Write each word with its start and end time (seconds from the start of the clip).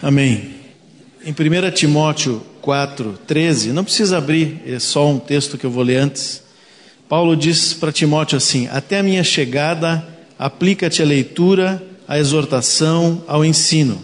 Amém. 0.00 0.54
Em 1.24 1.32
1 1.32 1.72
Timóteo 1.72 2.40
4, 2.62 3.18
13, 3.26 3.72
não 3.72 3.82
precisa 3.82 4.18
abrir, 4.18 4.62
é 4.64 4.78
só 4.78 5.08
um 5.08 5.18
texto 5.18 5.58
que 5.58 5.66
eu 5.66 5.70
vou 5.72 5.82
ler 5.82 5.96
antes. 5.96 6.40
Paulo 7.08 7.36
diz 7.36 7.74
para 7.74 7.90
Timóteo 7.90 8.36
assim: 8.36 8.68
Até 8.68 9.00
a 9.00 9.02
minha 9.02 9.24
chegada, 9.24 10.06
aplica-te 10.38 11.02
a 11.02 11.04
leitura, 11.04 11.82
a 12.06 12.16
exortação, 12.16 13.24
ao 13.26 13.44
ensino. 13.44 14.00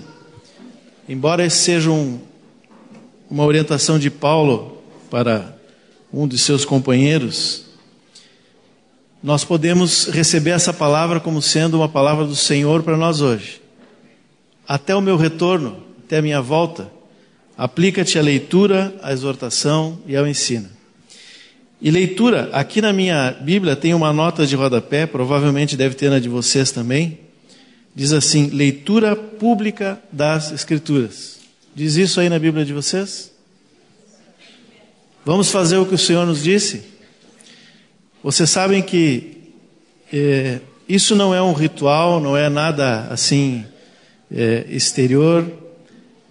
Embora 1.09 1.47
esse 1.47 1.59
seja 1.59 1.93
um, 1.93 2.19
uma 3.31 3.45
orientação 3.45 3.97
de 3.97 4.11
Paulo 4.11 4.83
para 5.09 5.57
um 6.13 6.27
de 6.27 6.39
seus 6.39 6.65
companheiros, 6.65 7.67
nós 9.23 9.45
podemos 9.45 10.07
receber 10.09 10.51
essa 10.51 10.73
palavra 10.73 11.21
como 11.21 11.41
sendo 11.41 11.77
uma 11.77 11.89
palavra 11.89 12.25
do 12.25 12.35
Senhor 12.35 12.83
para 12.83 12.97
nós 12.97 13.21
hoje. 13.21 13.64
Até 14.67 14.95
o 14.95 15.01
meu 15.01 15.17
retorno, 15.17 15.83
até 16.05 16.19
a 16.19 16.23
minha 16.23 16.41
volta, 16.41 16.91
aplica-te 17.57 18.19
à 18.19 18.23
leitura, 18.23 18.95
à 19.03 19.13
exortação 19.13 19.99
e 20.07 20.17
ao 20.17 20.27
ensino. 20.27 20.69
E 21.81 21.91
leitura, 21.91 22.49
aqui 22.53 22.81
na 22.81 22.93
minha 22.93 23.33
Bíblia 23.33 23.77
tem 23.77 23.93
uma 23.93 24.13
nota 24.13 24.47
de 24.47 24.57
rodapé, 24.57 25.07
provavelmente 25.07 25.77
deve 25.77 25.95
ter 25.95 26.09
na 26.09 26.19
de 26.19 26.29
vocês 26.29 26.71
também. 26.71 27.19
Diz 27.95 28.13
assim: 28.13 28.47
leitura 28.47 29.15
pública 29.15 30.01
das 30.11 30.51
Escrituras. 30.51 31.41
Diz 31.75 31.97
isso 31.97 32.21
aí 32.21 32.29
na 32.29 32.39
Bíblia 32.39 32.65
de 32.65 32.73
vocês? 32.73 33.33
Vamos 35.25 35.51
fazer 35.51 35.77
o 35.77 35.87
que 35.87 35.95
o 35.95 35.99
Senhor 35.99 36.27
nos 36.27 36.43
disse? 36.43 36.85
Vocês 38.23 38.49
sabem 38.49 38.81
que 38.81 39.53
é, 40.13 40.61
isso 40.89 41.15
não 41.15 41.35
é 41.35 41.43
um 41.43 41.53
ritual, 41.53 42.21
não 42.21 42.37
é 42.37 42.49
nada 42.49 43.09
assim 43.11 43.65
é, 44.31 44.67
exterior, 44.69 45.51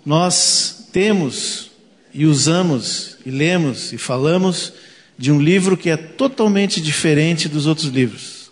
nós 0.05 0.87
temos 0.91 1.71
e 2.13 2.25
usamos 2.25 3.17
e 3.25 3.31
lemos 3.31 3.91
e 3.91 3.97
falamos 3.97 4.73
de 5.17 5.31
um 5.31 5.41
livro 5.41 5.77
que 5.77 5.89
é 5.89 5.97
totalmente 5.97 6.81
diferente 6.81 7.47
dos 7.47 7.65
outros 7.65 7.87
livros. 7.87 8.51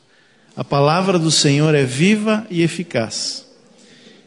A 0.55 0.63
palavra 0.63 1.17
do 1.17 1.31
Senhor 1.31 1.73
é 1.75 1.83
viva 1.83 2.45
e 2.49 2.61
eficaz. 2.61 3.45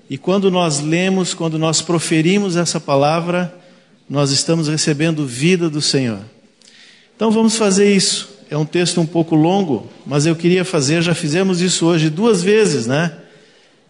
E 0.09 0.19
quando 0.19 0.51
nós 0.51 0.81
lemos, 0.81 1.33
quando 1.33 1.59
nós 1.59 1.81
proferimos 1.81 2.57
essa 2.57 2.79
palavra, 2.79 3.55
nós 4.09 4.31
estamos 4.31 4.69
recebendo 4.69 5.27
vida 5.27 5.71
do 5.71 5.81
Senhor. 5.81 6.21
Então 7.17 7.31
vamos 7.31 7.57
fazer 7.57 7.95
isso. 7.95 8.29
É 8.51 8.57
um 8.57 8.67
texto 8.67 9.01
um 9.01 9.07
pouco 9.07 9.35
longo, 9.35 9.91
mas 10.07 10.27
eu 10.27 10.37
queria 10.37 10.65
fazer, 10.65 11.03
já 11.03 11.15
fizemos 11.15 11.61
isso 11.61 11.87
hoje 11.87 12.11
duas 12.11 12.43
vezes, 12.43 12.87
né? 12.87 13.17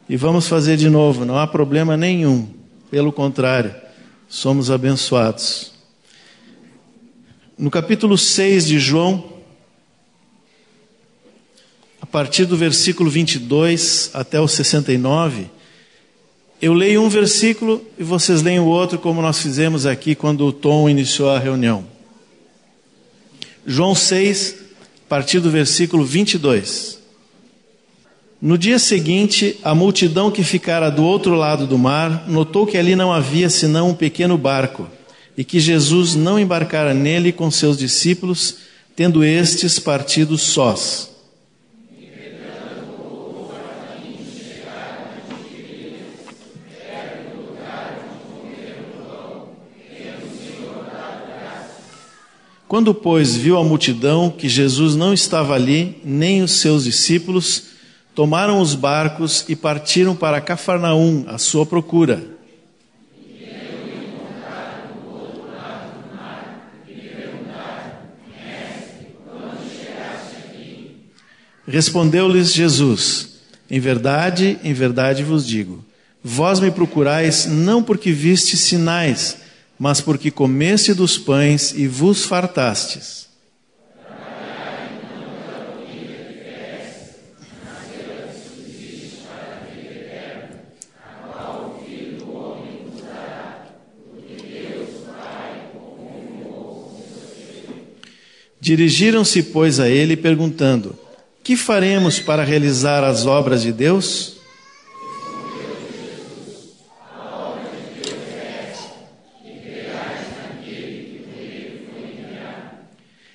E 0.09 0.17
vamos 0.17 0.47
fazer 0.47 0.77
de 0.77 0.91
novo, 0.91 1.25
não 1.25 1.39
há 1.39 1.47
problema 1.47 1.97
nenhum. 1.97 2.49
Pelo 2.91 3.11
contrário, 3.11 3.75
somos 4.29 4.71
abençoados. 4.71 5.73
No 7.57 7.71
capítulo 7.71 8.19
6 8.19 8.67
de 8.67 8.79
João, 8.79 9.33
a 12.03 12.07
partir 12.07 12.45
do 12.45 12.57
versículo 12.57 13.09
22 13.09 14.11
até 14.13 14.39
o 14.41 14.47
69, 14.47 15.47
eu 16.61 16.75
leio 16.75 17.03
um 17.03 17.09
versículo 17.09 17.85
e 17.99 18.03
vocês 18.03 18.43
leem 18.43 18.61
o 18.61 18.67
outro, 18.67 18.99
como 18.99 19.23
nós 19.23 19.39
fizemos 19.41 19.87
aqui 19.87 20.15
quando 20.15 20.47
o 20.47 20.53
Tom 20.53 20.89
iniciou 20.89 21.31
a 21.31 21.39
reunião. 21.39 21.87
João 23.67 23.95
6, 23.95 24.57
a 25.07 25.09
partir 25.09 25.41
do 25.41 25.51
versículo 25.51 26.05
22. 26.05 27.04
No 28.45 28.59
dia 28.59 28.79
seguinte, 28.79 29.57
a 29.65 29.75
multidão 29.75 30.31
que 30.31 30.45
ficara 30.45 30.91
do 30.91 31.03
outro 31.03 31.35
lado 31.35 31.67
do 31.67 31.79
mar 31.79 32.29
notou 32.29 32.67
que 32.67 32.77
ali 32.77 32.95
não 32.95 33.11
havia 33.11 33.49
senão 33.49 33.89
um 33.89 33.95
pequeno 33.95 34.37
barco 34.37 34.87
e 35.35 35.43
que 35.43 35.59
Jesus 35.59 36.15
não 36.15 36.39
embarcara 36.39 36.93
nele 36.93 37.33
com 37.33 37.51
seus 37.51 37.79
discípulos, 37.79 38.57
tendo 38.95 39.25
estes 39.25 39.79
partido 39.79 40.37
sós. 40.37 41.11
Quando, 52.69 52.93
pois, 52.93 53.35
viu 53.35 53.57
a 53.57 53.65
multidão 53.65 54.29
que 54.29 54.51
Jesus 54.51 54.95
não 54.95 55.15
estava 55.15 55.55
ali, 55.55 55.97
nem 56.05 56.43
os 56.43 56.51
seus 56.53 56.85
discípulos, 56.85 57.73
tomaram 58.15 58.61
os 58.61 58.75
barcos 58.75 59.45
e 59.49 59.57
partiram 59.57 60.15
para 60.15 60.41
Cafarnaum 60.41 61.25
à 61.27 61.37
sua 61.37 61.67
procura. 61.67 62.35
Respondeu-lhes 71.67 72.53
Jesus: 72.53 73.41
Em 73.71 73.81
verdade, 73.81 74.59
em 74.63 74.73
verdade 74.73 75.23
vos 75.23 75.47
digo: 75.47 75.85
vós 76.23 76.61
me 76.61 76.71
procurais 76.71 77.47
não 77.47 77.83
porque 77.83 78.13
viste 78.13 78.57
sinais, 78.57 79.39
mas 79.79 80.01
porque 80.01 80.31
comeste 80.31 80.95
dos 80.95 81.19
pães 81.19 81.73
e 81.75 81.89
vos 81.89 82.25
fartastes. 82.25 83.24
Dirigiram-se, 98.65 99.43
pois, 99.43 99.79
a 99.79 99.91
ele, 99.91 100.17
perguntando: 100.17 100.99
Que 101.43 101.55
faremos 101.55 102.19
para 102.19 102.43
realizar 102.43 103.05
as 103.05 103.27
obras 103.27 103.61
de 103.61 103.71
Deus? 103.71 104.37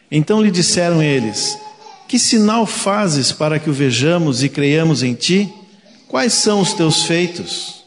Então 0.09 0.41
lhe 0.41 0.49
disseram 0.49 0.99
eles: 0.99 1.55
Que 2.07 2.17
sinal 2.17 2.65
fazes 2.65 3.31
para 3.31 3.59
que 3.59 3.69
o 3.69 3.73
vejamos 3.73 4.41
e 4.41 4.49
creiamos 4.49 5.03
em 5.03 5.13
ti? 5.13 5.47
Quais 6.07 6.33
são 6.33 6.59
os 6.59 6.73
teus 6.73 7.03
feitos? 7.03 7.78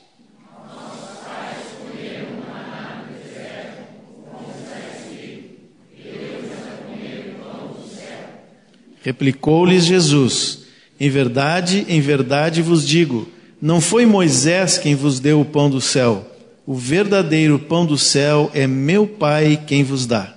Replicou-lhes 9.02 9.84
Jesus: 9.84 10.60
Em 10.98 11.10
verdade, 11.10 11.84
em 11.88 12.00
verdade 12.00 12.62
vos 12.62 12.86
digo, 12.86 13.28
não 13.60 13.80
foi 13.80 14.06
Moisés 14.06 14.78
quem 14.78 14.94
vos 14.94 15.20
deu 15.20 15.40
o 15.40 15.44
pão 15.44 15.68
do 15.68 15.80
céu. 15.80 16.28
O 16.66 16.74
verdadeiro 16.74 17.58
pão 17.58 17.84
do 17.84 17.98
céu 17.98 18.50
é 18.54 18.66
meu 18.66 19.06
Pai 19.06 19.60
quem 19.66 19.82
vos 19.82 20.06
dá. 20.06 20.36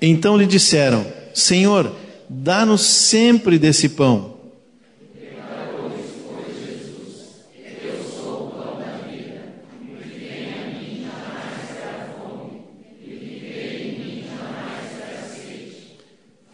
Então 0.00 0.36
lhe 0.36 0.46
disseram: 0.46 1.04
Senhor, 1.34 1.94
dá-nos 2.28 2.82
sempre 2.82 3.58
desse 3.58 3.88
pão. 3.88 4.35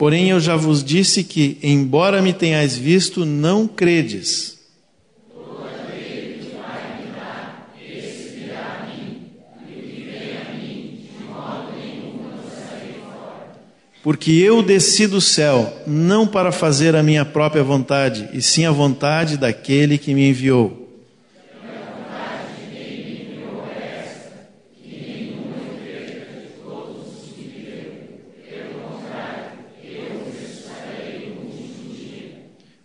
Porém, 0.02 0.30
eu 0.30 0.40
já 0.40 0.56
vos 0.56 0.82
disse 0.82 1.22
que, 1.22 1.58
embora 1.62 2.20
me 2.20 2.32
tenhais 2.32 2.76
visto, 2.76 3.24
não 3.24 3.68
credes. 3.68 4.58
Porque 14.02 14.32
eu 14.32 14.60
desci 14.60 15.06
do 15.06 15.20
céu, 15.20 15.72
não 15.86 16.26
para 16.26 16.50
fazer 16.50 16.96
a 16.96 17.02
minha 17.04 17.24
própria 17.24 17.62
vontade, 17.62 18.28
e 18.32 18.42
sim 18.42 18.64
a 18.64 18.72
vontade 18.72 19.36
daquele 19.36 19.98
que 19.98 20.12
me 20.14 20.28
enviou. 20.30 20.81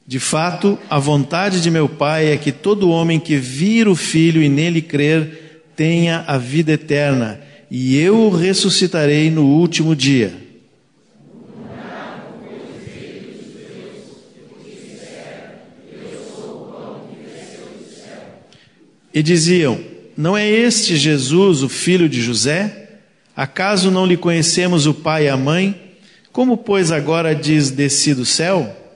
De 0.08 0.22
fato, 0.22 0.80
a 0.90 0.98
vontade 0.98 1.60
de 1.60 1.70
meu 1.70 1.90
Pai 1.90 2.32
é 2.32 2.38
que 2.38 2.54
todo 2.54 2.90
homem 2.90 3.20
que 3.20 3.36
vir 3.36 3.90
o 3.90 3.96
Filho 3.96 4.42
e 4.42 4.48
nele 4.48 4.82
crer 4.82 5.64
tenha 5.76 6.24
a 6.26 6.38
vida 6.38 6.72
eterna, 6.72 7.42
e 7.70 7.98
eu 7.98 8.16
o 8.22 8.30
ressuscitarei 8.30 9.30
no 9.30 9.46
último 9.46 9.94
dia. 9.94 10.34
E 19.14 19.22
diziam: 19.22 19.78
Não 20.16 20.38
é 20.38 20.50
este 20.50 20.96
Jesus 20.96 21.64
o 21.64 21.70
filho 21.70 22.08
de 22.08 22.22
José? 22.22 23.00
Acaso 23.36 23.92
não 23.92 24.06
lhe 24.06 24.16
conhecemos 24.16 24.86
o 24.86 24.94
pai 24.94 25.26
e 25.26 25.30
a 25.30 25.36
mãe? 25.36 25.98
Como, 26.32 26.56
pois, 26.56 26.92
agora 26.92 27.36
diz 27.36 27.72
desci 27.72 28.14
do 28.14 28.26
céu? 28.26 28.87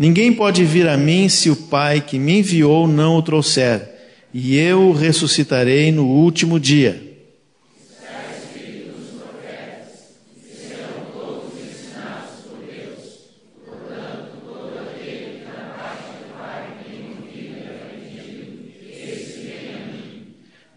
Ninguém 0.00 0.32
pode 0.32 0.64
vir 0.64 0.88
a 0.88 0.96
mim 0.96 1.28
se 1.28 1.50
o 1.50 1.54
Pai 1.54 2.00
que 2.00 2.18
me 2.18 2.38
enviou 2.38 2.88
não 2.88 3.16
o 3.16 3.22
trouxer, 3.22 3.86
e 4.32 4.56
eu 4.56 4.88
o 4.88 4.92
ressuscitarei 4.92 5.92
no 5.92 6.06
último 6.06 6.58
dia. 6.58 7.18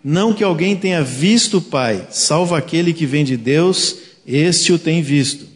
Não 0.04 0.34
que 0.34 0.44
alguém 0.44 0.76
tenha 0.76 1.02
visto 1.02 1.60
o 1.60 1.62
Pai, 1.62 2.08
salvo 2.10 2.56
aquele 2.56 2.92
que 2.92 3.06
vem 3.06 3.24
de 3.24 3.38
Deus, 3.38 4.00
este 4.28 4.74
o 4.74 4.78
tem 4.78 5.02
visto. 5.02 5.53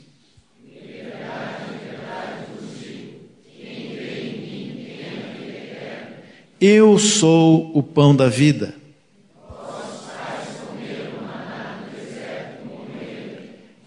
Eu 6.59 6.97
sou 6.97 7.71
o 7.77 7.83
pão 7.83 8.15
da 8.15 8.27
vida. 8.27 8.73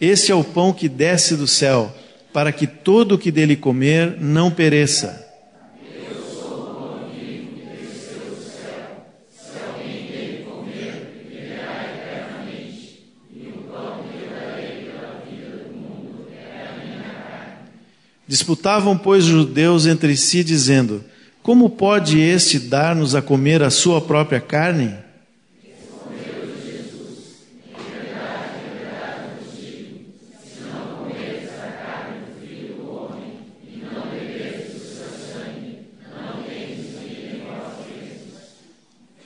Esse 0.01 0.31
é 0.31 0.35
o 0.35 0.45
pão 0.45 0.73
que 0.73 0.89
desce 0.89 1.37
do 1.37 1.49
céu, 1.49 1.93
para 2.33 2.53
que 2.53 2.69
todo 2.69 3.17
o 3.17 3.19
que 3.19 3.33
dele 3.33 3.57
comer 3.57 4.17
não 4.21 4.53
pereça. 4.53 5.27
Disputavam, 18.29 18.97
pois, 18.97 19.25
os 19.25 19.31
judeus 19.31 19.87
entre 19.87 20.17
si, 20.17 20.45
dizendo: 20.45 21.05
Como 21.43 21.71
pode 21.71 22.21
este 22.21 22.59
dar-nos 22.59 23.15
a 23.15 23.23
comer 23.23 23.63
a 23.63 23.71
sua 23.71 24.01
própria 24.01 24.41
carne? 24.41 24.95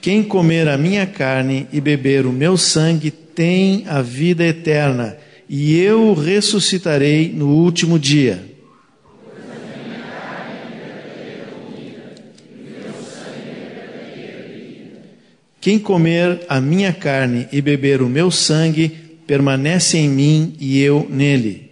Quem 0.00 0.22
comer 0.22 0.68
a 0.68 0.76
minha 0.76 1.06
carne 1.06 1.66
e 1.72 1.80
beber 1.80 2.26
o 2.26 2.32
meu 2.32 2.58
sangue 2.58 3.10
tem 3.10 3.84
a 3.88 4.02
vida 4.02 4.44
eterna, 4.44 5.16
e 5.48 5.74
eu 5.76 6.08
o 6.08 6.14
ressuscitarei 6.14 7.32
no 7.32 7.48
último 7.48 7.98
dia. 7.98 8.53
Quem 15.64 15.78
comer 15.78 16.44
a 16.46 16.60
minha 16.60 16.92
carne 16.92 17.48
e 17.50 17.62
beber 17.62 18.02
o 18.02 18.06
meu 18.06 18.30
sangue, 18.30 18.86
permanece 19.26 19.96
em 19.96 20.10
mim 20.10 20.54
e 20.60 20.78
eu 20.78 21.06
nele. 21.08 21.70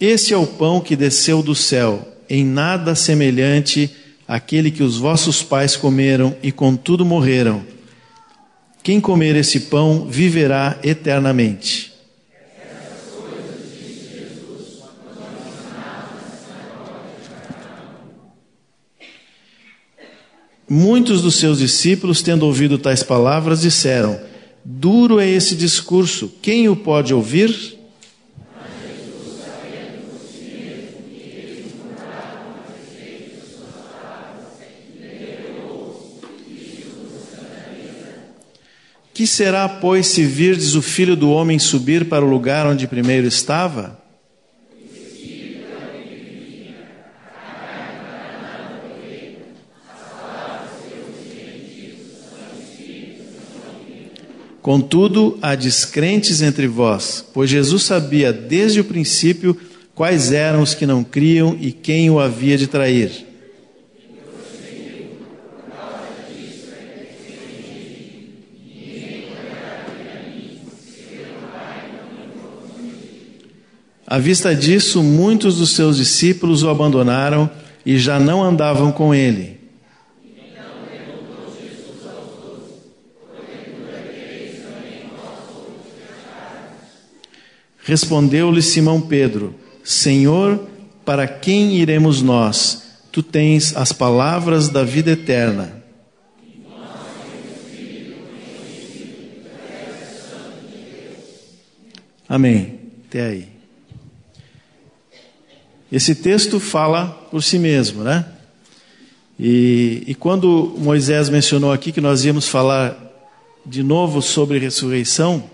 Esse 0.00 0.32
é 0.32 0.36
o 0.36 0.46
pão 0.46 0.80
que 0.80 0.94
desceu 0.94 1.42
do 1.42 1.56
céu, 1.56 2.16
em 2.28 2.44
nada 2.44 2.94
semelhante 2.94 3.90
àquele 4.28 4.70
que 4.70 4.84
os 4.84 4.96
vossos 4.96 5.42
pais 5.42 5.74
comeram 5.74 6.36
e 6.44 6.52
contudo 6.52 7.04
morreram. 7.04 7.64
Quem 8.84 9.00
comer 9.00 9.34
esse 9.34 9.58
pão 9.62 10.06
viverá 10.08 10.78
eternamente. 10.84 11.89
Muitos 20.72 21.20
dos 21.20 21.34
seus 21.34 21.58
discípulos, 21.58 22.22
tendo 22.22 22.46
ouvido 22.46 22.78
tais 22.78 23.02
palavras, 23.02 23.62
disseram: 23.62 24.20
Duro 24.64 25.18
é 25.18 25.28
esse 25.28 25.56
discurso, 25.56 26.32
quem 26.40 26.68
o 26.68 26.76
pode 26.76 27.12
ouvir? 27.12 27.76
Que 39.12 39.26
será, 39.26 39.68
pois, 39.68 40.06
se 40.06 40.24
virdes 40.24 40.76
o 40.76 40.80
filho 40.80 41.16
do 41.16 41.30
homem 41.30 41.58
subir 41.58 42.08
para 42.08 42.24
o 42.24 42.28
lugar 42.30 42.64
onde 42.68 42.86
primeiro 42.86 43.26
estava? 43.26 43.99
Contudo, 54.62 55.38
há 55.40 55.54
descrentes 55.54 56.42
entre 56.42 56.66
vós, 56.66 57.24
pois 57.32 57.48
Jesus 57.48 57.82
sabia 57.82 58.32
desde 58.32 58.80
o 58.80 58.84
princípio 58.84 59.56
quais 59.94 60.32
eram 60.32 60.62
os 60.62 60.74
que 60.74 60.86
não 60.86 61.02
criam 61.02 61.56
e 61.60 61.72
quem 61.72 62.10
o 62.10 62.20
havia 62.20 62.58
de 62.58 62.66
trair. 62.66 63.26
À 74.06 74.18
vista 74.18 74.52
disso, 74.54 75.04
muitos 75.04 75.58
dos 75.58 75.70
seus 75.70 75.96
discípulos 75.96 76.64
o 76.64 76.68
abandonaram 76.68 77.48
e 77.86 77.96
já 77.96 78.18
não 78.18 78.42
andavam 78.42 78.90
com 78.90 79.14
ele. 79.14 79.59
Respondeu-lhe 87.82 88.62
Simão 88.62 89.00
Pedro: 89.00 89.54
Senhor, 89.82 90.66
para 91.04 91.26
quem 91.26 91.76
iremos 91.76 92.22
nós? 92.22 92.82
Tu 93.10 93.22
tens 93.22 93.76
as 93.76 93.92
palavras 93.92 94.68
da 94.68 94.84
vida 94.84 95.10
eterna. 95.10 95.80
Amém. 102.28 102.78
Até 103.08 103.26
aí. 103.26 103.48
Esse 105.90 106.14
texto 106.14 106.60
fala 106.60 107.08
por 107.28 107.42
si 107.42 107.58
mesmo, 107.58 108.04
né? 108.04 108.24
E, 109.36 110.04
e 110.06 110.14
quando 110.14 110.76
Moisés 110.78 111.28
mencionou 111.28 111.72
aqui 111.72 111.90
que 111.90 112.00
nós 112.00 112.24
íamos 112.24 112.46
falar 112.46 113.10
de 113.66 113.82
novo 113.82 114.22
sobre 114.22 114.58
ressurreição, 114.58 115.50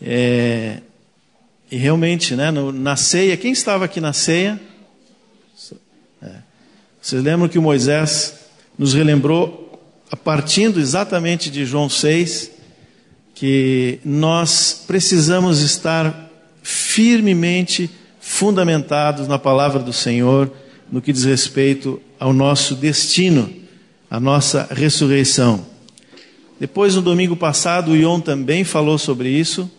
é, 0.00 0.80
e 1.70 1.76
realmente, 1.76 2.34
né, 2.34 2.50
no, 2.50 2.70
na 2.70 2.96
ceia, 2.96 3.36
quem 3.36 3.52
estava 3.52 3.84
aqui 3.84 4.00
na 4.00 4.12
ceia? 4.12 4.60
É, 6.22 6.30
vocês 7.00 7.22
lembram 7.22 7.48
que 7.48 7.58
Moisés 7.58 8.34
nos 8.78 8.94
relembrou, 8.94 9.80
partindo 10.22 10.78
exatamente 10.78 11.50
de 11.50 11.64
João 11.64 11.88
6, 11.88 12.52
que 13.34 13.98
nós 14.04 14.84
precisamos 14.86 15.60
estar 15.60 16.30
firmemente 16.62 17.90
fundamentados 18.20 19.28
na 19.28 19.38
palavra 19.38 19.82
do 19.82 19.92
Senhor 19.92 20.50
no 20.90 21.02
que 21.02 21.12
diz 21.12 21.24
respeito 21.24 22.00
ao 22.18 22.32
nosso 22.32 22.74
destino, 22.74 23.52
a 24.10 24.20
nossa 24.20 24.68
ressurreição. 24.70 25.66
Depois, 26.58 26.94
no 26.94 27.02
domingo 27.02 27.36
passado, 27.36 27.90
o 27.90 27.96
Ion 27.96 28.20
também 28.20 28.64
falou 28.64 28.98
sobre 28.98 29.28
isso 29.28 29.70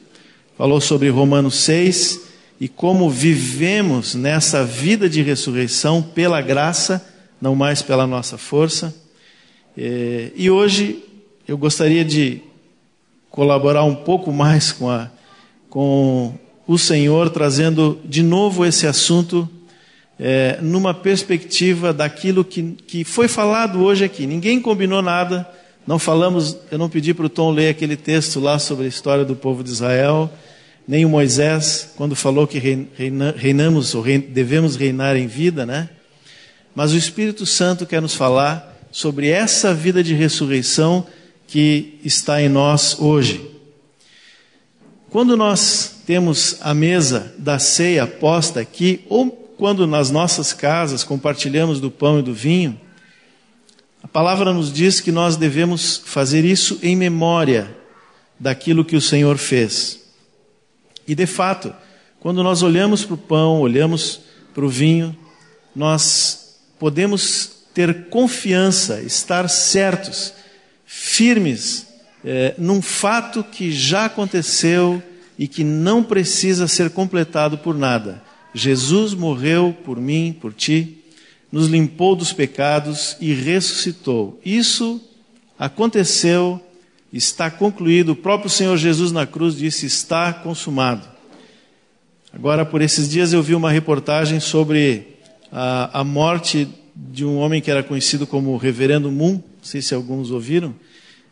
falou 0.58 0.82
sobre 0.82 1.08
Romanos 1.10 1.56
6 1.58 2.22
e 2.60 2.68
como 2.68 3.12
vivemos 3.12 4.16
nessa 4.16 4.66
vida 4.66 5.08
de 5.08 5.22
ressurreição 5.22 6.02
pela 6.02 6.42
graça, 6.42 7.06
não 7.40 7.54
mais 7.54 7.84
pela 7.84 8.08
nossa 8.08 8.40
força. 8.40 8.96
É, 9.78 10.32
e 10.36 10.50
hoje 10.50 11.04
eu 11.48 11.56
gostaria 11.60 12.04
de 12.04 12.42
colaborar 13.30 13.84
um 13.84 13.94
pouco 13.94 14.32
mais 14.32 14.72
com, 14.72 14.90
a, 14.90 15.12
com 15.70 16.34
o 16.68 16.76
Senhor, 16.76 17.30
trazendo 17.30 18.00
de 18.04 18.24
novo 18.24 18.66
esse 18.66 18.88
assunto 18.88 19.48
é, 20.20 20.58
numa 20.60 20.92
perspectiva 20.92 21.94
daquilo 21.94 22.44
que, 22.44 22.76
que 22.88 23.04
foi 23.04 23.28
falado 23.28 23.84
hoje 23.84 24.04
aqui. 24.04 24.26
Ninguém 24.26 24.60
combinou 24.60 25.04
nada, 25.04 25.48
não 25.86 26.00
falamos, 26.00 26.58
eu 26.72 26.80
não 26.80 26.90
pedi 26.90 27.14
para 27.14 27.28
o 27.28 27.30
Tom 27.30 27.52
ler 27.52 27.70
aquele 27.70 27.96
texto 27.96 28.40
lá 28.40 28.58
sobre 28.58 28.86
a 28.86 28.90
história 28.90 29.24
do 29.24 29.36
povo 29.36 29.64
de 29.64 29.70
Israel, 29.70 30.28
nem 30.88 31.04
o 31.04 31.10
Moisés, 31.10 31.92
quando 31.98 32.16
falou 32.16 32.48
que 32.48 32.60
reina, 32.60 33.36
reinamos 33.36 33.94
ou 33.94 34.04
devemos 34.04 34.76
reinar 34.78 35.18
em 35.18 35.28
vida, 35.28 35.66
né? 35.66 35.90
Mas 36.74 36.94
o 36.94 36.98
Espírito 36.98 37.46
Santo 37.46 37.86
quer 37.86 38.02
nos 38.02 38.16
falar 38.16 38.78
sobre 38.92 39.30
essa 39.30 39.74
vida 39.74 40.02
de 40.02 40.14
ressurreição 40.14 41.06
que 41.46 42.00
está 42.04 42.42
em 42.42 42.48
nós 42.48 43.00
hoje. 43.00 43.52
Quando 45.10 45.36
nós 45.36 46.02
temos 46.06 46.58
a 46.62 46.74
mesa 46.74 47.34
da 47.38 47.60
ceia 47.60 48.08
posta 48.08 48.60
aqui, 48.60 49.06
ou 49.10 49.30
quando 49.58 49.88
nas 49.88 50.10
nossas 50.10 50.54
casas 50.54 51.04
compartilhamos 51.04 51.82
do 51.82 51.90
pão 51.92 52.20
e 52.20 52.24
do 52.24 52.34
vinho, 52.34 52.80
a 54.02 54.08
palavra 54.08 54.54
nos 54.54 54.72
diz 54.72 55.02
que 55.02 55.12
nós 55.12 55.36
devemos 55.36 56.02
fazer 56.06 56.46
isso 56.46 56.80
em 56.82 56.96
memória 56.96 57.76
daquilo 58.40 58.86
que 58.86 58.96
o 58.96 59.02
Senhor 59.02 59.38
fez. 59.38 60.07
E 61.08 61.16
de 61.16 61.26
fato, 61.26 61.74
quando 62.20 62.44
nós 62.44 62.62
olhamos 62.62 63.06
para 63.06 63.14
o 63.14 63.18
pão, 63.18 63.62
olhamos 63.62 64.22
para 64.54 64.66
o 64.66 64.70
vinho, 64.70 65.16
nós 65.76 66.60
podemos 66.80 67.52
ter 67.74 68.10
confiança, 68.10 69.02
estar 69.02 69.48
certos 69.48 70.34
firmes 70.86 71.88
é, 72.26 72.56
num 72.58 72.82
fato 72.82 73.44
que 73.44 73.72
já 73.72 74.06
aconteceu 74.06 75.02
e 75.38 75.48
que 75.48 75.64
não 75.64 76.04
precisa 76.04 76.68
ser 76.68 76.90
completado 76.90 77.58
por 77.58 77.76
nada. 77.76 78.22
Jesus 78.54 79.14
morreu 79.14 79.76
por 79.86 80.00
mim, 80.00 80.36
por 80.42 80.52
ti, 80.52 81.04
nos 81.52 81.68
limpou 81.68 82.16
dos 82.16 82.34
pecados 82.34 83.16
e 83.22 83.34
ressuscitou. 83.34 84.40
Isso 84.44 85.00
aconteceu, 85.58 86.62
está 87.18 87.50
concluído. 87.50 88.12
O 88.12 88.16
próprio 88.16 88.50
Senhor 88.50 88.78
Jesus 88.78 89.12
na 89.12 89.26
cruz 89.26 89.56
disse: 89.56 89.86
está 89.86 90.32
consumado. 90.34 91.08
Agora, 92.34 92.66
por 92.66 92.82
esses 92.82 93.10
dias, 93.10 93.34
eu 93.34 93.42
vi 93.42 93.56
uma 93.56 93.72
reportagem 93.72 94.40
sobre 94.40 95.16
a, 95.52 96.02
a 96.02 96.04
morte 96.04 96.68
de 96.96 97.26
um 97.26 97.38
homem 97.38 97.62
que 97.62 97.72
era 97.72 97.84
conhecido 97.84 98.28
como 98.28 98.58
Reverendo 98.58 99.12
Moon, 99.12 99.34
não 99.34 99.42
sei 99.64 99.82
se 99.82 99.94
alguns 99.94 100.32
ouviram, 100.32 100.74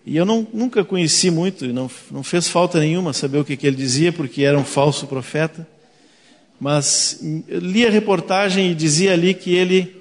e 0.06 0.16
eu 0.16 0.26
não, 0.26 0.48
nunca 0.54 0.86
conheci 0.86 1.32
muito, 1.32 1.66
não, 1.68 1.90
não 2.12 2.24
fez 2.24 2.48
falta 2.48 2.80
nenhuma 2.80 3.12
saber 3.12 3.40
o 3.40 3.46
que, 3.46 3.58
que 3.58 3.66
ele 3.66 3.76
dizia, 3.76 4.14
porque 4.14 4.44
era 4.44 4.58
um 4.58 4.64
falso 4.64 5.08
profeta. 5.08 5.68
Mas 6.60 7.20
li 7.22 7.86
a 7.86 7.90
reportagem 7.90 8.72
e 8.72 8.76
dizia 8.76 9.14
ali 9.14 9.34
que 9.34 9.54
ele 9.54 9.96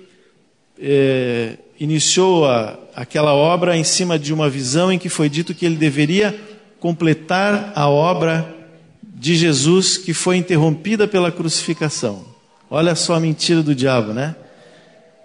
é, 0.78 1.56
iniciou 1.78 2.46
a, 2.46 2.78
aquela 2.94 3.34
obra 3.34 3.76
em 3.76 3.84
cima 3.84 4.18
de 4.18 4.32
uma 4.32 4.48
visão 4.48 4.92
em 4.92 4.98
que 4.98 5.08
foi 5.08 5.28
dito 5.28 5.54
que 5.54 5.66
ele 5.66 5.76
deveria 5.76 6.38
completar 6.80 7.72
a 7.74 7.88
obra 7.88 8.54
de 9.02 9.34
Jesus 9.34 9.96
que 9.96 10.12
foi 10.12 10.36
interrompida 10.36 11.08
pela 11.08 11.32
crucificação. 11.32 12.24
Olha 12.70 12.94
só 12.94 13.14
a 13.14 13.20
mentira 13.20 13.62
do 13.62 13.74
diabo, 13.74 14.12
né? 14.12 14.36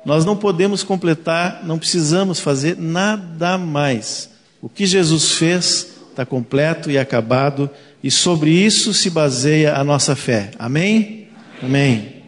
Nós 0.05 0.23
não 0.23 0.37
podemos 0.37 0.83
completar, 0.83 1.61
não 1.65 1.77
precisamos 1.77 2.39
fazer 2.39 2.77
nada 2.77 3.57
mais. 3.57 4.29
O 4.61 4.69
que 4.69 4.85
Jesus 4.85 5.33
fez 5.33 5.87
está 6.09 6.25
completo 6.25 6.89
e 6.89 6.97
acabado, 6.97 7.69
e 8.03 8.09
sobre 8.09 8.51
isso 8.51 8.93
se 8.93 9.09
baseia 9.09 9.75
a 9.75 9.83
nossa 9.83 10.15
fé. 10.15 10.51
Amém? 10.57 11.27
Amém. 11.61 12.23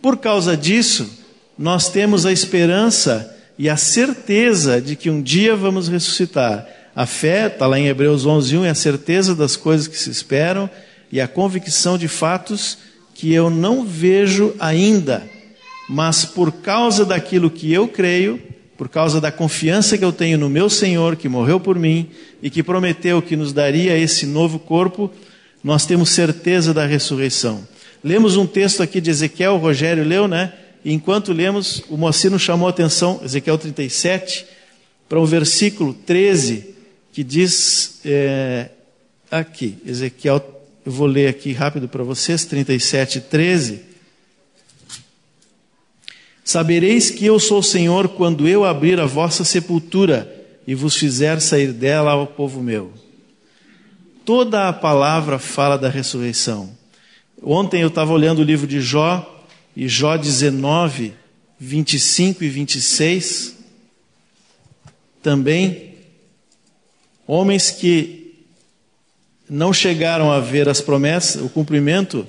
Por 0.00 0.16
causa 0.18 0.56
disso, 0.56 1.17
nós 1.58 1.88
temos 1.88 2.24
a 2.24 2.32
esperança 2.32 3.36
e 3.58 3.68
a 3.68 3.76
certeza 3.76 4.80
de 4.80 4.94
que 4.94 5.10
um 5.10 5.20
dia 5.20 5.56
vamos 5.56 5.88
ressuscitar. 5.88 6.66
A 6.94 7.06
fé, 7.06 7.46
está 7.46 7.66
lá 7.66 7.78
em 7.78 7.88
Hebreus 7.88 8.24
11, 8.24 8.58
1, 8.58 8.64
é 8.64 8.70
a 8.70 8.74
certeza 8.74 9.34
das 9.34 9.56
coisas 9.56 9.88
que 9.88 9.98
se 9.98 10.10
esperam 10.10 10.70
e 11.10 11.20
a 11.20 11.28
convicção 11.28 11.98
de 11.98 12.08
fatos 12.08 12.78
que 13.14 13.32
eu 13.32 13.50
não 13.50 13.84
vejo 13.84 14.54
ainda 14.60 15.22
mas 15.88 16.24
por 16.24 16.52
causa 16.52 17.04
daquilo 17.04 17.50
que 17.50 17.72
eu 17.72 17.88
creio, 17.88 18.40
por 18.76 18.88
causa 18.88 19.20
da 19.20 19.32
confiança 19.32 19.96
que 19.96 20.04
eu 20.04 20.12
tenho 20.12 20.36
no 20.36 20.48
meu 20.48 20.68
Senhor, 20.68 21.16
que 21.16 21.28
morreu 21.28 21.58
por 21.58 21.78
mim 21.78 22.10
e 22.42 22.50
que 22.50 22.62
prometeu 22.62 23.22
que 23.22 23.34
nos 23.34 23.52
daria 23.52 23.96
esse 23.96 24.26
novo 24.26 24.58
corpo, 24.58 25.10
nós 25.64 25.86
temos 25.86 26.10
certeza 26.10 26.74
da 26.74 26.84
ressurreição. 26.84 27.66
Lemos 28.04 28.36
um 28.36 28.46
texto 28.46 28.82
aqui 28.82 29.00
de 29.00 29.10
Ezequiel, 29.10 29.54
o 29.54 29.58
Rogério 29.58 30.04
leu, 30.04 30.28
né? 30.28 30.52
E 30.84 30.92
enquanto 30.92 31.32
lemos, 31.32 31.82
o 31.88 31.96
Moacir 31.96 32.36
chamou 32.38 32.66
a 32.66 32.70
atenção, 32.70 33.20
Ezequiel 33.24 33.58
37, 33.58 34.46
para 35.08 35.18
o 35.18 35.22
um 35.22 35.26
versículo 35.26 35.92
13, 35.92 36.74
que 37.12 37.24
diz 37.24 38.00
é, 38.04 38.70
aqui, 39.30 39.78
Ezequiel, 39.84 40.42
eu 40.84 40.92
vou 40.92 41.06
ler 41.06 41.28
aqui 41.28 41.52
rápido 41.52 41.88
para 41.88 42.04
vocês, 42.04 42.44
37, 42.44 43.20
13. 43.22 43.80
Sabereis 46.44 47.10
que 47.10 47.26
eu 47.26 47.38
sou 47.38 47.58
o 47.58 47.62
Senhor 47.62 48.08
quando 48.08 48.48
eu 48.48 48.64
abrir 48.64 48.98
a 49.00 49.06
vossa 49.06 49.44
sepultura 49.44 50.34
e 50.66 50.74
vos 50.74 50.96
fizer 50.96 51.40
sair 51.40 51.72
dela 51.72 52.12
ao 52.12 52.26
povo 52.26 52.62
meu. 52.62 52.92
Toda 54.24 54.68
a 54.68 54.72
palavra 54.72 55.38
fala 55.38 55.76
da 55.76 55.88
ressurreição. 55.88 56.70
Ontem 57.42 57.82
eu 57.82 57.88
estava 57.88 58.12
olhando 58.12 58.40
o 58.40 58.44
livro 58.44 58.66
de 58.66 58.80
Jó, 58.80 59.37
e 59.78 59.86
Jó 59.86 60.16
19, 60.16 61.12
25 61.56 62.42
e 62.42 62.48
26, 62.48 63.54
também, 65.22 65.94
homens 67.24 67.70
que 67.70 68.42
não 69.48 69.72
chegaram 69.72 70.32
a 70.32 70.40
ver 70.40 70.68
as 70.68 70.80
promessas, 70.80 71.40
o 71.40 71.48
cumprimento 71.48 72.26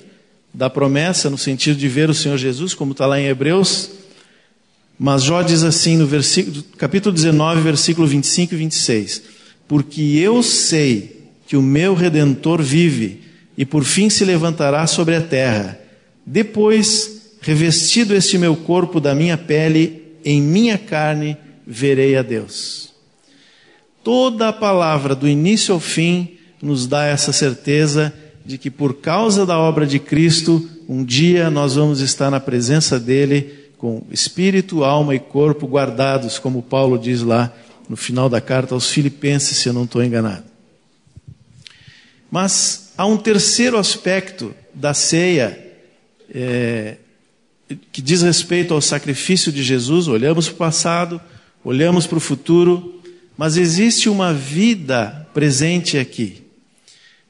da 0.54 0.70
promessa, 0.70 1.28
no 1.28 1.36
sentido 1.36 1.76
de 1.76 1.88
ver 1.88 2.08
o 2.08 2.14
Senhor 2.14 2.38
Jesus, 2.38 2.72
como 2.72 2.92
está 2.92 3.04
lá 3.04 3.18
em 3.18 3.26
Hebreus, 3.26 3.90
mas 4.96 5.24
Jó 5.24 5.42
diz 5.42 5.64
assim 5.64 5.96
no 5.96 6.06
versículo, 6.06 6.62
capítulo 6.78 7.12
19, 7.12 7.62
versículo 7.62 8.06
25 8.06 8.54
e 8.54 8.58
26: 8.58 9.22
Porque 9.66 10.00
eu 10.00 10.40
sei 10.40 11.26
que 11.48 11.56
o 11.56 11.62
meu 11.62 11.94
redentor 11.94 12.62
vive 12.62 13.22
e 13.58 13.66
por 13.66 13.82
fim 13.82 14.08
se 14.08 14.24
levantará 14.24 14.86
sobre 14.86 15.16
a 15.16 15.20
terra. 15.20 15.80
Depois, 16.24 17.19
revestido 17.40 18.14
este 18.14 18.36
meu 18.36 18.54
corpo 18.54 19.00
da 19.00 19.14
minha 19.14 19.38
pele, 19.38 20.18
em 20.24 20.40
minha 20.40 20.76
carne 20.76 21.36
verei 21.66 22.16
a 22.16 22.22
Deus. 22.22 22.92
Toda 24.02 24.48
a 24.48 24.52
palavra, 24.52 25.14
do 25.14 25.28
início 25.28 25.74
ao 25.74 25.80
fim, 25.80 26.36
nos 26.62 26.86
dá 26.86 27.04
essa 27.04 27.32
certeza 27.32 28.12
de 28.44 28.58
que 28.58 28.70
por 28.70 28.94
causa 28.94 29.46
da 29.46 29.58
obra 29.58 29.86
de 29.86 29.98
Cristo, 29.98 30.68
um 30.88 31.04
dia 31.04 31.50
nós 31.50 31.76
vamos 31.76 32.00
estar 32.00 32.30
na 32.30 32.40
presença 32.40 32.98
dele 32.98 33.70
com 33.76 34.02
espírito, 34.10 34.84
alma 34.84 35.14
e 35.14 35.18
corpo 35.18 35.66
guardados, 35.66 36.38
como 36.38 36.62
Paulo 36.62 36.98
diz 36.98 37.22
lá 37.22 37.52
no 37.88 37.96
final 37.96 38.28
da 38.28 38.40
carta 38.40 38.74
aos 38.74 38.90
Filipenses, 38.90 39.56
se 39.58 39.68
eu 39.68 39.72
não 39.72 39.84
estou 39.84 40.02
enganado. 40.02 40.44
Mas 42.30 42.92
há 42.96 43.06
um 43.06 43.16
terceiro 43.16 43.78
aspecto 43.78 44.54
da 44.72 44.94
ceia 44.94 45.58
é, 46.32 46.96
que 47.92 48.02
diz 48.02 48.22
respeito 48.22 48.74
ao 48.74 48.80
sacrifício 48.80 49.52
de 49.52 49.62
Jesus. 49.62 50.08
Olhamos 50.08 50.46
para 50.46 50.54
o 50.54 50.58
passado, 50.58 51.20
olhamos 51.64 52.06
para 52.06 52.18
o 52.18 52.20
futuro, 52.20 53.00
mas 53.36 53.56
existe 53.56 54.08
uma 54.08 54.32
vida 54.32 55.28
presente 55.32 55.98
aqui. 55.98 56.42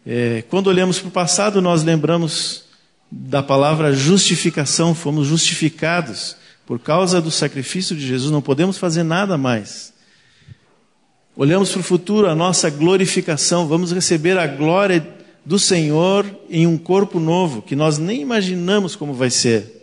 É, 0.06 0.42
quando 0.48 0.68
olhamos 0.68 0.98
para 0.98 1.08
o 1.08 1.12
passado, 1.12 1.60
nós 1.60 1.82
lembramos 1.82 2.64
da 3.10 3.42
palavra 3.42 3.92
justificação, 3.92 4.94
fomos 4.94 5.26
justificados. 5.26 6.36
Por 6.64 6.78
causa 6.78 7.20
do 7.20 7.30
sacrifício 7.30 7.96
de 7.96 8.06
Jesus, 8.06 8.30
não 8.30 8.40
podemos 8.40 8.78
fazer 8.78 9.02
nada 9.02 9.36
mais. 9.36 9.92
Olhamos 11.36 11.70
para 11.70 11.80
o 11.80 11.84
futuro, 11.84 12.28
a 12.28 12.34
nossa 12.34 12.70
glorificação, 12.70 13.66
vamos 13.66 13.92
receber 13.92 14.38
a 14.38 14.46
glória 14.46 15.06
do 15.44 15.58
Senhor 15.58 16.26
em 16.48 16.66
um 16.66 16.76
corpo 16.78 17.18
novo, 17.18 17.62
que 17.62 17.74
nós 17.74 17.98
nem 17.98 18.20
imaginamos 18.20 18.94
como 18.94 19.12
vai 19.12 19.30
ser. 19.30 19.79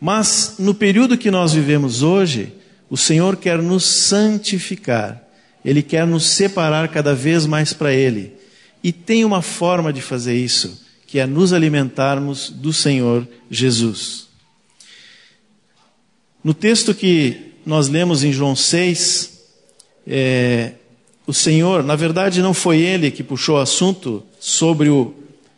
Mas 0.00 0.54
no 0.58 0.74
período 0.74 1.18
que 1.18 1.30
nós 1.30 1.52
vivemos 1.52 2.02
hoje, 2.02 2.52
o 2.88 2.96
Senhor 2.96 3.36
quer 3.36 3.60
nos 3.60 3.84
santificar, 3.84 5.22
Ele 5.64 5.82
quer 5.82 6.06
nos 6.06 6.24
separar 6.26 6.88
cada 6.88 7.14
vez 7.14 7.46
mais 7.46 7.72
para 7.72 7.92
Ele. 7.92 8.32
E 8.82 8.92
tem 8.92 9.24
uma 9.24 9.42
forma 9.42 9.92
de 9.92 10.00
fazer 10.00 10.36
isso, 10.36 10.84
que 11.06 11.18
é 11.18 11.26
nos 11.26 11.52
alimentarmos 11.52 12.50
do 12.50 12.72
Senhor 12.72 13.26
Jesus. 13.50 14.28
No 16.44 16.54
texto 16.54 16.94
que 16.94 17.54
nós 17.66 17.88
lemos 17.88 18.22
em 18.22 18.32
João 18.32 18.54
6, 18.54 19.38
é, 20.06 20.72
o 21.26 21.34
Senhor, 21.34 21.82
na 21.82 21.96
verdade, 21.96 22.40
não 22.40 22.54
foi 22.54 22.80
ele 22.80 23.10
que 23.10 23.22
puxou 23.22 23.56
o 23.56 23.60
assunto 23.60 24.22
sobre 24.38 24.88
o, 24.88 25.12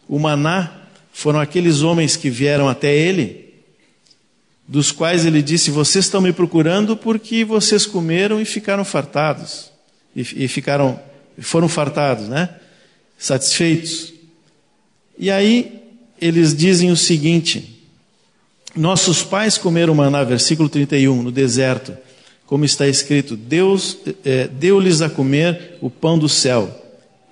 o 0.09 0.18
maná, 0.18 0.80
foram 1.12 1.38
aqueles 1.38 1.82
homens 1.82 2.16
que 2.16 2.30
vieram 2.30 2.68
até 2.68 2.97
ele 2.97 3.50
dos 4.71 4.93
quais 4.93 5.27
ele 5.27 5.43
disse: 5.43 5.69
Vocês 5.69 6.05
estão 6.05 6.21
me 6.21 6.33
procurando 6.33 6.97
porque 6.97 7.45
vocês 7.45 7.85
comeram 7.85 8.41
e 8.41 8.45
ficaram 8.45 8.85
fartados. 8.85 9.69
E, 10.15 10.45
e 10.45 10.49
ficaram, 10.49 10.99
foram 11.41 11.69
fartados, 11.69 12.29
né? 12.29 12.50
Satisfeitos. 13.19 14.12
E 15.19 15.29
aí 15.29 15.83
eles 16.21 16.55
dizem 16.55 16.93
o 16.93 16.97
seguinte: 16.97 17.85
Nossos 18.77 19.25
pais 19.25 19.59
comeram 19.59 19.93
maná, 19.93 20.23
versículo 20.23 20.69
31, 20.69 21.21
no 21.21 21.33
deserto, 21.33 21.93
como 22.47 22.65
está 22.65 22.87
escrito: 22.87 23.37
Deus 23.37 23.99
é, 24.25 24.47
deu-lhes 24.47 25.03
a 25.03 25.11
comer 25.11 25.79
o 25.81 25.91
pão 25.91 26.17
do 26.17 26.29
céu. 26.29 26.81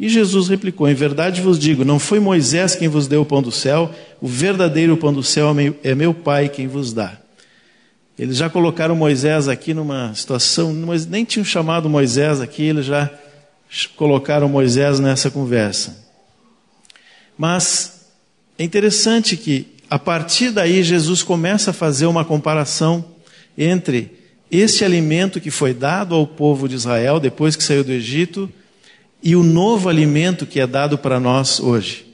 E 0.00 0.08
Jesus 0.08 0.48
replicou: 0.48 0.88
Em 0.88 0.94
verdade 0.94 1.40
vos 1.40 1.56
digo, 1.56 1.84
não 1.84 2.00
foi 2.00 2.18
Moisés 2.18 2.74
quem 2.74 2.88
vos 2.88 3.06
deu 3.06 3.22
o 3.22 3.24
pão 3.24 3.40
do 3.40 3.52
céu, 3.52 3.94
o 4.20 4.26
verdadeiro 4.26 4.96
pão 4.96 5.12
do 5.12 5.22
céu 5.22 5.54
é 5.84 5.94
meu 5.94 6.12
Pai 6.12 6.48
quem 6.48 6.66
vos 6.66 6.92
dá. 6.92 7.27
Eles 8.18 8.36
já 8.36 8.50
colocaram 8.50 8.96
Moisés 8.96 9.46
aqui 9.46 9.72
numa 9.72 10.12
situação, 10.12 10.74
mas 10.74 11.06
nem 11.06 11.24
tinham 11.24 11.44
chamado 11.44 11.88
Moisés 11.88 12.40
aqui, 12.40 12.64
eles 12.64 12.84
já 12.84 13.08
colocaram 13.96 14.48
Moisés 14.48 14.98
nessa 14.98 15.30
conversa. 15.30 16.04
Mas 17.36 18.08
é 18.58 18.64
interessante 18.64 19.36
que, 19.36 19.68
a 19.88 20.00
partir 20.00 20.50
daí, 20.50 20.82
Jesus 20.82 21.22
começa 21.22 21.70
a 21.70 21.74
fazer 21.74 22.06
uma 22.06 22.24
comparação 22.24 23.04
entre 23.56 24.10
esse 24.50 24.84
alimento 24.84 25.40
que 25.40 25.50
foi 25.50 25.72
dado 25.72 26.16
ao 26.16 26.26
povo 26.26 26.68
de 26.68 26.74
Israel 26.74 27.20
depois 27.20 27.54
que 27.54 27.62
saiu 27.62 27.84
do 27.84 27.92
Egito 27.92 28.50
e 29.22 29.36
o 29.36 29.44
novo 29.44 29.88
alimento 29.88 30.44
que 30.44 30.58
é 30.58 30.66
dado 30.66 30.98
para 30.98 31.20
nós 31.20 31.60
hoje. 31.60 32.04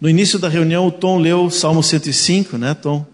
No 0.00 0.08
início 0.08 0.38
da 0.38 0.48
reunião, 0.48 0.86
o 0.86 0.92
Tom 0.92 1.18
leu 1.18 1.44
o 1.44 1.50
Salmo 1.50 1.82
105, 1.82 2.56
né, 2.56 2.72
Tom? 2.72 3.04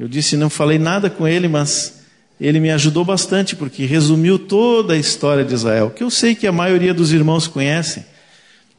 Eu 0.00 0.08
disse, 0.08 0.34
não 0.34 0.48
falei 0.48 0.78
nada 0.78 1.10
com 1.10 1.28
ele, 1.28 1.46
mas 1.46 2.00
ele 2.40 2.58
me 2.58 2.70
ajudou 2.70 3.04
bastante, 3.04 3.54
porque 3.54 3.84
resumiu 3.84 4.38
toda 4.38 4.94
a 4.94 4.96
história 4.96 5.44
de 5.44 5.52
Israel, 5.52 5.90
que 5.90 6.02
eu 6.02 6.10
sei 6.10 6.34
que 6.34 6.46
a 6.46 6.52
maioria 6.52 6.94
dos 6.94 7.12
irmãos 7.12 7.46
conhecem, 7.46 8.06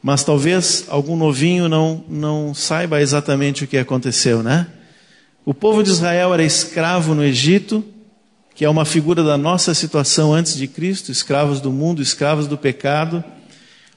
mas 0.02 0.24
talvez 0.24 0.86
algum 0.88 1.16
novinho 1.16 1.70
não, 1.70 2.04
não 2.10 2.56
saiba 2.56 3.00
exatamente 3.00 3.64
o 3.64 3.68
que 3.68 3.78
aconteceu, 3.78 4.42
né? 4.42 4.66
O 5.46 5.54
povo 5.54 5.84
de 5.84 5.92
Israel 5.92 6.34
era 6.34 6.44
escravo 6.44 7.14
no 7.14 7.24
Egito, 7.24 7.86
que 8.56 8.66
é 8.66 8.70
uma 8.70 8.84
figura 8.84 9.24
da 9.24 9.38
nossa 9.38 9.76
situação 9.76 10.34
antes 10.34 10.58
de 10.58 10.68
Cristo, 10.68 11.12
escravos 11.12 11.62
do 11.62 11.72
mundo, 11.72 12.02
escravos 12.02 12.48
do 12.48 12.58
pecado, 12.58 13.24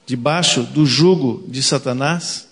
debaixo 0.04 0.62
do 0.62 0.85
jugo 0.85 1.43
de 1.49 1.62
Satanás. 1.62 2.49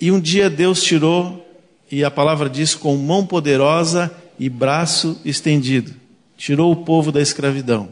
E 0.00 0.12
um 0.12 0.20
dia 0.20 0.48
Deus 0.48 0.84
tirou 0.84 1.49
e 1.90 2.04
a 2.04 2.10
palavra 2.10 2.48
diz 2.48 2.74
com 2.74 2.96
mão 2.96 3.26
poderosa 3.26 4.10
e 4.38 4.48
braço 4.48 5.20
estendido. 5.24 5.92
Tirou 6.36 6.72
o 6.72 6.76
povo 6.84 7.10
da 7.10 7.20
escravidão. 7.20 7.88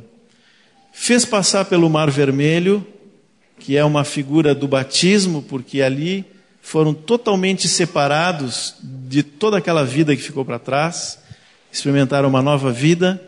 Fez 0.93 1.25
passar 1.25 1.65
pelo 1.65 1.91
Mar 1.91 2.11
Vermelho, 2.11 2.87
que 3.59 3.77
é 3.77 3.85
uma 3.85 4.05
figura 4.05 4.55
do 4.55 4.69
batismo, 4.69 5.43
porque 5.43 5.83
ali 5.83 6.25
foram 6.63 6.95
totalmente 6.95 7.67
separados 7.67 8.75
de 8.83 9.23
toda 9.23 9.59
aquela 9.59 9.85
vida 9.85 10.15
que 10.15 10.23
ficou 10.23 10.45
para 10.45 10.59
trás, 10.59 11.19
experimentaram 11.73 12.29
uma 12.29 12.43
nova 12.43 12.71
vida. 12.71 13.21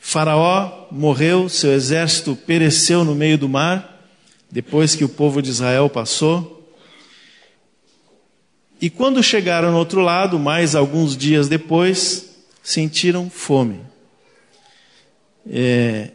Faraó 0.00 0.86
morreu, 0.90 1.48
seu 1.48 1.72
exército 1.72 2.34
pereceu 2.34 3.04
no 3.04 3.14
meio 3.14 3.36
do 3.36 3.48
mar, 3.48 4.00
depois 4.50 4.94
que 4.94 5.04
o 5.04 5.08
povo 5.08 5.42
de 5.42 5.50
Israel 5.50 5.88
passou. 5.90 6.59
E 8.80 8.88
quando 8.88 9.22
chegaram 9.22 9.70
no 9.72 9.76
outro 9.76 10.00
lado, 10.00 10.38
mais 10.38 10.74
alguns 10.74 11.14
dias 11.14 11.48
depois, 11.48 12.30
sentiram 12.62 13.28
fome. 13.28 13.80
É, 15.46 16.10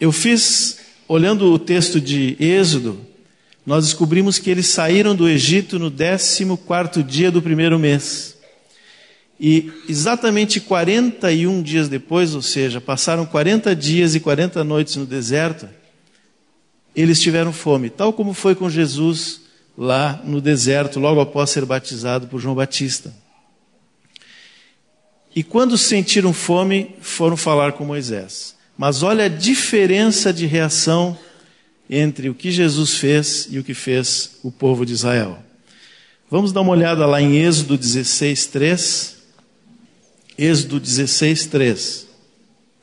eu 0.00 0.12
fiz, 0.12 0.78
olhando 1.08 1.52
o 1.52 1.58
texto 1.58 2.00
de 2.00 2.36
Êxodo, 2.38 3.00
nós 3.66 3.84
descobrimos 3.86 4.38
que 4.38 4.48
eles 4.48 4.68
saíram 4.68 5.14
do 5.14 5.28
Egito 5.28 5.78
no 5.78 5.90
14 5.90 7.02
dia 7.02 7.32
do 7.32 7.42
primeiro 7.42 7.78
mês. 7.78 8.36
E 9.40 9.72
exatamente 9.88 10.60
41 10.60 11.62
dias 11.62 11.88
depois, 11.88 12.32
ou 12.32 12.42
seja, 12.42 12.80
passaram 12.80 13.26
40 13.26 13.74
dias 13.74 14.14
e 14.14 14.20
40 14.20 14.62
noites 14.62 14.94
no 14.94 15.04
deserto, 15.04 15.68
eles 16.94 17.20
tiveram 17.20 17.52
fome, 17.52 17.90
tal 17.90 18.12
como 18.12 18.34
foi 18.34 18.54
com 18.54 18.70
Jesus 18.70 19.41
lá 19.76 20.20
no 20.24 20.40
deserto, 20.40 21.00
logo 21.00 21.20
após 21.20 21.50
ser 21.50 21.64
batizado 21.64 22.26
por 22.26 22.40
João 22.40 22.54
Batista. 22.54 23.12
E 25.34 25.42
quando 25.42 25.78
sentiram 25.78 26.32
fome, 26.32 26.94
foram 27.00 27.36
falar 27.36 27.72
com 27.72 27.84
Moisés. 27.84 28.54
Mas 28.76 29.02
olha 29.02 29.24
a 29.24 29.28
diferença 29.28 30.32
de 30.32 30.46
reação 30.46 31.16
entre 31.88 32.28
o 32.28 32.34
que 32.34 32.50
Jesus 32.50 32.94
fez 32.94 33.48
e 33.50 33.58
o 33.58 33.64
que 33.64 33.74
fez 33.74 34.38
o 34.42 34.50
povo 34.50 34.84
de 34.84 34.92
Israel. 34.92 35.38
Vamos 36.30 36.52
dar 36.52 36.62
uma 36.62 36.72
olhada 36.72 37.04
lá 37.06 37.20
em 37.20 37.36
Êxodo 37.36 37.76
16, 37.76 38.46
3. 38.46 39.16
Êxodo 40.38 40.80
16, 40.80 41.46
3. 41.46 42.06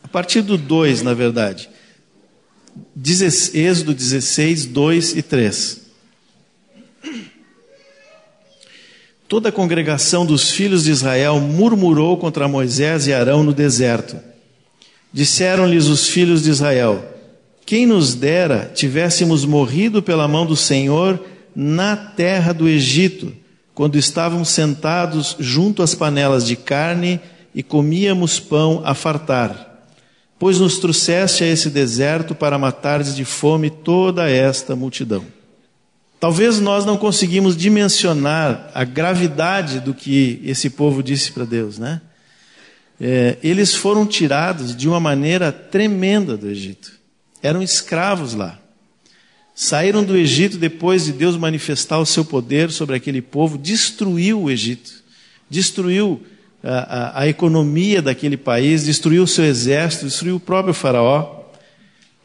A 0.04 0.08
partir 0.08 0.42
do 0.42 0.58
2, 0.58 1.02
na 1.02 1.14
verdade. 1.14 1.70
Êxodo 3.54 3.94
16, 3.94 4.66
2 4.66 5.18
e 5.18 5.22
3. 5.22 5.89
Toda 9.30 9.50
a 9.50 9.52
congregação 9.52 10.26
dos 10.26 10.50
filhos 10.50 10.86
de 10.86 10.90
Israel 10.90 11.40
murmurou 11.40 12.18
contra 12.18 12.48
Moisés 12.48 13.06
e 13.06 13.14
Arão 13.14 13.44
no 13.44 13.54
deserto. 13.54 14.18
Disseram-lhes 15.14 15.86
os 15.86 16.08
filhos 16.08 16.42
de 16.42 16.50
Israel: 16.50 17.06
Quem 17.64 17.86
nos 17.86 18.16
dera 18.16 18.72
tivéssemos 18.74 19.46
morrido 19.46 20.02
pela 20.02 20.28
mão 20.28 20.48
do 20.48 20.56
Senhor 20.56 21.24
na 21.56 21.96
terra 21.96 22.52
do 22.52 22.68
Egito, 22.68 23.32
quando 23.76 24.00
estávamos 24.00 24.50
sentados 24.50 25.36
junto 25.40 25.84
às 25.84 25.94
panelas 25.94 26.44
de 26.44 26.56
carne 26.56 27.20
e 27.54 27.62
comíamos 27.62 28.40
pão 28.40 28.82
a 28.84 28.96
fartar. 28.96 29.86
Pois 30.40 30.60
nos 30.60 30.80
trouxeste 30.80 31.44
a 31.44 31.48
esse 31.48 31.70
deserto 31.70 32.34
para 32.34 32.58
matares 32.58 33.16
de 33.16 33.26
fome 33.26 33.70
toda 33.70 34.28
esta 34.28 34.76
multidão. 34.76 35.24
Talvez 36.20 36.60
nós 36.60 36.84
não 36.84 36.98
conseguimos 36.98 37.56
dimensionar 37.56 38.70
a 38.74 38.84
gravidade 38.84 39.80
do 39.80 39.94
que 39.94 40.42
esse 40.44 40.70
povo 40.70 41.02
disse 41.02 41.32
para 41.32 41.46
Deus, 41.46 41.80
né? 41.80 42.02
É, 43.00 43.38
eles 43.42 43.74
foram 43.74 44.06
tirados 44.06 44.76
de 44.76 44.90
uma 44.90 45.00
maneira 45.00 45.50
tremenda 45.52 46.36
do 46.36 46.50
Egito. 46.50 46.92
Eram 47.42 47.64
escravos 47.64 48.34
lá. 48.34 48.60
Saíram 49.56 50.04
do 50.04 50.18
Egito 50.18 50.58
depois 50.58 51.06
de 51.06 51.14
Deus 51.14 51.38
manifestar 51.38 52.00
o 52.00 52.06
seu 52.06 52.26
poder 52.26 52.70
sobre 52.72 52.98
aquele 52.98 53.22
povo, 53.22 53.58
destruiu 53.58 54.44
o 54.44 54.52
Egito, 54.52 54.92
destruiu 55.50 56.22
a, 56.62 57.20
a, 57.20 57.22
a 57.22 57.28
economia 57.30 58.02
daquele 58.02 58.36
país, 58.36 58.84
destruiu 58.84 59.24
o 59.24 59.28
seu 59.28 59.46
exército, 59.46 60.06
destruiu 60.06 60.36
o 60.36 60.40
próprio 60.40 60.74
Faraó. 60.74 61.46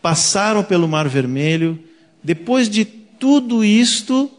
Passaram 0.03 0.65
pelo 0.65 0.89
Mar 0.89 1.09
Vermelho. 1.09 1.79
Depois 2.23 2.69
de 2.69 3.04
tudo 3.19 3.65
isto, 3.65 4.31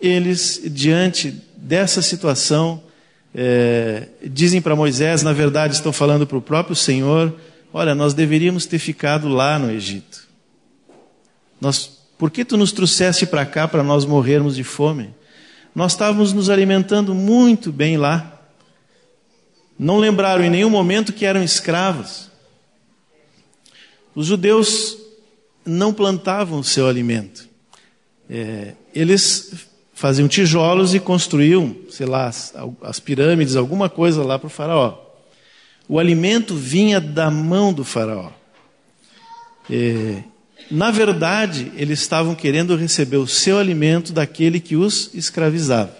eles, 0.00 0.60
diante 0.64 1.42
dessa 1.56 2.02
situação, 2.02 2.82
é, 3.34 4.08
dizem 4.24 4.60
para 4.60 4.74
Moisés, 4.74 5.22
na 5.22 5.32
verdade 5.32 5.74
estão 5.74 5.92
falando 5.92 6.26
para 6.26 6.38
o 6.38 6.42
próprio 6.42 6.74
Senhor: 6.74 7.34
olha, 7.72 7.94
nós 7.94 8.14
deveríamos 8.14 8.66
ter 8.66 8.78
ficado 8.78 9.28
lá 9.28 9.58
no 9.58 9.70
Egito. 9.70 10.28
Nós, 11.60 11.98
por 12.18 12.30
que 12.30 12.44
tu 12.44 12.56
nos 12.56 12.72
trouxeste 12.72 13.26
para 13.26 13.44
cá 13.46 13.68
para 13.68 13.82
nós 13.82 14.04
morrermos 14.04 14.56
de 14.56 14.64
fome? 14.64 15.14
Nós 15.74 15.92
estávamos 15.92 16.32
nos 16.32 16.50
alimentando 16.50 17.14
muito 17.14 17.70
bem 17.70 17.96
lá. 17.96 18.40
Não 19.78 19.98
lembraram 19.98 20.44
em 20.44 20.50
nenhum 20.50 20.70
momento 20.70 21.12
que 21.12 21.24
eram 21.24 21.42
escravos. 21.42 22.28
Os 24.14 24.26
judeus 24.26 24.98
não 25.64 25.92
plantavam 25.92 26.58
o 26.58 26.64
seu 26.64 26.88
alimento. 26.88 27.49
É, 28.30 28.74
eles 28.94 29.66
faziam 29.92 30.28
tijolos 30.28 30.94
e 30.94 31.00
construíam, 31.00 31.76
sei 31.90 32.06
lá, 32.06 32.28
as, 32.28 32.54
as 32.80 33.00
pirâmides, 33.00 33.56
alguma 33.56 33.88
coisa 33.88 34.22
lá 34.22 34.38
para 34.38 34.46
o 34.46 34.50
faraó. 34.50 34.98
O 35.88 35.98
alimento 35.98 36.54
vinha 36.54 37.00
da 37.00 37.30
mão 37.30 37.72
do 37.72 37.84
faraó. 37.84 38.30
É, 39.68 40.22
na 40.70 40.92
verdade, 40.92 41.72
eles 41.76 42.00
estavam 42.00 42.34
querendo 42.34 42.76
receber 42.76 43.16
o 43.16 43.26
seu 43.26 43.58
alimento 43.58 44.12
daquele 44.12 44.60
que 44.60 44.76
os 44.76 45.10
escravizava 45.12 45.92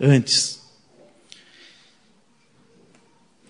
antes. 0.00 0.58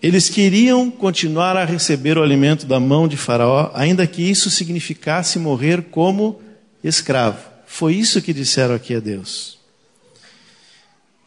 Eles 0.01 0.29
queriam 0.29 0.89
continuar 0.89 1.57
a 1.57 1.65
receber 1.65 2.17
o 2.17 2.23
alimento 2.23 2.65
da 2.65 2.79
mão 2.79 3.07
de 3.07 3.15
Faraó, 3.15 3.69
ainda 3.73 4.07
que 4.07 4.23
isso 4.23 4.49
significasse 4.49 5.37
morrer 5.37 5.83
como 5.91 6.41
escravo. 6.83 7.50
Foi 7.73 7.95
isso 7.95 8.21
que 8.21 8.33
disseram 8.33 8.75
aqui 8.75 8.93
a 8.93 8.99
Deus. 8.99 9.57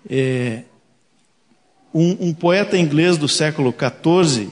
É, 0.09 0.65
Um, 1.93 2.29
um 2.29 2.35
poeta 2.35 2.77
inglês 2.77 3.17
do 3.17 3.27
século 3.27 3.73
XIV, 3.73 4.51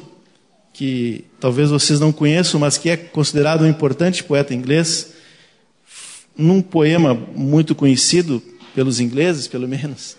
que 0.73 1.27
talvez 1.39 1.69
vocês 1.69 2.01
não 2.01 2.11
conheçam, 2.11 2.59
mas 2.59 2.79
que 2.79 2.89
é 2.89 2.97
considerado 2.97 3.63
um 3.63 3.69
importante 3.69 4.25
poeta 4.25 4.55
inglês, 4.55 5.13
num 6.35 6.63
poema 6.63 7.15
muito 7.15 7.75
conhecido 7.75 8.43
pelos 8.75 8.99
ingleses, 8.99 9.47
pelo 9.47 9.69
menos, 9.69 10.17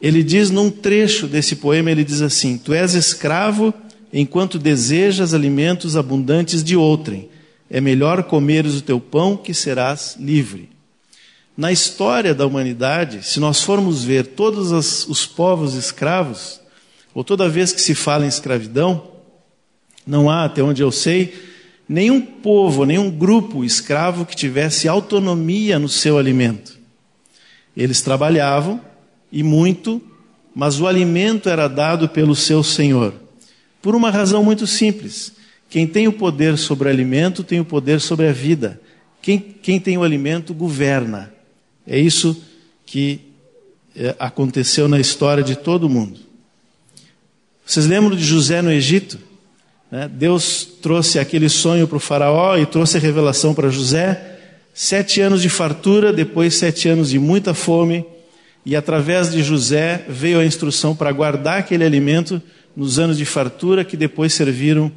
ele 0.00 0.22
diz 0.22 0.48
num 0.48 0.70
trecho 0.70 1.26
desse 1.26 1.56
poema, 1.56 1.90
ele 1.90 2.04
diz 2.04 2.22
assim: 2.22 2.56
Tu 2.56 2.72
és 2.72 2.94
escravo 2.94 3.74
enquanto 4.12 4.60
desejas 4.60 5.34
alimentos 5.34 5.96
abundantes 5.96 6.62
de 6.62 6.76
outrem. 6.76 7.28
É 7.70 7.80
melhor 7.80 8.22
comeres 8.24 8.74
o 8.74 8.82
teu 8.82 9.00
pão 9.00 9.36
que 9.36 9.52
serás 9.52 10.16
livre. 10.18 10.68
Na 11.56 11.72
história 11.72 12.34
da 12.34 12.46
humanidade, 12.46 13.26
se 13.26 13.40
nós 13.40 13.62
formos 13.62 14.04
ver 14.04 14.26
todos 14.26 14.70
os 15.08 15.26
povos 15.26 15.74
escravos, 15.74 16.60
ou 17.14 17.24
toda 17.24 17.48
vez 17.48 17.72
que 17.72 17.80
se 17.80 17.94
fala 17.94 18.26
em 18.26 18.28
escravidão, 18.28 19.10
não 20.06 20.28
há, 20.28 20.44
até 20.44 20.62
onde 20.62 20.82
eu 20.82 20.92
sei, 20.92 21.34
nenhum 21.88 22.20
povo, 22.20 22.84
nenhum 22.84 23.10
grupo 23.10 23.64
escravo 23.64 24.26
que 24.26 24.36
tivesse 24.36 24.86
autonomia 24.86 25.78
no 25.78 25.88
seu 25.88 26.18
alimento. 26.18 26.78
Eles 27.74 28.02
trabalhavam, 28.02 28.80
e 29.32 29.42
muito, 29.42 30.00
mas 30.54 30.80
o 30.80 30.86
alimento 30.86 31.48
era 31.48 31.68
dado 31.68 32.08
pelo 32.08 32.36
seu 32.36 32.62
Senhor. 32.62 33.14
Por 33.82 33.94
uma 33.94 34.10
razão 34.10 34.44
muito 34.44 34.66
simples: 34.66 35.32
quem 35.68 35.86
tem 35.86 36.06
o 36.06 36.12
poder 36.12 36.56
sobre 36.56 36.88
o 36.88 36.90
alimento 36.90 37.42
tem 37.42 37.60
o 37.60 37.64
poder 37.64 38.00
sobre 38.00 38.28
a 38.28 38.32
vida. 38.32 38.80
Quem, 39.20 39.38
quem 39.38 39.80
tem 39.80 39.98
o 39.98 40.02
alimento 40.02 40.54
governa. 40.54 41.32
É 41.86 41.98
isso 41.98 42.40
que 42.84 43.20
é, 43.94 44.14
aconteceu 44.18 44.88
na 44.88 45.00
história 45.00 45.42
de 45.42 45.56
todo 45.56 45.88
mundo. 45.88 46.20
Vocês 47.64 47.86
lembram 47.86 48.16
de 48.16 48.24
José 48.24 48.62
no 48.62 48.70
Egito? 48.70 49.18
Né? 49.90 50.08
Deus 50.12 50.66
trouxe 50.80 51.18
aquele 51.18 51.48
sonho 51.48 51.88
para 51.88 51.96
o 51.96 52.00
Faraó 52.00 52.56
e 52.56 52.66
trouxe 52.66 52.96
a 52.96 53.00
revelação 53.00 53.54
para 53.54 53.68
José. 53.68 54.38
Sete 54.72 55.20
anos 55.20 55.42
de 55.42 55.48
fartura, 55.48 56.12
depois 56.12 56.54
sete 56.54 56.88
anos 56.88 57.10
de 57.10 57.18
muita 57.18 57.54
fome 57.54 58.04
e 58.66 58.74
através 58.74 59.30
de 59.30 59.44
José 59.44 60.04
veio 60.08 60.40
a 60.40 60.44
instrução 60.44 60.94
para 60.94 61.12
guardar 61.12 61.60
aquele 61.60 61.84
alimento 61.84 62.42
nos 62.76 62.98
anos 62.98 63.16
de 63.16 63.24
fartura 63.24 63.84
que 63.84 63.96
depois 63.96 64.34
serviram 64.34 64.90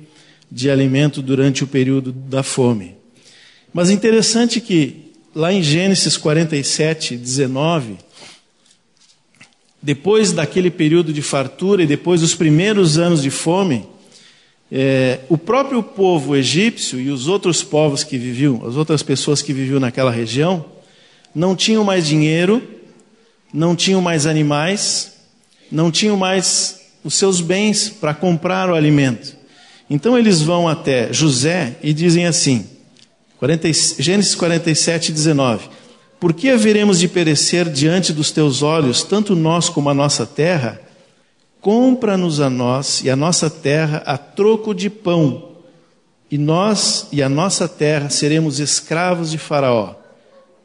de 0.51 0.69
alimento 0.69 1.21
durante 1.21 1.63
o 1.63 1.67
período 1.67 2.11
da 2.11 2.43
fome. 2.43 2.95
Mas 3.73 3.89
interessante 3.89 4.59
que 4.59 5.11
lá 5.35 5.53
em 5.53 5.61
Gênesis 5.61 6.17
47, 6.17 7.15
19, 7.15 7.97
depois 9.81 10.31
daquele 10.31 10.71
período 10.71 11.13
de 11.13 11.21
fartura 11.21 11.83
e 11.83 11.87
depois 11.87 12.21
dos 12.21 12.35
primeiros 12.35 12.97
anos 12.97 13.21
de 13.21 13.29
fome, 13.29 13.85
é, 14.71 15.19
o 15.29 15.37
próprio 15.37 15.81
povo 15.81 16.35
egípcio 16.35 16.99
e 16.99 17.09
os 17.09 17.27
outros 17.27 17.63
povos 17.63 18.03
que 18.03 18.17
viviam, 18.17 18.65
as 18.67 18.75
outras 18.75 19.03
pessoas 19.03 19.41
que 19.41 19.53
viviam 19.53 19.79
naquela 19.79 20.11
região, 20.11 20.65
não 21.33 21.55
tinham 21.55 21.83
mais 21.83 22.07
dinheiro 22.07 22.79
não 23.53 23.75
tinham 23.75 24.01
mais 24.01 24.25
animais, 24.25 25.13
não 25.71 25.91
tinham 25.91 26.15
mais 26.15 26.81
os 27.03 27.15
seus 27.15 27.41
bens 27.41 27.89
para 27.89 28.13
comprar 28.13 28.69
o 28.69 28.75
alimento. 28.75 29.35
Então 29.89 30.17
eles 30.17 30.41
vão 30.41 30.67
até 30.67 31.11
José 31.11 31.77
e 31.81 31.93
dizem 31.93 32.27
assim, 32.27 32.67
40, 33.39 33.71
Gênesis 33.97 34.35
47, 34.35 35.11
19: 35.11 35.69
Por 36.19 36.33
que 36.33 36.49
haveremos 36.49 36.99
de 36.99 37.07
perecer 37.07 37.69
diante 37.69 38.13
dos 38.13 38.31
teus 38.31 38.61
olhos, 38.61 39.03
tanto 39.03 39.35
nós 39.35 39.69
como 39.69 39.89
a 39.89 39.93
nossa 39.93 40.25
terra? 40.25 40.79
Compra-nos 41.61 42.39
a 42.39 42.49
nós 42.49 43.01
e 43.03 43.09
a 43.09 43.15
nossa 43.15 43.49
terra 43.49 44.03
a 44.05 44.17
troco 44.17 44.73
de 44.73 44.89
pão, 44.89 45.49
e 46.29 46.37
nós 46.37 47.07
e 47.11 47.23
a 47.23 47.27
nossa 47.27 47.67
terra 47.67 48.09
seremos 48.09 48.59
escravos 48.59 49.31
de 49.31 49.37
Faraó. 49.37 49.95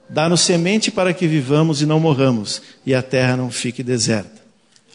Dá-nos 0.09 0.43
semente 0.43 0.91
para 0.91 1.15
que 1.15 1.27
vivamos 1.27 1.81
e 1.81 1.87
não 1.87 1.99
morramos, 1.99 2.61
e 2.85 2.95
a 2.95 3.03
terra 3.03 3.37
não 3.37 3.51
fique 3.51 3.83
deserta. 3.83 4.43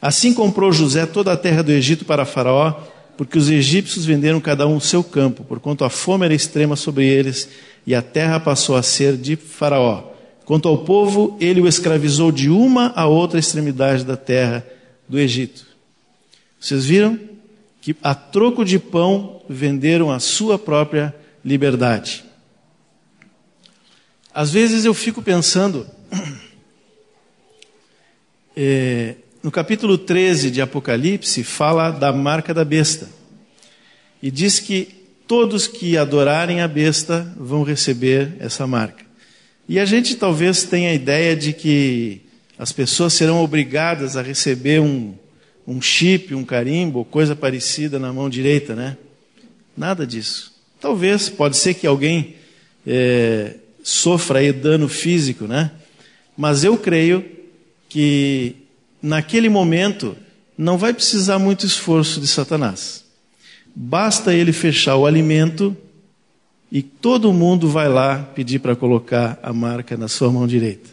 Assim 0.02 0.34
comprou 0.34 0.72
José 0.72 1.06
toda 1.06 1.34
a 1.34 1.38
terra 1.38 1.64
do 1.64 1.72
Egito 1.72 2.06
para 2.06 2.26
Faraó, 2.26 2.76
porque 3.20 3.38
os 3.38 3.50
egípcios 3.50 4.06
venderam 4.06 4.40
cada 4.40 4.66
um 4.66 4.78
o 4.78 4.82
seu 4.82 5.04
campo, 5.04 5.44
porquanto 5.44 5.84
a 5.84 5.90
fome 5.90 6.24
era 6.24 6.34
extrema 6.34 6.78
sobre 6.78 7.06
eles, 7.06 7.50
e 7.86 7.94
a 7.94 8.02
terra 8.02 8.40
passou 8.40 8.78
a 8.78 8.82
ser 8.82 9.18
de 9.18 9.36
Faraó. 9.36 10.14
Quanto 10.46 10.70
ao 10.70 10.86
povo, 10.86 11.36
ele 11.38 11.60
o 11.60 11.68
escravizou 11.68 12.32
de 12.32 12.50
uma 12.50 12.94
a 12.96 13.08
outra 13.08 13.38
extremidade 13.38 14.06
da 14.06 14.16
terra 14.16 14.66
do 15.06 15.20
Egito. 15.20 15.66
Vocês 16.58 16.86
viram 16.86 17.20
que 17.82 17.94
a 18.02 18.16
troco 18.16 18.64
de 18.64 18.80
pão 18.80 19.42
venderam 19.50 20.10
a 20.10 20.20
sua 20.22 20.58
própria 20.58 21.14
liberdade. 21.44 22.24
Às 24.34 24.50
vezes 24.50 24.86
eu 24.86 24.94
fico 24.94 25.22
pensando, 25.22 25.86
é, 28.56 29.16
no 29.42 29.50
capítulo 29.50 29.98
13 29.98 30.52
de 30.52 30.62
Apocalipse, 30.62 31.44
fala 31.44 31.92
da 31.92 32.12
marca 32.12 32.54
da 32.54 32.66
besta. 32.66 33.08
E 34.22 34.30
diz 34.30 34.60
que 34.60 34.90
todos 35.28 35.66
que 35.66 35.98
adorarem 35.98 36.62
a 36.62 36.68
besta 36.68 37.34
vão 37.38 37.64
receber 37.64 38.34
essa 38.40 38.68
marca. 38.68 39.06
E 39.68 39.80
a 39.80 39.86
gente 39.86 40.16
talvez 40.16 40.64
tenha 40.64 40.90
a 40.90 40.94
ideia 40.94 41.36
de 41.36 41.54
que 41.54 42.22
as 42.58 42.74
pessoas 42.74 43.14
serão 43.14 43.42
obrigadas 43.42 44.18
a 44.18 44.22
receber 44.22 44.82
um, 44.82 45.14
um 45.66 45.82
chip, 45.82 46.36
um 46.36 46.44
carimbo, 46.44 47.06
coisa 47.06 47.36
parecida 47.36 47.98
na 47.98 48.12
mão 48.12 48.30
direita, 48.30 48.76
né? 48.76 48.98
Nada 49.78 50.06
disso. 50.06 50.52
Talvez, 50.82 51.30
pode 51.30 51.56
ser 51.56 51.76
que 51.76 51.88
alguém 51.88 52.36
é, 52.86 53.56
sofra 53.82 54.40
aí 54.40 54.52
dano 54.52 54.90
físico, 54.90 55.46
né? 55.46 55.72
Mas 56.36 56.66
eu 56.66 56.78
creio 56.78 57.24
que 57.88 58.56
naquele 59.02 59.50
momento 59.50 60.16
não 60.58 60.78
vai 60.78 60.94
precisar 60.94 61.40
muito 61.40 61.66
esforço 61.66 62.20
de 62.20 62.28
Satanás. 62.28 63.06
Basta 63.74 64.34
ele 64.34 64.52
fechar 64.52 64.96
o 64.98 65.06
alimento 65.06 65.76
e 66.72 66.82
todo 66.82 67.34
mundo 67.34 67.70
vai 67.70 67.88
lá 67.88 68.20
pedir 68.36 68.60
para 68.60 68.76
colocar 68.76 69.40
a 69.42 69.54
marca 69.54 69.96
na 69.96 70.08
sua 70.08 70.32
mão 70.32 70.46
direita. 70.46 70.90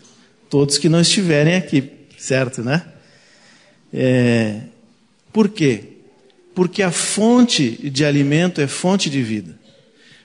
Todos 0.48 0.78
que 0.78 0.88
não 0.88 1.00
estiverem 1.00 1.56
aqui, 1.56 1.90
certo, 2.16 2.62
né? 2.62 2.84
É, 3.92 4.60
por 5.32 5.48
quê? 5.48 5.84
Porque 6.54 6.82
a 6.82 6.90
fonte 6.90 7.90
de 7.90 8.04
alimento 8.04 8.60
é 8.60 8.66
fonte 8.66 9.10
de 9.10 9.22
vida. 9.22 9.58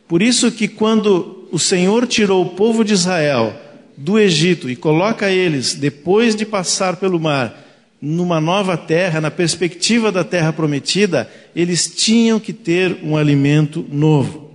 Por 0.07 0.21
isso 0.21 0.51
que 0.51 0.67
quando 0.67 1.47
o 1.51 1.59
Senhor 1.59 2.05
tirou 2.05 2.43
o 2.45 2.49
povo 2.49 2.83
de 2.83 2.93
Israel 2.93 3.55
do 3.97 4.17
Egito 4.17 4.69
e 4.69 4.75
coloca 4.75 5.29
eles, 5.29 5.73
depois 5.73 6.35
de 6.35 6.45
passar 6.45 6.95
pelo 6.95 7.19
mar, 7.19 7.70
numa 8.01 8.41
nova 8.41 8.75
terra, 8.75 9.21
na 9.21 9.29
perspectiva 9.29 10.11
da 10.11 10.23
terra 10.23 10.51
prometida, 10.51 11.29
eles 11.55 11.93
tinham 11.95 12.39
que 12.39 12.51
ter 12.51 12.99
um 13.03 13.15
alimento 13.15 13.85
novo. 13.91 14.51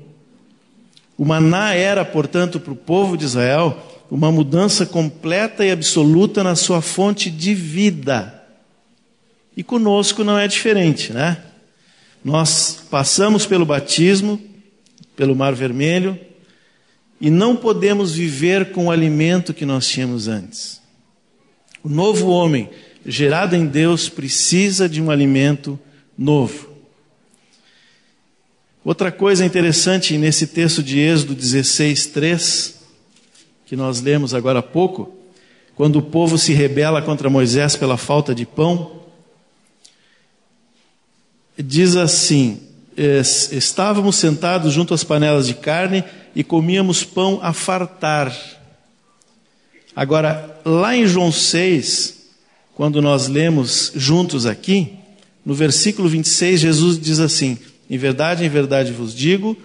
O 1.16 1.24
maná 1.24 1.72
era, 1.72 2.04
portanto, 2.04 2.58
para 2.58 2.72
o 2.72 2.76
povo 2.76 3.16
de 3.16 3.24
Israel 3.24 3.82
uma 4.10 4.30
mudança 4.30 4.84
completa 4.84 5.64
e 5.64 5.70
absoluta 5.70 6.42
na 6.42 6.54
sua 6.54 6.80
fonte 6.80 7.30
de 7.30 7.54
vida. 7.54 8.32
E 9.56 9.62
conosco 9.62 10.22
não 10.22 10.38
é 10.38 10.46
diferente, 10.46 11.12
né? 11.12 11.38
Nós 12.24 12.84
passamos 12.90 13.46
pelo 13.46 13.64
batismo, 13.64 14.40
pelo 15.16 15.34
Mar 15.34 15.54
Vermelho 15.54 16.18
e 17.20 17.30
não 17.30 17.56
podemos 17.56 18.14
viver 18.14 18.72
com 18.72 18.86
o 18.86 18.90
alimento 18.90 19.54
que 19.54 19.64
nós 19.64 19.88
tínhamos 19.88 20.28
antes. 20.28 20.80
O 21.82 21.88
novo 21.88 22.28
homem, 22.28 22.68
gerado 23.06 23.54
em 23.54 23.66
Deus, 23.66 24.08
precisa 24.08 24.88
de 24.88 25.00
um 25.00 25.10
alimento 25.10 25.78
novo. 26.18 26.68
Outra 28.84 29.12
coisa 29.12 29.44
interessante 29.44 30.16
nesse 30.18 30.46
texto 30.48 30.82
de 30.82 30.98
Êxodo 30.98 31.34
16, 31.34 32.06
3, 32.06 32.74
que 33.64 33.76
nós 33.76 34.00
lemos 34.00 34.34
agora 34.34 34.58
há 34.58 34.62
pouco, 34.62 35.16
quando 35.74 35.96
o 35.96 36.02
povo 36.02 36.38
se 36.38 36.52
rebela 36.52 37.02
contra 37.02 37.30
Moisés 37.30 37.76
pela 37.76 37.96
falta 37.96 38.34
de 38.34 38.46
pão, 38.46 39.02
diz 41.56 41.96
assim: 41.96 42.60
estávamos 43.52 44.16
sentados 44.16 44.72
junto 44.72 44.94
às 44.94 45.04
panelas 45.04 45.46
de 45.46 45.54
carne 45.54 46.04
e 46.34 46.42
comíamos 46.42 47.04
pão 47.04 47.38
a 47.42 47.52
fartar. 47.52 48.34
Agora, 49.94 50.60
lá 50.64 50.94
em 50.96 51.06
João 51.06 51.32
6, 51.32 52.15
quando 52.76 53.00
nós 53.00 53.26
lemos 53.26 53.90
juntos 53.94 54.44
aqui, 54.44 54.92
no 55.42 55.54
versículo 55.54 56.10
26, 56.10 56.60
Jesus 56.60 57.00
diz 57.00 57.20
assim: 57.20 57.58
Em 57.88 57.96
verdade, 57.96 58.44
em 58.44 58.50
verdade 58.50 58.92
vos 58.92 59.14
digo, 59.14 59.56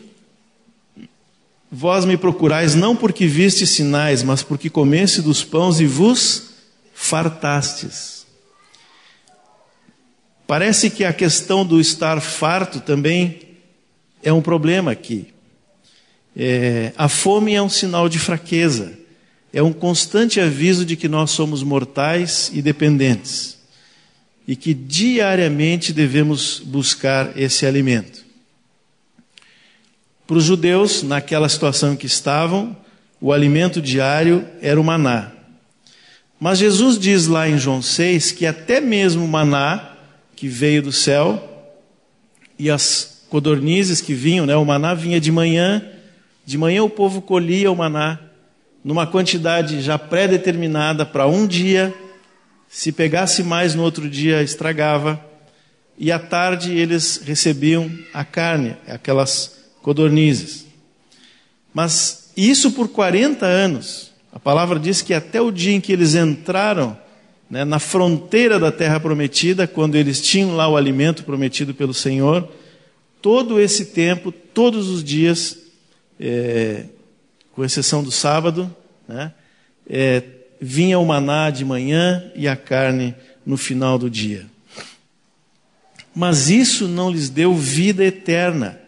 vós 1.69 2.05
me 2.05 2.15
procurais 2.15 2.73
não 2.73 2.95
porque 2.95 3.27
viste 3.27 3.67
sinais, 3.67 4.23
mas 4.23 4.41
porque 4.43 4.69
comeste 4.69 5.21
dos 5.21 5.43
pães 5.43 5.81
e 5.81 5.85
vos 5.85 6.51
fartastes. 6.93 8.25
Parece 10.47 10.89
que 10.89 11.03
a 11.03 11.11
questão 11.11 11.65
do 11.65 11.81
estar 11.81 12.21
farto 12.21 12.79
também 12.79 13.41
é 14.23 14.31
um 14.31 14.41
problema 14.41 14.89
aqui. 14.91 15.27
É, 16.33 16.93
a 16.95 17.09
fome 17.09 17.53
é 17.53 17.61
um 17.61 17.69
sinal 17.69 18.07
de 18.07 18.19
fraqueza, 18.19 19.00
é 19.53 19.61
um 19.61 19.73
constante 19.73 20.39
aviso 20.39 20.85
de 20.85 20.95
que 20.95 21.07
nós 21.07 21.31
somos 21.31 21.61
mortais 21.61 22.49
e 22.53 22.61
dependentes 22.61 23.59
e 24.47 24.55
que 24.55 24.73
diariamente 24.73 25.93
devemos 25.93 26.59
buscar 26.59 27.37
esse 27.37 27.65
alimento. 27.65 28.23
Para 30.25 30.37
os 30.37 30.43
judeus, 30.43 31.03
naquela 31.03 31.49
situação 31.49 31.93
em 31.93 31.95
que 31.97 32.05
estavam, 32.05 32.75
o 33.19 33.31
alimento 33.33 33.81
diário 33.81 34.47
era 34.61 34.79
o 34.79 34.83
maná. 34.83 35.31
Mas 36.39 36.57
Jesus 36.57 36.97
diz 36.97 37.27
lá 37.27 37.47
em 37.47 37.57
João 37.57 37.81
6 37.81 38.31
que 38.31 38.45
até 38.45 38.81
mesmo 38.81 39.23
o 39.25 39.27
maná 39.27 39.95
que 40.35 40.47
veio 40.47 40.81
do 40.81 40.91
céu 40.91 41.69
e 42.57 42.69
as 42.69 43.25
codornizes 43.29 44.01
que 44.01 44.13
vinham, 44.13 44.45
né, 44.45 44.55
o 44.55 44.65
maná 44.65 44.93
vinha 44.93 45.19
de 45.19 45.31
manhã, 45.31 45.85
de 46.45 46.57
manhã 46.57 46.83
o 46.83 46.89
povo 46.89 47.21
colhia 47.21 47.71
o 47.71 47.75
maná 47.75 48.30
numa 48.83 49.05
quantidade 49.05 49.81
já 49.81 49.97
pré-determinada 49.97 51.05
para 51.05 51.27
um 51.27 51.45
dia, 51.45 51.93
se 52.67 52.91
pegasse 52.91 53.43
mais 53.43 53.75
no 53.75 53.83
outro 53.83 54.09
dia 54.09 54.41
estragava, 54.41 55.23
e 55.97 56.11
à 56.11 56.17
tarde 56.17 56.73
eles 56.73 57.21
recebiam 57.23 57.91
a 58.13 58.23
carne, 58.23 58.75
aquelas 58.87 59.59
codornizes. 59.81 60.65
Mas 61.73 62.31
isso 62.35 62.71
por 62.71 62.87
40 62.87 63.45
anos. 63.45 64.11
A 64.31 64.39
palavra 64.39 64.79
diz 64.79 65.01
que 65.01 65.13
até 65.13 65.41
o 65.41 65.51
dia 65.51 65.73
em 65.73 65.81
que 65.81 65.91
eles 65.91 66.15
entraram 66.15 66.97
né, 67.49 67.65
na 67.65 67.79
fronteira 67.79 68.57
da 68.57 68.71
terra 68.71 68.99
prometida, 68.99 69.67
quando 69.67 69.95
eles 69.95 70.21
tinham 70.21 70.55
lá 70.55 70.67
o 70.67 70.77
alimento 70.77 71.23
prometido 71.23 71.73
pelo 71.73 71.93
Senhor, 71.93 72.49
todo 73.21 73.59
esse 73.59 73.87
tempo, 73.87 74.31
todos 74.31 74.89
os 74.89 75.03
dias, 75.03 75.57
é, 76.19 76.85
com 77.53 77.63
exceção 77.63 78.03
do 78.03 78.11
sábado, 78.11 78.73
né, 79.07 79.33
é, 79.89 80.23
vinha 80.59 80.99
o 80.99 81.05
maná 81.05 81.49
de 81.49 81.65
manhã 81.65 82.31
e 82.35 82.47
a 82.47 82.55
carne 82.55 83.15
no 83.45 83.57
final 83.57 83.97
do 83.97 84.09
dia. 84.09 84.45
Mas 86.13 86.49
isso 86.49 86.87
não 86.87 87.09
lhes 87.09 87.29
deu 87.29 87.55
vida 87.55 88.03
eterna 88.03 88.81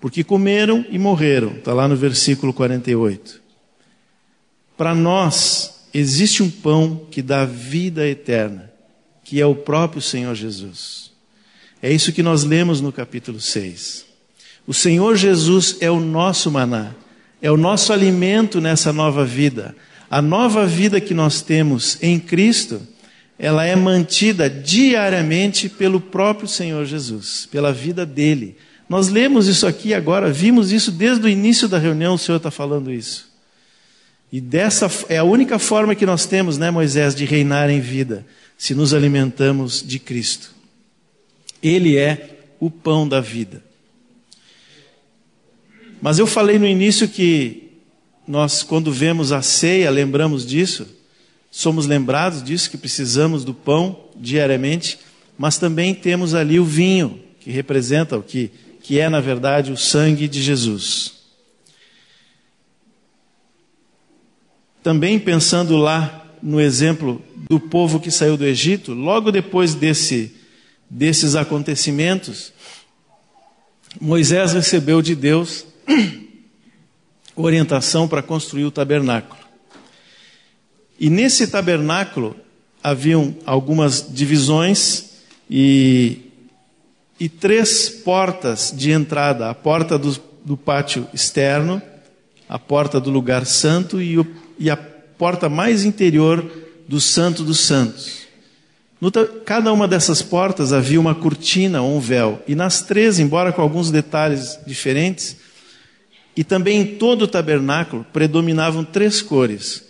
porque 0.00 0.24
comeram 0.24 0.84
e 0.88 0.98
morreram. 0.98 1.52
Está 1.52 1.74
lá 1.74 1.86
no 1.86 1.94
versículo 1.94 2.52
48. 2.52 3.40
Para 4.76 4.94
nós, 4.94 5.84
existe 5.92 6.42
um 6.42 6.50
pão 6.50 7.06
que 7.10 7.20
dá 7.20 7.44
vida 7.44 8.08
eterna, 8.08 8.72
que 9.22 9.40
é 9.40 9.46
o 9.46 9.54
próprio 9.54 10.00
Senhor 10.00 10.34
Jesus. 10.34 11.10
É 11.82 11.92
isso 11.92 12.12
que 12.12 12.22
nós 12.22 12.44
lemos 12.44 12.80
no 12.80 12.90
capítulo 12.90 13.40
6. 13.40 14.06
O 14.66 14.72
Senhor 14.72 15.16
Jesus 15.16 15.76
é 15.80 15.90
o 15.90 16.00
nosso 16.00 16.50
maná, 16.50 16.94
é 17.40 17.50
o 17.50 17.56
nosso 17.56 17.92
alimento 17.92 18.60
nessa 18.60 18.92
nova 18.92 19.24
vida. 19.24 19.74
A 20.10 20.20
nova 20.20 20.66
vida 20.66 21.00
que 21.00 21.14
nós 21.14 21.40
temos 21.42 21.96
em 22.02 22.18
Cristo, 22.18 22.80
ela 23.38 23.64
é 23.64 23.76
mantida 23.76 24.50
diariamente 24.50 25.68
pelo 25.68 26.00
próprio 26.00 26.48
Senhor 26.48 26.84
Jesus, 26.84 27.48
pela 27.50 27.72
vida 27.72 28.04
dele 28.04 28.56
nós 28.90 29.08
lemos 29.08 29.46
isso 29.46 29.68
aqui 29.68 29.94
agora, 29.94 30.32
vimos 30.32 30.72
isso 30.72 30.90
desde 30.90 31.24
o 31.24 31.28
início 31.28 31.68
da 31.68 31.78
reunião, 31.78 32.14
o 32.14 32.18
Senhor 32.18 32.38
está 32.38 32.50
falando 32.50 32.90
isso. 32.90 33.30
E 34.32 34.40
dessa 34.40 34.90
é 35.08 35.16
a 35.16 35.22
única 35.22 35.60
forma 35.60 35.94
que 35.94 36.04
nós 36.04 36.26
temos, 36.26 36.58
né, 36.58 36.72
Moisés, 36.72 37.14
de 37.14 37.24
reinar 37.24 37.70
em 37.70 37.78
vida, 37.78 38.26
se 38.58 38.74
nos 38.74 38.92
alimentamos 38.92 39.80
de 39.80 40.00
Cristo. 40.00 40.50
Ele 41.62 41.96
é 41.96 42.40
o 42.58 42.68
pão 42.68 43.06
da 43.06 43.20
vida. 43.20 43.62
Mas 46.00 46.18
eu 46.18 46.26
falei 46.26 46.58
no 46.58 46.66
início 46.66 47.08
que 47.08 47.70
nós, 48.26 48.62
quando 48.62 48.92
vemos 48.92 49.32
a 49.32 49.42
ceia, 49.42 49.90
lembramos 49.90 50.46
disso, 50.46 50.86
somos 51.50 51.86
lembrados 51.86 52.42
disso, 52.42 52.70
que 52.70 52.78
precisamos 52.78 53.44
do 53.44 53.52
pão 53.52 54.04
diariamente, 54.16 54.98
mas 55.36 55.58
também 55.58 55.94
temos 55.94 56.34
ali 56.34 56.60
o 56.60 56.64
vinho, 56.64 57.20
que 57.40 57.50
representa 57.50 58.16
o 58.16 58.22
que 58.22 58.50
que 58.82 58.98
é, 58.98 59.08
na 59.08 59.20
verdade, 59.20 59.70
o 59.70 59.76
sangue 59.76 60.26
de 60.26 60.42
Jesus. 60.42 61.12
Também 64.82 65.18
pensando 65.18 65.76
lá 65.76 66.26
no 66.42 66.60
exemplo 66.60 67.22
do 67.48 67.60
povo 67.60 68.00
que 68.00 68.10
saiu 68.10 68.36
do 68.36 68.46
Egito, 68.46 68.94
logo 68.94 69.30
depois 69.30 69.74
desse, 69.74 70.34
desses 70.88 71.34
acontecimentos, 71.34 72.52
Moisés 74.00 74.54
recebeu 74.54 75.02
de 75.02 75.14
Deus 75.14 75.66
orientação 77.36 78.06
para 78.06 78.22
construir 78.22 78.64
o 78.64 78.70
tabernáculo. 78.70 79.40
E 80.98 81.08
nesse 81.08 81.46
tabernáculo 81.46 82.36
haviam 82.82 83.34
algumas 83.46 84.06
divisões 84.12 85.10
e 85.48 86.30
e 87.20 87.28
três 87.28 87.90
portas 87.90 88.72
de 88.74 88.90
entrada: 88.90 89.50
a 89.50 89.54
porta 89.54 89.98
do, 89.98 90.18
do 90.42 90.56
pátio 90.56 91.06
externo, 91.12 91.82
a 92.48 92.58
porta 92.58 92.98
do 92.98 93.10
lugar 93.10 93.44
santo 93.44 94.00
e, 94.00 94.18
o, 94.18 94.26
e 94.58 94.70
a 94.70 94.76
porta 94.76 95.50
mais 95.50 95.84
interior 95.84 96.50
do 96.88 96.98
Santo 96.98 97.44
dos 97.44 97.60
Santos. 97.60 98.20
Cada 99.46 99.72
uma 99.72 99.86
dessas 99.86 100.20
portas 100.20 100.72
havia 100.72 101.00
uma 101.00 101.14
cortina 101.14 101.80
ou 101.80 101.96
um 101.96 102.00
véu, 102.00 102.42
e 102.48 102.54
nas 102.54 102.82
três, 102.82 103.18
embora 103.18 103.52
com 103.52 103.62
alguns 103.62 103.90
detalhes 103.90 104.58
diferentes, 104.66 105.36
e 106.40 106.44
também 106.44 106.80
em 106.80 106.86
todo 106.96 107.22
o 107.24 107.28
tabernáculo 107.28 108.02
predominavam 108.14 108.82
três 108.82 109.20
cores: 109.20 109.84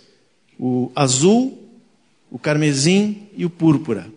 o 0.59 0.91
azul, 0.93 1.57
o 2.29 2.37
carmesim 2.37 3.29
e 3.37 3.45
o 3.45 3.49
púrpura. 3.49 4.07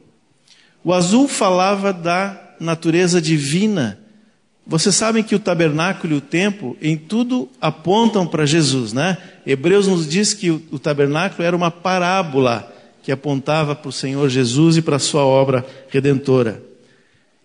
O 0.82 0.92
azul 0.92 1.28
falava 1.28 1.92
da 1.92 2.56
natureza 2.58 3.22
divina. 3.22 4.00
Vocês 4.66 4.96
sabem 4.96 5.22
que 5.22 5.36
o 5.36 5.38
tabernáculo 5.38 6.14
e 6.14 6.16
o 6.16 6.20
templo, 6.20 6.76
em 6.82 6.96
tudo, 6.96 7.48
apontam 7.60 8.26
para 8.26 8.44
Jesus, 8.44 8.92
né? 8.92 9.16
Hebreus 9.46 9.86
nos 9.86 10.08
diz 10.08 10.34
que 10.34 10.50
o, 10.50 10.78
tabernáculo 10.80 11.46
era 11.46 11.54
uma 11.54 11.70
parábola 11.70 12.68
que 13.04 13.12
apontava 13.12 13.76
para 13.76 13.88
o 13.88 13.92
Senhor 13.92 14.28
Jesus 14.28 14.76
e 14.76 14.82
para 14.82 14.96
a 14.96 14.98
sua 14.98 15.24
obra 15.24 15.64
redentora. 15.88 16.60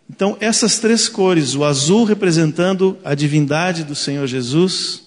Então, 0.09 0.35
essas 0.39 0.79
três 0.79 1.07
cores, 1.07 1.53
o 1.53 1.63
azul 1.63 2.03
representando 2.03 2.97
a 3.03 3.13
divindade 3.13 3.83
do 3.83 3.93
Senhor 3.93 4.25
Jesus, 4.25 5.03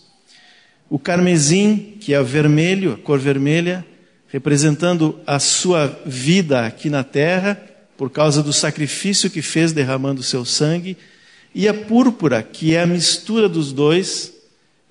o 0.89 0.99
carmesim, 0.99 1.97
que 1.99 2.15
é 2.15 2.23
vermelho, 2.23 2.93
a 2.93 2.97
cor 2.97 3.19
vermelha, 3.19 3.85
representando 4.29 5.19
a 5.27 5.39
sua 5.39 5.87
vida 6.07 6.65
aqui 6.65 6.89
na 6.89 7.03
terra, 7.03 7.61
por 7.97 8.11
causa 8.11 8.43
do 8.43 8.53
sacrifício 8.53 9.29
que 9.29 9.43
fez 9.43 9.73
derramando 9.73 10.23
seu 10.23 10.45
sangue, 10.45 10.97
e 11.55 11.67
a 11.67 11.75
púrpura, 11.75 12.43
que 12.43 12.75
é 12.75 12.83
a 12.83 12.87
mistura 12.87 13.49
dos 13.49 13.73
dois, 13.73 14.33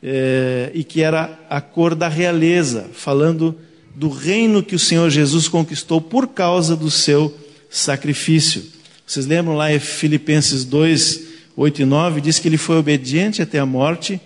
é, 0.03 0.71
e 0.73 0.83
que 0.83 1.01
era 1.01 1.39
a 1.49 1.61
cor 1.61 1.95
da 1.95 2.07
realeza, 2.07 2.89
falando 2.93 3.57
do 3.95 4.09
reino 4.09 4.61
que 4.61 4.75
o 4.75 4.79
Senhor 4.79 5.09
Jesus 5.09 5.47
conquistou 5.47 6.01
por 6.01 6.27
causa 6.27 6.75
do 6.75 6.91
seu 6.91 7.35
sacrifício. 7.69 8.80
Vocês 9.11 9.25
lembram 9.25 9.55
lá 9.57 9.73
em 9.73 9.77
Filipenses 9.77 10.63
2, 10.63 11.21
8 11.57 11.81
e 11.81 11.85
9, 11.85 12.21
diz 12.21 12.39
que 12.39 12.47
ele 12.47 12.55
foi 12.55 12.77
obediente 12.77 13.41
até 13.41 13.59
a 13.59 13.65
morte, 13.65 14.21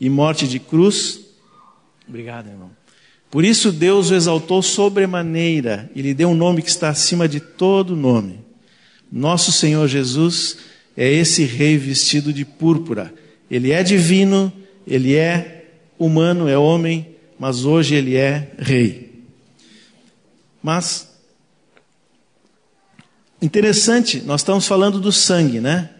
e 0.00 0.08
morte 0.08 0.48
de 0.48 0.58
cruz. 0.58 1.20
Obrigado, 2.08 2.48
irmão. 2.48 2.70
Por 3.30 3.44
isso 3.44 3.70
Deus 3.70 4.10
o 4.10 4.14
exaltou 4.14 4.62
sobremaneira 4.62 5.90
e 5.94 6.00
lhe 6.00 6.14
deu 6.14 6.30
um 6.30 6.34
nome 6.34 6.62
que 6.62 6.70
está 6.70 6.88
acima 6.88 7.28
de 7.28 7.38
todo 7.38 7.94
nome. 7.94 8.40
Nosso 9.12 9.52
Senhor 9.52 9.86
Jesus 9.86 10.56
é 10.96 11.06
esse 11.06 11.44
rei 11.44 11.76
vestido 11.76 12.32
de 12.32 12.46
púrpura. 12.46 13.12
Ele 13.50 13.72
é 13.72 13.82
divino, 13.82 14.50
ele 14.86 15.16
é 15.16 15.66
humano, 15.98 16.48
é 16.48 16.56
homem, 16.56 17.14
mas 17.38 17.66
hoje 17.66 17.94
ele 17.94 18.16
é 18.16 18.52
rei. 18.58 19.22
Mas 20.62 21.09
interessante, 23.42 24.22
nós 24.24 24.40
estamos 24.40 24.66
falando 24.66 25.00
do 25.00 25.12
sangue, 25.12 25.60
né? 25.60 25.90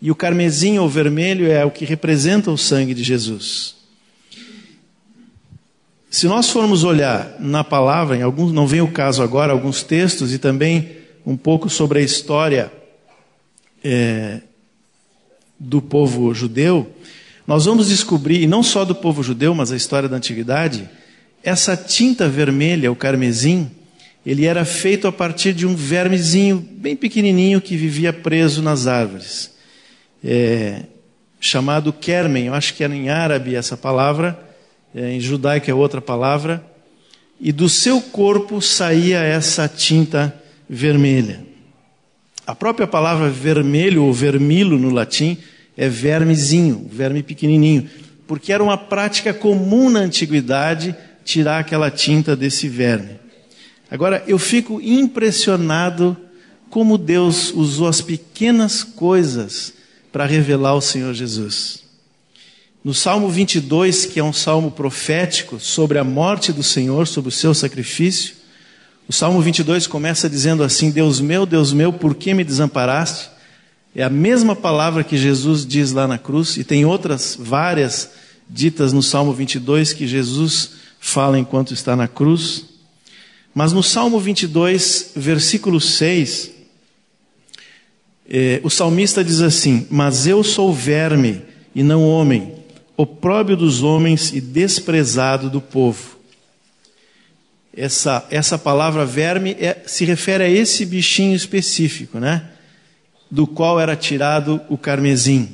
E 0.00 0.10
o 0.10 0.14
carmesim 0.14 0.78
ou 0.78 0.88
vermelho 0.88 1.50
é 1.50 1.64
o 1.64 1.70
que 1.70 1.84
representa 1.84 2.50
o 2.50 2.58
sangue 2.58 2.94
de 2.94 3.02
Jesus. 3.02 3.76
Se 6.10 6.26
nós 6.26 6.48
formos 6.48 6.84
olhar 6.84 7.36
na 7.38 7.62
palavra, 7.62 8.16
em 8.16 8.22
alguns, 8.22 8.52
não 8.52 8.66
vem 8.66 8.80
o 8.80 8.90
caso 8.90 9.22
agora, 9.22 9.52
alguns 9.52 9.82
textos 9.82 10.32
e 10.32 10.38
também 10.38 10.96
um 11.26 11.36
pouco 11.36 11.68
sobre 11.68 11.98
a 11.98 12.02
história 12.02 12.72
é, 13.84 14.40
do 15.58 15.82
povo 15.82 16.32
judeu, 16.32 16.90
nós 17.46 17.64
vamos 17.64 17.88
descobrir, 17.88 18.42
e 18.42 18.46
não 18.46 18.62
só 18.62 18.84
do 18.84 18.94
povo 18.94 19.22
judeu, 19.22 19.54
mas 19.54 19.72
a 19.72 19.76
história 19.76 20.08
da 20.08 20.16
antiguidade, 20.16 20.88
essa 21.42 21.76
tinta 21.76 22.28
vermelha, 22.28 22.92
o 22.92 22.96
carmesim, 22.96 23.70
ele 24.28 24.44
era 24.44 24.62
feito 24.62 25.08
a 25.08 25.12
partir 25.12 25.54
de 25.54 25.66
um 25.66 25.74
vermezinho 25.74 26.58
bem 26.58 26.94
pequenininho 26.94 27.62
que 27.62 27.78
vivia 27.78 28.12
preso 28.12 28.60
nas 28.60 28.86
árvores, 28.86 29.50
é, 30.22 30.82
chamado 31.40 31.94
kermen. 31.94 32.48
Eu 32.48 32.52
acho 32.54 32.74
que 32.74 32.84
era 32.84 32.94
em 32.94 33.08
árabe 33.08 33.54
essa 33.54 33.74
palavra, 33.74 34.38
é, 34.94 35.12
em 35.12 35.18
judaico 35.18 35.70
é 35.70 35.72
outra 35.72 36.02
palavra. 36.02 36.62
E 37.40 37.50
do 37.52 37.70
seu 37.70 38.02
corpo 38.02 38.60
saía 38.60 39.20
essa 39.22 39.66
tinta 39.66 40.34
vermelha. 40.68 41.40
A 42.46 42.54
própria 42.54 42.86
palavra 42.86 43.30
vermelho 43.30 44.04
ou 44.04 44.12
vermilo 44.12 44.78
no 44.78 44.90
latim 44.90 45.38
é 45.74 45.88
vermezinho, 45.88 46.86
verme 46.92 47.22
pequenininho, 47.22 47.88
porque 48.26 48.52
era 48.52 48.62
uma 48.62 48.76
prática 48.76 49.32
comum 49.32 49.88
na 49.88 50.00
antiguidade 50.00 50.94
tirar 51.24 51.60
aquela 51.60 51.90
tinta 51.90 52.36
desse 52.36 52.68
verme. 52.68 53.27
Agora, 53.90 54.22
eu 54.26 54.38
fico 54.38 54.80
impressionado 54.80 56.16
como 56.68 56.98
Deus 56.98 57.52
usou 57.54 57.88
as 57.88 58.00
pequenas 58.00 58.84
coisas 58.84 59.72
para 60.12 60.26
revelar 60.26 60.74
o 60.74 60.80
Senhor 60.80 61.14
Jesus. 61.14 61.82
No 62.84 62.94
Salmo 62.94 63.28
22, 63.28 64.06
que 64.06 64.20
é 64.20 64.24
um 64.24 64.32
salmo 64.32 64.70
profético 64.70 65.58
sobre 65.58 65.98
a 65.98 66.04
morte 66.04 66.52
do 66.52 66.62
Senhor, 66.62 67.06
sobre 67.06 67.28
o 67.28 67.32
seu 67.32 67.54
sacrifício, 67.54 68.36
o 69.08 69.12
Salmo 69.12 69.40
22 69.40 69.86
começa 69.86 70.28
dizendo 70.28 70.62
assim: 70.62 70.90
Deus 70.90 71.18
meu, 71.18 71.46
Deus 71.46 71.72
meu, 71.72 71.92
por 71.92 72.14
que 72.14 72.34
me 72.34 72.44
desamparaste? 72.44 73.30
É 73.94 74.02
a 74.04 74.10
mesma 74.10 74.54
palavra 74.54 75.02
que 75.02 75.16
Jesus 75.16 75.66
diz 75.66 75.92
lá 75.92 76.06
na 76.06 76.18
cruz, 76.18 76.58
e 76.58 76.62
tem 76.62 76.84
outras 76.84 77.36
várias 77.38 78.10
ditas 78.48 78.92
no 78.92 79.02
Salmo 79.02 79.32
22 79.32 79.94
que 79.94 80.06
Jesus 80.06 80.72
fala 81.00 81.38
enquanto 81.38 81.72
está 81.72 81.96
na 81.96 82.06
cruz. 82.06 82.67
Mas 83.58 83.72
no 83.72 83.82
Salmo 83.82 84.20
22, 84.20 85.14
versículo 85.16 85.80
6, 85.80 86.52
eh, 88.30 88.60
o 88.62 88.70
salmista 88.70 89.24
diz 89.24 89.40
assim: 89.40 89.84
Mas 89.90 90.28
eu 90.28 90.44
sou 90.44 90.72
verme 90.72 91.42
e 91.74 91.82
não 91.82 92.08
homem, 92.08 92.54
opróbio 92.96 93.56
dos 93.56 93.82
homens 93.82 94.32
e 94.32 94.40
desprezado 94.40 95.50
do 95.50 95.60
povo. 95.60 96.20
Essa, 97.76 98.24
essa 98.30 98.56
palavra 98.56 99.04
verme 99.04 99.56
é, 99.58 99.82
se 99.86 100.04
refere 100.04 100.44
a 100.44 100.48
esse 100.48 100.86
bichinho 100.86 101.34
específico, 101.34 102.20
né? 102.20 102.50
Do 103.28 103.44
qual 103.44 103.80
era 103.80 103.96
tirado 103.96 104.60
o 104.68 104.78
carmesim. 104.78 105.48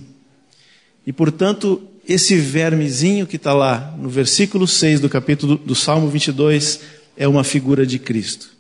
E 1.07 1.13
portanto, 1.13 1.81
esse 2.07 2.37
vermezinho 2.37 3.27
que 3.27 3.37
está 3.37 3.55
lá 3.55 3.95
no 3.97 4.11
versículo 4.11 4.69
6 4.69 5.01
do 5.01 5.09
capítulo 5.09 5.57
do 5.57 5.75
Salmo 5.75 6.11
22 6.11 7.03
é 7.17 7.27
uma 7.27 7.45
figura 7.45 7.87
de 7.87 7.99
Cristo. 7.99 8.51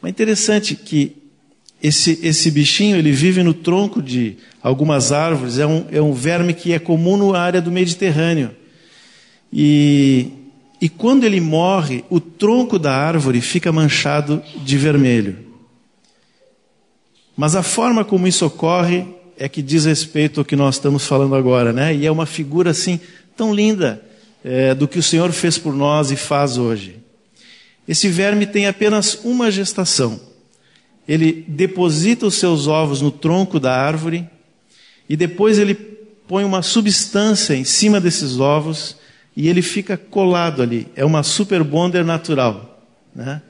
Mas 0.00 0.10
interessante 0.10 0.74
que 0.74 1.16
esse, 1.82 2.18
esse 2.22 2.50
bichinho 2.50 2.96
ele 2.96 3.12
vive 3.12 3.42
no 3.42 3.54
tronco 3.54 4.02
de 4.02 4.36
algumas 4.62 5.12
árvores, 5.12 5.58
é 5.58 5.66
um, 5.66 5.86
é 5.90 6.00
um 6.00 6.12
verme 6.12 6.54
que 6.54 6.72
é 6.72 6.78
comum 6.78 7.32
na 7.32 7.38
área 7.38 7.60
do 7.60 7.70
Mediterrâneo. 7.70 8.50
E 9.52 10.30
e 10.82 10.88
quando 10.88 11.22
ele 11.22 11.40
morre, 11.40 12.04
o 12.10 12.18
tronco 12.18 12.76
da 12.76 12.92
árvore 12.92 13.40
fica 13.40 13.70
manchado 13.70 14.42
de 14.64 14.76
vermelho. 14.76 15.38
Mas 17.36 17.54
a 17.54 17.62
forma 17.62 18.04
como 18.04 18.26
isso 18.26 18.44
ocorre 18.44 19.06
é 19.38 19.48
que 19.48 19.62
diz 19.62 19.84
respeito 19.84 20.40
ao 20.40 20.44
que 20.44 20.56
nós 20.56 20.74
estamos 20.74 21.06
falando 21.06 21.36
agora, 21.36 21.72
né? 21.72 21.94
E 21.94 22.04
é 22.04 22.10
uma 22.10 22.26
figura 22.26 22.72
assim 22.72 22.98
tão 23.36 23.54
linda 23.54 24.02
é, 24.44 24.74
do 24.74 24.88
que 24.88 24.98
o 24.98 25.02
Senhor 25.02 25.30
fez 25.30 25.56
por 25.56 25.72
nós 25.72 26.10
e 26.10 26.16
faz 26.16 26.58
hoje. 26.58 26.96
Esse 27.86 28.08
verme 28.08 28.46
tem 28.46 28.66
apenas 28.66 29.20
uma 29.24 29.50
gestação. 29.50 30.20
Ele 31.06 31.44
deposita 31.48 32.26
os 32.26 32.36
seus 32.36 32.66
ovos 32.66 33.00
no 33.00 33.10
tronco 33.10 33.58
da 33.58 33.74
árvore 33.74 34.28
e 35.08 35.16
depois 35.16 35.58
ele 35.58 35.74
põe 35.74 36.44
uma 36.44 36.62
substância 36.62 37.54
em 37.54 37.64
cima 37.64 38.00
desses 38.00 38.38
ovos 38.38 38.96
e 39.36 39.48
ele 39.48 39.62
fica 39.62 39.96
colado 39.96 40.62
ali. 40.62 40.86
É 40.94 41.04
uma 41.04 41.22
super 41.22 41.64
bonder 41.64 42.04
natural. 42.04 42.86
Né? 43.14 43.42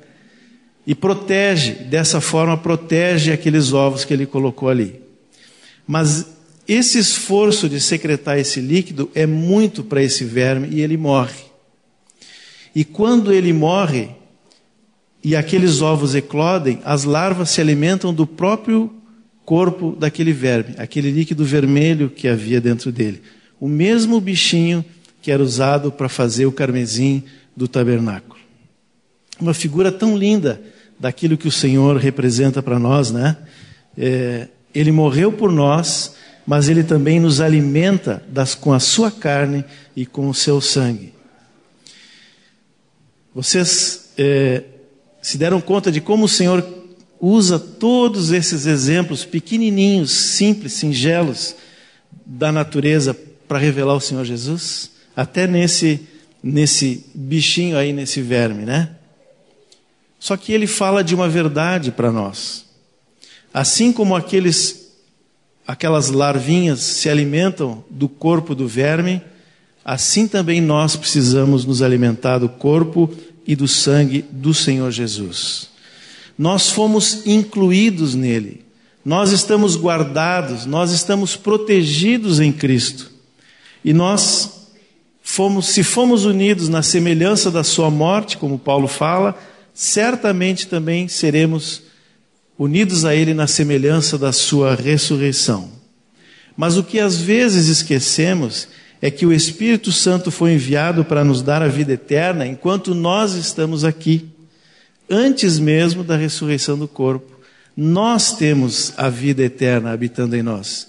E 0.86 0.94
protege, 0.94 1.72
dessa 1.72 2.20
forma, 2.20 2.56
protege 2.56 3.32
aqueles 3.32 3.72
ovos 3.72 4.04
que 4.04 4.14
ele 4.14 4.26
colocou 4.26 4.68
ali. 4.68 5.00
Mas 5.86 6.26
esse 6.66 6.98
esforço 6.98 7.68
de 7.68 7.80
secretar 7.80 8.38
esse 8.38 8.60
líquido 8.60 9.10
é 9.14 9.26
muito 9.26 9.84
para 9.84 10.02
esse 10.02 10.24
verme 10.24 10.68
e 10.70 10.80
ele 10.80 10.96
morre. 10.96 11.44
E 12.74 12.84
quando 12.84 13.32
ele 13.32 13.52
morre 13.52 14.10
e 15.24 15.36
aqueles 15.36 15.80
ovos 15.80 16.14
eclodem, 16.14 16.80
as 16.84 17.04
larvas 17.04 17.50
se 17.50 17.60
alimentam 17.60 18.12
do 18.12 18.26
próprio 18.26 18.92
corpo 19.44 19.96
daquele 19.98 20.32
verme, 20.32 20.74
aquele 20.78 21.10
líquido 21.10 21.44
vermelho 21.44 22.10
que 22.10 22.26
havia 22.26 22.60
dentro 22.60 22.90
dele. 22.90 23.22
O 23.60 23.68
mesmo 23.68 24.20
bichinho 24.20 24.84
que 25.20 25.30
era 25.30 25.42
usado 25.42 25.92
para 25.92 26.08
fazer 26.08 26.46
o 26.46 26.52
carmesim 26.52 27.22
do 27.56 27.68
tabernáculo. 27.68 28.40
Uma 29.40 29.54
figura 29.54 29.92
tão 29.92 30.16
linda 30.16 30.60
daquilo 30.98 31.36
que 31.36 31.48
o 31.48 31.52
Senhor 31.52 31.96
representa 31.96 32.62
para 32.62 32.78
nós, 32.78 33.12
né? 33.12 33.36
É, 33.96 34.48
ele 34.74 34.90
morreu 34.90 35.32
por 35.32 35.52
nós, 35.52 36.14
mas 36.46 36.68
ele 36.68 36.82
também 36.82 37.20
nos 37.20 37.40
alimenta 37.40 38.22
das, 38.28 38.54
com 38.54 38.72
a 38.72 38.80
sua 38.80 39.10
carne 39.10 39.64
e 39.94 40.04
com 40.04 40.28
o 40.28 40.34
seu 40.34 40.60
sangue. 40.60 41.12
Vocês 43.34 44.12
é, 44.18 44.64
se 45.22 45.38
deram 45.38 45.60
conta 45.60 45.90
de 45.90 46.00
como 46.00 46.26
o 46.26 46.28
Senhor 46.28 46.66
usa 47.18 47.58
todos 47.58 48.32
esses 48.32 48.66
exemplos 48.66 49.24
pequenininhos, 49.24 50.10
simples, 50.10 50.74
singelos 50.74 51.54
da 52.26 52.52
natureza 52.52 53.16
para 53.48 53.58
revelar 53.58 53.94
o 53.94 54.00
Senhor 54.00 54.24
Jesus? 54.24 54.92
até 55.16 55.46
nesse, 55.46 56.00
nesse 56.42 57.06
bichinho 57.14 57.76
aí, 57.76 57.92
nesse 57.92 58.20
verme, 58.20 58.64
né? 58.64 58.90
Só 60.18 60.36
que 60.36 60.52
ele 60.52 60.66
fala 60.66 61.02
de 61.02 61.14
uma 61.14 61.28
verdade 61.28 61.90
para 61.90 62.12
nós. 62.12 62.64
Assim 63.52 63.92
como 63.92 64.14
aqueles, 64.14 64.92
aquelas 65.66 66.10
larvinhas 66.10 66.80
se 66.80 67.08
alimentam 67.08 67.84
do 67.90 68.08
corpo 68.08 68.54
do 68.54 68.68
verme, 68.68 69.20
assim 69.84 70.28
também 70.28 70.60
nós 70.60 70.96
precisamos 70.96 71.64
nos 71.64 71.82
alimentar 71.82 72.38
do 72.38 72.48
corpo 72.48 73.12
e 73.46 73.56
do 73.56 73.66
sangue 73.68 74.24
do 74.30 74.54
Senhor 74.54 74.90
Jesus. 74.90 75.68
Nós 76.38 76.70
fomos 76.70 77.26
incluídos 77.26 78.14
nele, 78.14 78.64
nós 79.04 79.32
estamos 79.32 79.76
guardados, 79.76 80.64
nós 80.64 80.92
estamos 80.92 81.36
protegidos 81.36 82.40
em 82.40 82.52
Cristo. 82.52 83.10
E 83.84 83.92
nós 83.92 84.68
fomos, 85.22 85.66
se 85.66 85.82
fomos 85.82 86.24
unidos 86.24 86.68
na 86.68 86.82
semelhança 86.82 87.50
da 87.50 87.64
sua 87.64 87.90
morte, 87.90 88.36
como 88.36 88.58
Paulo 88.58 88.86
fala, 88.86 89.36
certamente 89.74 90.68
também 90.68 91.08
seremos 91.08 91.82
unidos 92.58 93.04
a 93.04 93.14
ele 93.14 93.34
na 93.34 93.46
semelhança 93.46 94.16
da 94.16 94.32
sua 94.32 94.74
ressurreição. 94.74 95.70
Mas 96.56 96.76
o 96.76 96.84
que 96.84 97.00
às 97.00 97.16
vezes 97.16 97.66
esquecemos 97.66 98.68
é 99.02 99.10
que 99.10 99.26
o 99.26 99.32
Espírito 99.32 99.90
Santo 99.90 100.30
foi 100.30 100.52
enviado 100.52 101.04
para 101.04 101.24
nos 101.24 101.42
dar 101.42 101.60
a 101.60 101.66
vida 101.66 101.92
eterna 101.92 102.46
enquanto 102.46 102.94
nós 102.94 103.34
estamos 103.34 103.82
aqui, 103.84 104.28
antes 105.10 105.58
mesmo 105.58 106.04
da 106.04 106.16
ressurreição 106.16 106.78
do 106.78 106.86
corpo. 106.86 107.40
Nós 107.76 108.36
temos 108.36 108.92
a 108.96 109.08
vida 109.08 109.42
eterna 109.42 109.92
habitando 109.92 110.36
em 110.36 110.42
nós. 110.42 110.86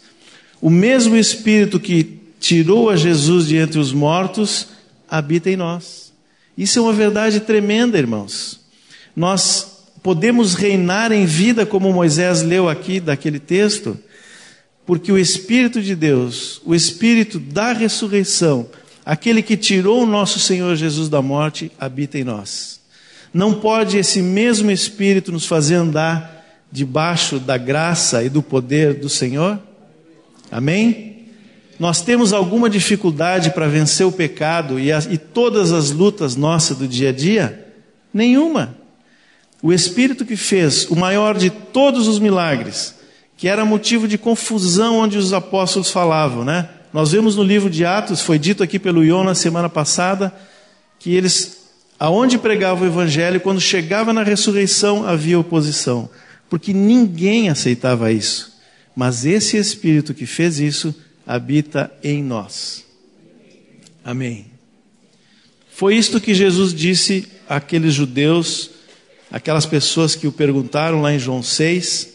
O 0.62 0.69
mesmo 0.69 1.15
Espírito 1.15 1.80
que 1.80 2.19
tirou 2.39 2.91
a 2.91 2.95
Jesus 2.95 3.47
de 3.47 3.58
entre 3.58 3.80
os 3.80 3.91
mortos, 3.91 4.67
habita 5.10 5.49
em 5.49 5.55
nós. 5.55 6.14
Isso 6.55 6.78
é 6.78 6.82
uma 6.84 6.93
verdade 6.93 7.39
tremenda, 7.39 7.97
irmãos. 7.97 8.59
Nós 9.16 9.86
podemos 10.03 10.53
reinar 10.53 11.11
em 11.11 11.26
vida, 11.26 11.66
como 11.66 11.91
Moisés 11.91 12.43
leu 12.43 12.70
aqui 12.70 12.99
daquele 12.99 13.39
texto, 13.39 13.97
porque 14.86 15.12
o 15.12 15.18
Espírito 15.18 15.82
de 15.82 15.96
Deus, 15.96 16.62
o 16.66 16.76
Espírito 16.76 17.40
da 17.40 17.74
ressurreição, 17.74 18.68
aquele 19.06 19.42
que 19.42 19.58
tirou 19.58 20.04
o 20.04 20.08
nosso 20.08 20.40
Senhor 20.40 20.76
Jesus 20.76 21.10
da 21.10 21.22
morte, 21.22 21.72
habita 21.80 22.18
em 22.18 22.24
nós. 22.24 22.80
Não 23.34 23.54
pode 23.54 23.98
esse 23.98 24.22
mesmo 24.22 24.70
Espírito 24.70 25.32
nos 25.32 25.46
fazer 25.46 25.76
andar 25.76 26.46
debaixo 26.72 27.40
da 27.40 27.58
graça 27.58 28.24
e 28.24 28.30
do 28.30 28.42
poder 28.42 28.96
do 28.96 29.10
Senhor? 29.10 29.60
Amém? 30.52 31.14
nós 31.80 32.02
temos 32.02 32.34
alguma 32.34 32.70
dificuldade 32.70 33.52
para 33.52 33.68
vencer 33.68 34.06
o 34.06 34.12
pecado 34.12 34.80
e, 34.80 34.90
e 34.92 35.18
todas 35.18 35.72
as 35.72 35.92
lutas 35.92 36.36
nossas 36.36 36.78
do 36.78 36.88
dia 36.88 37.10
a 37.10 37.12
dia? 37.12 37.68
Nenhuma. 38.14 38.78
O 39.62 39.74
Espírito 39.74 40.26
que 40.26 40.36
fez 40.36 40.90
o 40.90 40.96
maior 40.96 41.38
de 41.38 41.50
todos 41.50 42.08
os 42.08 42.20
milagres, 42.20 42.96
que 43.44 43.50
era 43.50 43.66
motivo 43.66 44.08
de 44.08 44.18
confusão 44.18 45.00
onde 45.00 45.18
os 45.18 45.34
apóstolos 45.34 45.91
falavam, 45.91 46.46
né? 46.46 46.70
Nós 46.94 47.12
vemos 47.12 47.36
no 47.36 47.44
livro 47.44 47.70
de 47.70 47.84
Atos, 47.84 48.22
foi 48.22 48.39
dito 48.39 48.64
aqui 48.64 48.80
pelo 48.80 49.04
Ion 49.04 49.26
na 49.26 49.36
semana 49.36 49.68
passada, 49.68 50.34
que 50.98 51.14
eles 51.14 51.58
Aonde 52.00 52.38
pregava 52.38 52.86
o 52.86 52.88
evangelho, 52.88 53.41
quando 53.41 53.60
chegava 53.60 54.14
na 54.14 54.24
ressurreição, 54.24 55.06
havia 55.06 55.38
oposição, 55.38 56.10
porque 56.50 56.74
ninguém 56.74 57.50
aceitava 57.50 58.14
isso. 58.14 58.54
Mas 58.96 59.26
esse 59.26 59.58
Espírito 59.58 60.14
que 60.14 60.26
fez 60.26 60.62
isso 60.62 60.96
habita 61.28 61.91
em 62.02 62.24
nós. 62.24 62.86
Amém. 64.06 64.46
Foi 65.70 65.98
isto 65.98 66.22
que 66.22 66.34
Jesus 66.34 66.74
disse 66.74 67.28
àqueles 67.50 67.94
judeus, 67.94 68.70
aquelas 69.30 69.66
pessoas 69.66 70.16
que 70.16 70.28
o 70.28 70.32
perguntaram 70.32 71.02
lá 71.02 71.14
em 71.14 71.20
João 71.20 71.44
6, 71.44 72.12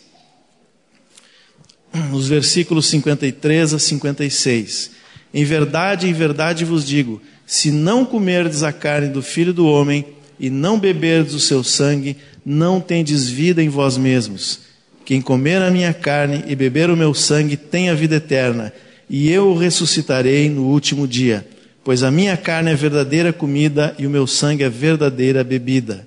nos 2.10 2.28
versículos 2.28 2.86
53 2.86 3.74
a 3.74 3.78
56. 3.78 4.90
Em 5.32 5.44
verdade, 5.44 6.08
em 6.08 6.12
verdade 6.12 6.64
vos 6.64 6.86
digo: 6.86 7.20
se 7.46 7.70
não 7.70 8.04
comerdes 8.04 8.62
a 8.62 8.72
carne 8.72 9.08
do 9.08 9.22
filho 9.22 9.52
do 9.52 9.66
homem 9.66 10.04
e 10.38 10.50
não 10.50 10.78
beberdes 10.78 11.34
o 11.34 11.40
seu 11.40 11.64
sangue, 11.64 12.16
não 12.44 12.80
tendes 12.80 13.28
vida 13.28 13.62
em 13.62 13.68
vós 13.68 13.96
mesmos. 13.96 14.60
Quem 15.04 15.20
comer 15.20 15.62
a 15.62 15.70
minha 15.70 15.92
carne 15.92 16.44
e 16.46 16.54
beber 16.54 16.90
o 16.90 16.96
meu 16.96 17.14
sangue 17.14 17.56
tem 17.56 17.88
a 17.88 17.94
vida 17.94 18.16
eterna, 18.16 18.72
e 19.08 19.30
eu 19.30 19.48
o 19.48 19.56
ressuscitarei 19.56 20.50
no 20.50 20.66
último 20.66 21.08
dia. 21.08 21.46
Pois 21.82 22.02
a 22.02 22.10
minha 22.10 22.36
carne 22.36 22.70
é 22.70 22.74
verdadeira 22.74 23.32
comida 23.32 23.94
e 23.98 24.06
o 24.06 24.10
meu 24.10 24.26
sangue 24.26 24.64
é 24.64 24.68
verdadeira 24.68 25.42
bebida. 25.42 26.06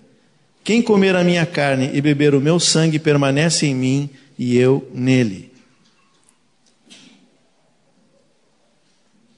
Quem 0.64 0.82
comer 0.82 1.16
a 1.16 1.24
minha 1.24 1.46
carne 1.46 1.90
e 1.94 2.00
beber 2.00 2.36
o 2.36 2.40
meu 2.40 2.60
sangue 2.60 3.00
permanece 3.00 3.66
em 3.66 3.74
mim 3.74 4.10
e 4.38 4.56
eu 4.58 4.88
nele. 4.94 5.51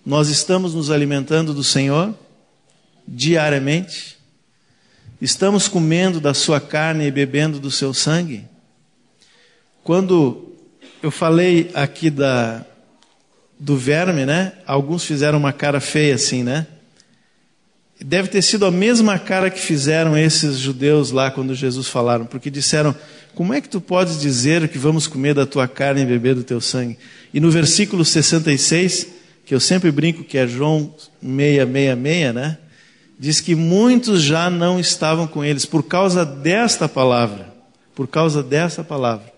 Nós 0.06 0.28
estamos 0.28 0.74
nos 0.74 0.92
alimentando 0.92 1.54
do 1.54 1.64
Senhor 1.64 2.14
diariamente? 3.08 4.18
Estamos 5.22 5.70
comendo 5.70 6.20
da 6.20 6.34
sua 6.34 6.60
carne 6.60 7.08
e 7.08 7.12
bebendo 7.12 7.58
do 7.58 7.72
seu 7.72 7.94
sangue? 7.94 8.44
Quando 9.82 10.52
eu 11.02 11.10
falei 11.10 11.72
aqui 11.74 12.10
da, 12.10 12.66
do 13.58 13.78
verme, 13.78 14.26
né? 14.26 14.52
Alguns 14.66 15.06
fizeram 15.06 15.38
uma 15.38 15.54
cara 15.54 15.80
feia 15.80 16.16
assim, 16.16 16.44
né? 16.44 16.68
Deve 18.04 18.28
ter 18.28 18.42
sido 18.42 18.66
a 18.66 18.72
mesma 18.72 19.18
cara 19.18 19.50
que 19.50 19.60
fizeram 19.60 20.18
esses 20.18 20.58
judeus 20.58 21.12
lá 21.12 21.32
quando 21.32 21.56
Jesus 21.56 21.88
falaram, 21.88 22.26
porque 22.26 22.50
disseram: 22.50 22.94
Como 23.34 23.54
é 23.54 23.62
que 23.62 23.70
tu 23.70 23.80
podes 23.80 24.20
dizer 24.20 24.68
que 24.68 24.78
vamos 24.78 25.08
comer 25.08 25.34
da 25.34 25.46
tua 25.46 25.66
carne 25.66 26.02
e 26.02 26.06
beber 26.06 26.36
do 26.36 26.44
teu 26.44 26.60
sangue? 26.60 26.98
E 27.34 27.40
no 27.40 27.50
versículo 27.50 28.04
66, 28.04 29.23
que 29.46 29.54
eu 29.54 29.60
sempre 29.60 29.92
brinco 29.92 30.24
que 30.24 30.38
é 30.38 30.48
João 30.48 30.94
666, 31.22 32.34
né? 32.34 32.58
Diz 33.20 33.40
que 33.40 33.56
muitos 33.56 34.22
já 34.22 34.50
não 34.50 34.80
estavam 34.80 35.28
com 35.28 35.44
eles 35.44 35.66
por 35.66 35.84
causa 35.84 36.26
desta 36.26 36.90
palavra, 36.90 37.54
por 37.96 38.08
causa 38.08 38.42
dessa 38.42 38.84
palavra. 38.84 39.32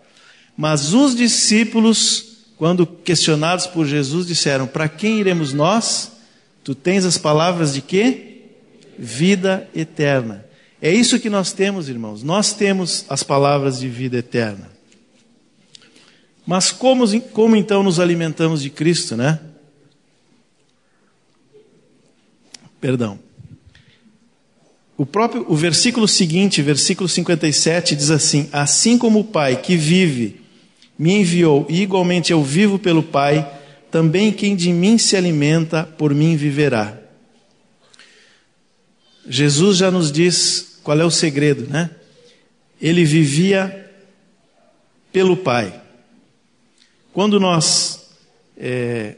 Mas 0.58 0.94
os 0.94 1.16
discípulos, 1.16 2.38
quando 2.58 2.86
questionados 2.86 3.68
por 3.68 3.86
Jesus, 3.86 4.26
disseram: 4.26 4.66
Para 4.66 4.88
quem 4.88 5.20
iremos 5.20 5.54
nós? 5.54 6.14
Tu 6.64 6.74
tens 6.74 7.06
as 7.06 7.18
palavras 7.18 7.74
de 7.74 7.82
quê? 7.82 8.42
Vida 8.98 9.70
eterna. 9.76 10.46
É 10.82 10.92
isso 10.92 11.20
que 11.20 11.30
nós 11.30 11.52
temos, 11.52 11.90
irmãos. 11.90 12.24
Nós 12.24 12.54
temos 12.54 13.06
as 13.10 13.22
palavras 13.24 13.80
de 13.80 13.88
vida 13.88 14.18
eterna. 14.18 14.70
Mas 16.46 16.72
como, 16.72 17.20
como 17.32 17.56
então 17.56 17.84
nos 17.84 18.00
alimentamos 18.00 18.62
de 18.62 18.70
Cristo, 18.70 19.16
né? 19.16 19.40
Perdão. 22.86 23.18
O 24.96 25.08
próprio 25.08 25.44
o 25.50 25.56
versículo 25.56 26.08
seguinte, 26.08 26.62
versículo 26.62 27.10
57 27.10 27.96
diz 27.96 28.12
assim: 28.12 28.48
Assim 28.54 28.96
como 28.96 29.22
o 29.22 29.24
Pai 29.24 29.60
que 29.60 29.76
vive 29.76 30.40
me 30.96 31.14
enviou 31.14 31.66
e 31.68 31.82
igualmente 31.82 32.32
eu 32.32 32.44
vivo 32.44 32.78
pelo 32.78 33.02
Pai, 33.02 33.52
também 33.90 34.32
quem 34.32 34.56
de 34.56 34.72
mim 34.72 35.00
se 35.00 35.18
alimenta 35.18 35.84
por 35.84 36.14
mim 36.14 36.36
viverá. 36.36 36.96
Jesus 39.28 39.78
já 39.78 39.90
nos 39.90 40.12
diz 40.12 40.78
qual 40.84 41.00
é 41.00 41.04
o 41.04 41.10
segredo, 41.10 41.68
né? 41.68 41.90
Ele 42.80 43.04
vivia 43.04 43.90
pelo 45.12 45.36
Pai. 45.36 45.82
Quando 47.12 47.40
nós 47.40 48.12
é, 48.56 49.16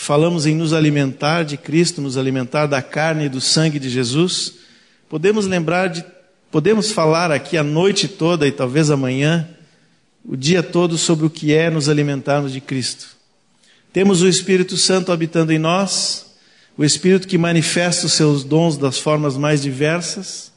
falamos 0.00 0.46
em 0.46 0.54
nos 0.54 0.72
alimentar 0.72 1.42
de 1.42 1.56
Cristo, 1.56 2.00
nos 2.00 2.16
alimentar 2.16 2.66
da 2.66 2.80
carne 2.80 3.24
e 3.24 3.28
do 3.28 3.40
sangue 3.40 3.80
de 3.80 3.90
Jesus, 3.90 4.54
podemos 5.08 5.44
lembrar 5.44 5.88
de, 5.88 6.04
podemos 6.52 6.92
falar 6.92 7.32
aqui 7.32 7.58
a 7.58 7.64
noite 7.64 8.06
toda 8.06 8.46
e 8.46 8.52
talvez 8.52 8.92
amanhã, 8.92 9.48
o 10.24 10.36
dia 10.36 10.62
todo 10.62 10.96
sobre 10.96 11.26
o 11.26 11.30
que 11.30 11.52
é 11.52 11.68
nos 11.68 11.88
alimentarmos 11.88 12.52
de 12.52 12.60
Cristo. 12.60 13.08
Temos 13.92 14.22
o 14.22 14.28
Espírito 14.28 14.76
Santo 14.76 15.10
habitando 15.10 15.52
em 15.52 15.58
nós, 15.58 16.26
o 16.76 16.84
Espírito 16.84 17.26
que 17.26 17.36
manifesta 17.36 18.06
os 18.06 18.12
seus 18.12 18.44
dons 18.44 18.78
das 18.78 19.00
formas 19.00 19.36
mais 19.36 19.60
diversas 19.60 20.52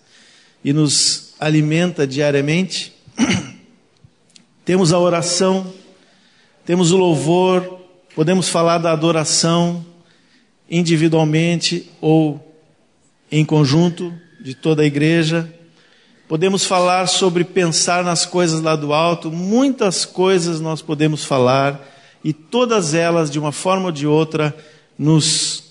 e 0.64 0.72
nos 0.72 1.34
alimenta 1.39 2.06
diariamente. 2.06 2.94
Temos 4.64 4.94
a 4.94 5.00
oração, 5.00 5.74
temos 6.64 6.92
o 6.92 6.98
louvor, 6.98 7.81
Podemos 8.14 8.49
falar 8.49 8.78
da 8.78 8.91
adoração 8.91 9.86
individualmente 10.70 11.89
ou 12.01 12.45
em 13.32 13.45
conjunto 13.45 14.14
de 14.41 14.53
toda 14.53 14.82
a 14.82 14.86
igreja. 14.86 15.53
Podemos 16.28 16.66
falar 16.66 17.07
sobre 17.07 17.45
pensar 17.45 18.03
nas 18.03 18.26
coisas 18.26 18.62
lá 18.62 18.76
do 18.76 18.93
alto, 18.93 19.32
muitas 19.32 20.03
coisas 20.03 20.59
nós 20.59 20.82
podemos 20.82 21.24
falar 21.24 21.89
e 22.24 22.34
todas 22.34 22.93
elas, 22.93 23.32
de 23.32 23.39
uma 23.39 23.53
forma 23.53 23.86
ou 23.86 23.91
de 23.91 24.05
outra, 24.05 24.55
nos 24.97 25.64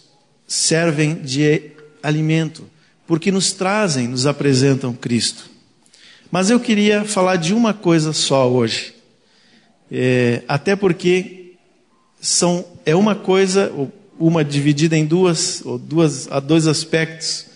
servem 0.47 1.16
de 1.16 1.72
alimento, 2.03 2.64
porque 3.07 3.30
nos 3.30 3.53
trazem, 3.53 4.09
nos 4.09 4.26
apresentam 4.26 4.95
Cristo. 4.95 5.51
Mas 6.30 6.49
eu 6.49 6.59
queria 6.59 7.05
falar 7.05 7.36
de 7.36 7.53
uma 7.53 7.74
coisa 7.74 8.14
só 8.14 8.51
hoje, 8.51 8.95
é, 9.93 10.43
até 10.49 10.74
porque 10.74 11.39
são, 12.21 12.64
é 12.85 12.95
uma 12.95 13.14
coisa, 13.14 13.73
uma 14.18 14.45
dividida 14.45 14.97
em 14.97 15.07
duas, 15.07 15.64
ou 15.64 15.79
duas, 15.79 16.31
a 16.31 16.39
dois 16.39 16.66
aspectos, 16.66 17.47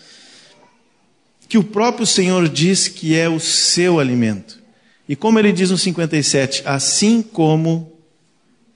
que 1.47 1.57
o 1.57 1.63
próprio 1.63 2.07
Senhor 2.07 2.49
diz 2.49 2.87
que 2.87 3.15
é 3.15 3.29
o 3.29 3.39
seu 3.39 3.99
alimento. 3.99 4.59
E 5.07 5.15
como 5.15 5.37
ele 5.37 5.51
diz 5.51 5.69
no 5.69 5.77
57, 5.77 6.63
assim 6.65 7.21
como 7.21 7.93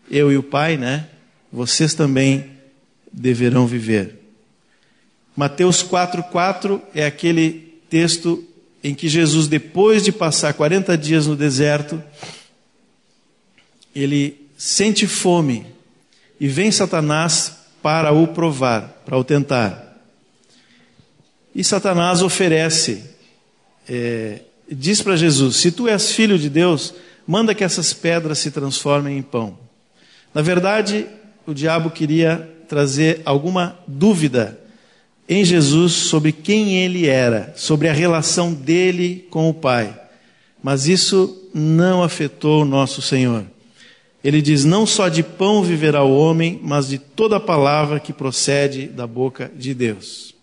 eu 0.10 0.32
e 0.32 0.38
o 0.38 0.44
Pai, 0.44 0.78
né, 0.78 1.08
vocês 1.52 1.96
também 1.96 2.52
deverão 3.12 3.66
viver. 3.66 4.20
Mateus 5.36 5.84
4,4 5.84 6.80
é 6.94 7.06
aquele 7.06 7.74
texto 7.90 8.44
em 8.84 8.94
que 8.94 9.10
Jesus, 9.10 9.48
depois 9.48 10.04
de 10.04 10.12
passar 10.12 10.54
40 10.54 10.96
dias 10.96 11.26
no 11.26 11.36
deserto, 11.36 12.02
ele 13.96 14.48
sente 14.56 15.08
fome 15.08 15.66
e 16.40 16.48
vem 16.48 16.72
Satanás 16.72 17.58
para 17.82 18.12
o 18.12 18.28
provar, 18.28 19.02
para 19.06 19.18
o 19.18 19.24
tentar. 19.24 19.98
E 21.54 21.64
Satanás 21.64 22.22
oferece, 22.22 23.04
é, 23.88 24.42
diz 24.72 25.02
para 25.02 25.16
Jesus: 25.16 25.58
Se 25.58 25.72
tu 25.72 25.88
és 25.88 26.12
filho 26.12 26.38
de 26.38 26.50
Deus, 26.50 26.94
manda 27.28 27.54
que 27.54 27.64
essas 27.64 27.94
pedras 27.94 28.40
se 28.40 28.52
transformem 28.52 29.18
em 29.18 29.22
pão. 29.22 29.58
Na 30.34 30.42
verdade, 30.42 31.06
o 31.46 31.54
diabo 31.54 31.90
queria 31.90 32.50
trazer 32.68 33.22
alguma 33.26 33.78
dúvida 33.88 34.60
em 35.28 35.44
Jesus 35.44 35.94
sobre 35.94 36.32
quem 36.32 36.78
ele 36.78 37.08
era, 37.08 37.54
sobre 37.56 37.88
a 37.88 37.94
relação 37.94 38.54
dele 38.54 39.28
com 39.30 39.50
o 39.50 39.54
Pai. 39.54 40.00
Mas 40.62 40.88
isso 40.88 41.50
não 41.54 42.04
afetou 42.04 42.62
o 42.62 42.66
nosso 42.66 43.02
Senhor. 43.02 43.46
Ele 44.24 44.42
diz: 44.42 44.66
Não 44.66 44.86
só 44.86 45.08
de 45.08 45.24
pão 45.24 45.64
viverá 45.64 46.04
o 46.04 46.16
homem, 46.16 46.60
mas 46.62 46.88
de 46.88 46.98
toda 46.98 47.40
palavra 47.40 48.00
que 48.00 48.12
procede 48.12 48.88
da 48.88 49.08
boca 49.08 49.52
de 49.56 49.74
Deus. 49.74 50.36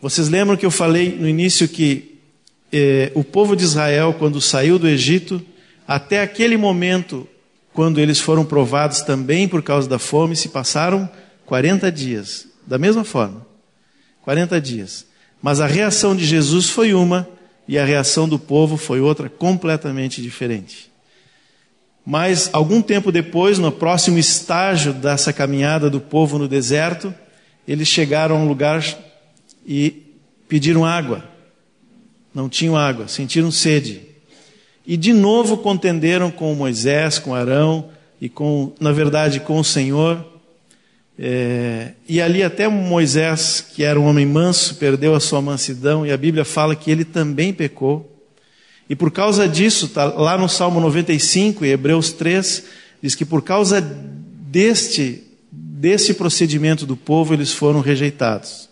Vocês 0.00 0.28
lembram 0.28 0.56
que 0.56 0.66
eu 0.66 0.70
falei 0.70 1.16
no 1.18 1.26
início 1.26 1.66
que 1.66 2.18
eh, 2.70 3.10
o 3.14 3.24
povo 3.24 3.56
de 3.56 3.64
Israel, 3.64 4.14
quando 4.18 4.40
saiu 4.40 4.78
do 4.78 4.86
Egito, 4.86 5.40
até 5.88 6.20
aquele 6.20 6.56
momento, 6.56 7.26
quando 7.72 7.98
eles 7.98 8.20
foram 8.20 8.44
provados 8.44 9.00
também 9.00 9.48
por 9.48 9.62
causa 9.62 9.88
da 9.88 9.98
fome, 9.98 10.36
se 10.36 10.48
passaram 10.50 11.08
40 11.46 11.90
dias, 11.90 12.46
da 12.66 12.78
mesma 12.78 13.04
forma. 13.04 13.46
40 14.22 14.60
dias. 14.60 15.06
Mas 15.40 15.60
a 15.60 15.66
reação 15.66 16.14
de 16.16 16.24
Jesus 16.24 16.68
foi 16.68 16.94
uma 16.94 17.28
e 17.66 17.78
a 17.78 17.84
reação 17.84 18.28
do 18.28 18.38
povo 18.38 18.76
foi 18.76 19.00
outra 19.00 19.28
completamente 19.28 20.20
diferente. 20.20 20.90
Mas, 22.06 22.50
algum 22.52 22.82
tempo 22.82 23.10
depois, 23.10 23.58
no 23.58 23.72
próximo 23.72 24.18
estágio 24.18 24.92
dessa 24.92 25.32
caminhada 25.32 25.88
do 25.88 26.00
povo 26.00 26.38
no 26.38 26.46
deserto, 26.46 27.14
eles 27.66 27.88
chegaram 27.88 28.36
a 28.36 28.38
um 28.38 28.46
lugar 28.46 28.84
e 29.66 30.02
pediram 30.46 30.84
água. 30.84 31.24
Não 32.34 32.48
tinham 32.48 32.76
água, 32.76 33.08
sentiram 33.08 33.50
sede. 33.50 34.02
E 34.86 34.96
de 34.96 35.12
novo 35.14 35.56
contenderam 35.56 36.30
com 36.30 36.54
Moisés, 36.54 37.18
com 37.18 37.34
Arão 37.34 37.88
e 38.20 38.28
com, 38.28 38.72
na 38.78 38.92
verdade, 38.92 39.40
com 39.40 39.58
o 39.58 39.64
Senhor. 39.64 40.22
É, 41.18 41.92
e 42.08 42.20
ali 42.20 42.42
até 42.42 42.68
Moisés, 42.68 43.64
que 43.74 43.82
era 43.82 43.98
um 43.98 44.04
homem 44.04 44.26
manso, 44.26 44.74
perdeu 44.74 45.14
a 45.14 45.20
sua 45.20 45.40
mansidão, 45.40 46.04
e 46.04 46.12
a 46.12 46.16
Bíblia 46.16 46.44
fala 46.44 46.76
que 46.76 46.90
ele 46.90 47.04
também 47.04 47.52
pecou. 47.52 48.13
E 48.88 48.94
por 48.94 49.10
causa 49.10 49.48
disso, 49.48 49.88
tá 49.88 50.04
lá 50.04 50.36
no 50.36 50.48
Salmo 50.48 50.80
95, 50.80 51.64
em 51.64 51.68
Hebreus 51.68 52.12
3, 52.12 52.64
diz 53.02 53.14
que 53.14 53.24
por 53.24 53.42
causa 53.42 53.80
deste, 53.80 55.22
desse 55.50 56.14
procedimento 56.14 56.84
do 56.84 56.96
povo, 56.96 57.34
eles 57.34 57.52
foram 57.52 57.80
rejeitados. 57.80 58.68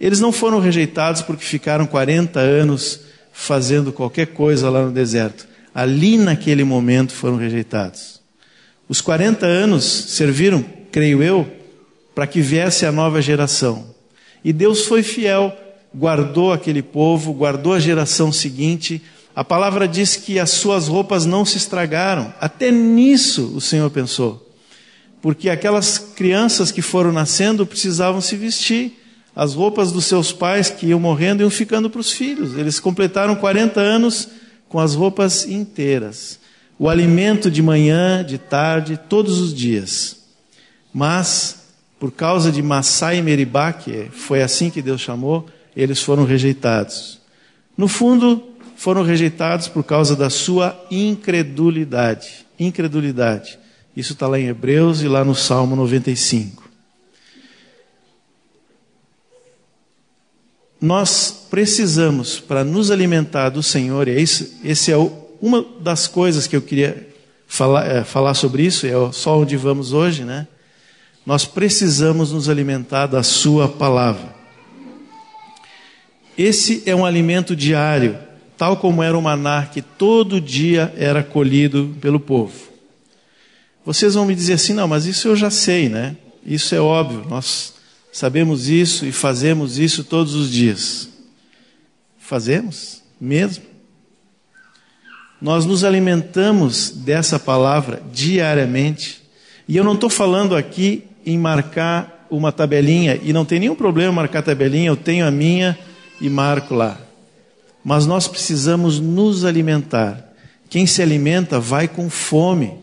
Eles 0.00 0.20
não 0.20 0.32
foram 0.32 0.58
rejeitados 0.58 1.22
porque 1.22 1.44
ficaram 1.44 1.86
40 1.86 2.40
anos 2.40 3.00
fazendo 3.32 3.92
qualquer 3.92 4.26
coisa 4.28 4.68
lá 4.68 4.84
no 4.84 4.90
deserto. 4.90 5.46
Ali 5.74 6.18
naquele 6.18 6.64
momento 6.64 7.12
foram 7.12 7.36
rejeitados. 7.36 8.20
Os 8.88 9.00
40 9.00 9.46
anos 9.46 9.84
serviram, 9.84 10.64
creio 10.90 11.22
eu, 11.22 11.50
para 12.14 12.26
que 12.26 12.40
viesse 12.40 12.84
a 12.84 12.92
nova 12.92 13.22
geração. 13.22 13.86
E 14.44 14.52
Deus 14.52 14.86
foi 14.86 15.02
fiel, 15.02 15.56
guardou 15.94 16.52
aquele 16.52 16.82
povo, 16.82 17.32
guardou 17.32 17.72
a 17.72 17.80
geração 17.80 18.32
seguinte. 18.32 19.00
A 19.34 19.42
palavra 19.42 19.88
diz 19.88 20.16
que 20.16 20.38
as 20.38 20.50
suas 20.50 20.88
roupas 20.88 21.24
não 21.24 21.44
se 21.44 21.56
estragaram. 21.56 22.32
Até 22.40 22.70
nisso 22.70 23.52
o 23.54 23.60
Senhor 23.60 23.90
pensou. 23.90 24.50
Porque 25.22 25.48
aquelas 25.48 25.98
crianças 25.98 26.70
que 26.70 26.82
foram 26.82 27.12
nascendo 27.12 27.64
precisavam 27.64 28.20
se 28.20 28.36
vestir. 28.36 28.98
As 29.34 29.54
roupas 29.54 29.90
dos 29.90 30.04
seus 30.04 30.32
pais 30.32 30.68
que 30.68 30.86
iam 30.86 31.00
morrendo 31.00 31.42
iam 31.42 31.50
ficando 31.50 31.88
para 31.88 32.00
os 32.00 32.12
filhos. 32.12 32.58
Eles 32.58 32.78
completaram 32.78 33.34
40 33.34 33.80
anos 33.80 34.28
com 34.68 34.78
as 34.78 34.94
roupas 34.94 35.46
inteiras. 35.46 36.38
O 36.78 36.88
alimento 36.88 37.50
de 37.50 37.62
manhã, 37.62 38.24
de 38.24 38.36
tarde, 38.36 39.00
todos 39.08 39.38
os 39.38 39.54
dias. 39.54 40.16
Mas 40.92 41.62
por 42.02 42.10
causa 42.10 42.50
de 42.50 42.60
Massá 42.60 43.14
e 43.14 43.22
Meribá, 43.22 43.72
que 43.72 44.08
foi 44.10 44.42
assim 44.42 44.70
que 44.70 44.82
Deus 44.82 45.00
chamou, 45.00 45.46
eles 45.76 46.02
foram 46.02 46.24
rejeitados. 46.24 47.20
No 47.76 47.86
fundo, 47.86 48.42
foram 48.82 49.04
rejeitados 49.04 49.68
por 49.68 49.84
causa 49.84 50.16
da 50.16 50.28
sua 50.28 50.76
incredulidade. 50.90 52.44
Incredulidade. 52.58 53.56
Isso 53.96 54.12
está 54.12 54.26
lá 54.26 54.40
em 54.40 54.48
Hebreus 54.48 55.02
e 55.02 55.06
lá 55.06 55.24
no 55.24 55.36
Salmo 55.36 55.76
95. 55.76 56.68
Nós 60.80 61.46
precisamos, 61.48 62.40
para 62.40 62.64
nos 62.64 62.90
alimentar 62.90 63.50
do 63.50 63.62
Senhor, 63.62 64.08
e 64.08 64.20
esse, 64.20 64.58
esse 64.64 64.90
é 64.90 64.96
o, 64.96 65.12
uma 65.40 65.64
das 65.78 66.08
coisas 66.08 66.48
que 66.48 66.56
eu 66.56 66.62
queria 66.62 67.06
falar, 67.46 67.86
é, 67.86 68.02
falar 68.02 68.34
sobre 68.34 68.64
isso, 68.64 68.84
é 68.84 69.12
só 69.12 69.38
onde 69.38 69.56
vamos 69.56 69.92
hoje, 69.92 70.24
né? 70.24 70.48
Nós 71.24 71.44
precisamos 71.44 72.32
nos 72.32 72.48
alimentar 72.48 73.06
da 73.06 73.22
Sua 73.22 73.68
palavra. 73.68 74.34
Esse 76.36 76.82
é 76.84 76.96
um 76.96 77.06
alimento 77.06 77.54
diário, 77.54 78.31
tal 78.56 78.76
como 78.76 79.02
era 79.02 79.16
o 79.16 79.22
maná 79.22 79.66
que 79.66 79.82
todo 79.82 80.40
dia 80.40 80.92
era 80.96 81.22
colhido 81.22 81.94
pelo 82.00 82.20
povo. 82.20 82.52
Vocês 83.84 84.14
vão 84.14 84.24
me 84.24 84.34
dizer 84.34 84.54
assim, 84.54 84.72
não, 84.72 84.86
mas 84.86 85.06
isso 85.06 85.28
eu 85.28 85.36
já 85.36 85.50
sei, 85.50 85.88
né? 85.88 86.16
Isso 86.44 86.74
é 86.74 86.80
óbvio, 86.80 87.24
nós 87.28 87.74
sabemos 88.12 88.68
isso 88.68 89.06
e 89.06 89.12
fazemos 89.12 89.78
isso 89.78 90.04
todos 90.04 90.34
os 90.34 90.50
dias. 90.50 91.08
Fazemos 92.18 93.02
mesmo? 93.20 93.64
Nós 95.40 95.66
nos 95.66 95.82
alimentamos 95.82 96.90
dessa 96.90 97.38
palavra 97.38 98.00
diariamente. 98.12 99.22
E 99.68 99.76
eu 99.76 99.82
não 99.82 99.94
estou 99.94 100.08
falando 100.08 100.54
aqui 100.54 101.04
em 101.26 101.36
marcar 101.36 102.26
uma 102.30 102.50
tabelinha, 102.50 103.20
e 103.22 103.32
não 103.32 103.44
tem 103.44 103.60
nenhum 103.60 103.74
problema 103.74 104.10
marcar 104.10 104.42
tabelinha, 104.42 104.88
eu 104.88 104.96
tenho 104.96 105.26
a 105.26 105.30
minha 105.30 105.78
e 106.20 106.30
marco 106.30 106.74
lá. 106.74 106.98
Mas 107.84 108.06
nós 108.06 108.28
precisamos 108.28 109.00
nos 109.00 109.44
alimentar. 109.44 110.32
Quem 110.68 110.86
se 110.86 111.02
alimenta 111.02 111.58
vai 111.58 111.88
com 111.88 112.08
fome, 112.08 112.74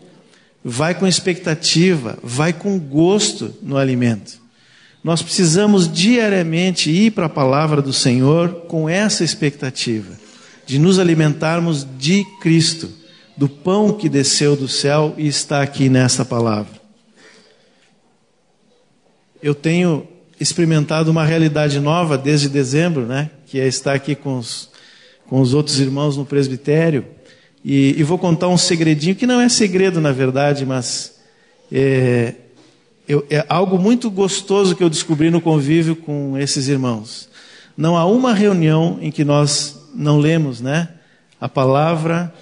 vai 0.63 0.93
com 0.93 1.07
expectativa, 1.07 2.17
vai 2.21 2.53
com 2.53 2.77
gosto 2.77 3.53
no 3.61 3.77
alimento. 3.77 4.39
Nós 5.03 5.21
precisamos 5.21 5.91
diariamente 5.91 6.91
ir 6.91 7.11
para 7.11 7.27
a 7.27 7.29
palavra 7.29 7.81
do 7.81 7.93
Senhor 7.93 8.65
com 8.67 8.89
essa 8.89 9.23
expectativa, 9.23 10.13
de 10.65 10.77
nos 10.77 10.99
alimentarmos 10.99 11.87
de 11.97 12.25
Cristo, 12.41 12.89
do 13.37 13.47
pão 13.47 13.93
que 13.93 14.09
desceu 14.09 14.55
do 14.55 14.67
céu 14.67 15.15
e 15.17 15.27
está 15.27 15.61
aqui 15.61 15.87
nessa 15.87 16.25
palavra 16.25 16.79
eu 19.41 19.55
tenho 19.55 20.07
experimentado 20.39 21.09
uma 21.09 21.25
realidade 21.25 21.79
nova 21.79 22.17
desde 22.17 22.49
dezembro, 22.49 23.05
né? 23.05 23.29
Que 23.45 23.59
é 23.59 23.67
estar 23.67 23.93
aqui 23.93 24.15
com 24.15 24.37
os, 24.37 24.68
com 25.29 25.39
os 25.39 25.53
outros 25.53 25.79
irmãos 25.79 26.17
no 26.17 26.25
presbitério. 26.25 27.05
E, 27.63 27.95
e 27.97 28.03
vou 28.03 28.17
contar 28.17 28.47
um 28.47 28.57
segredinho, 28.57 29.15
que 29.15 29.27
não 29.27 29.39
é 29.39 29.47
segredo 29.47 30.01
na 30.01 30.11
verdade, 30.11 30.65
mas 30.65 31.19
é, 31.71 32.33
eu, 33.07 33.25
é 33.29 33.45
algo 33.47 33.77
muito 33.77 34.09
gostoso 34.09 34.75
que 34.75 34.83
eu 34.83 34.89
descobri 34.89 35.29
no 35.29 35.39
convívio 35.39 35.95
com 35.95 36.35
esses 36.37 36.67
irmãos. 36.67 37.29
Não 37.77 37.95
há 37.95 38.05
uma 38.05 38.33
reunião 38.33 38.97
em 39.01 39.11
que 39.11 39.23
nós 39.23 39.79
não 39.93 40.17
lemos, 40.17 40.61
né? 40.61 40.89
A 41.39 41.47
palavra 41.47 42.33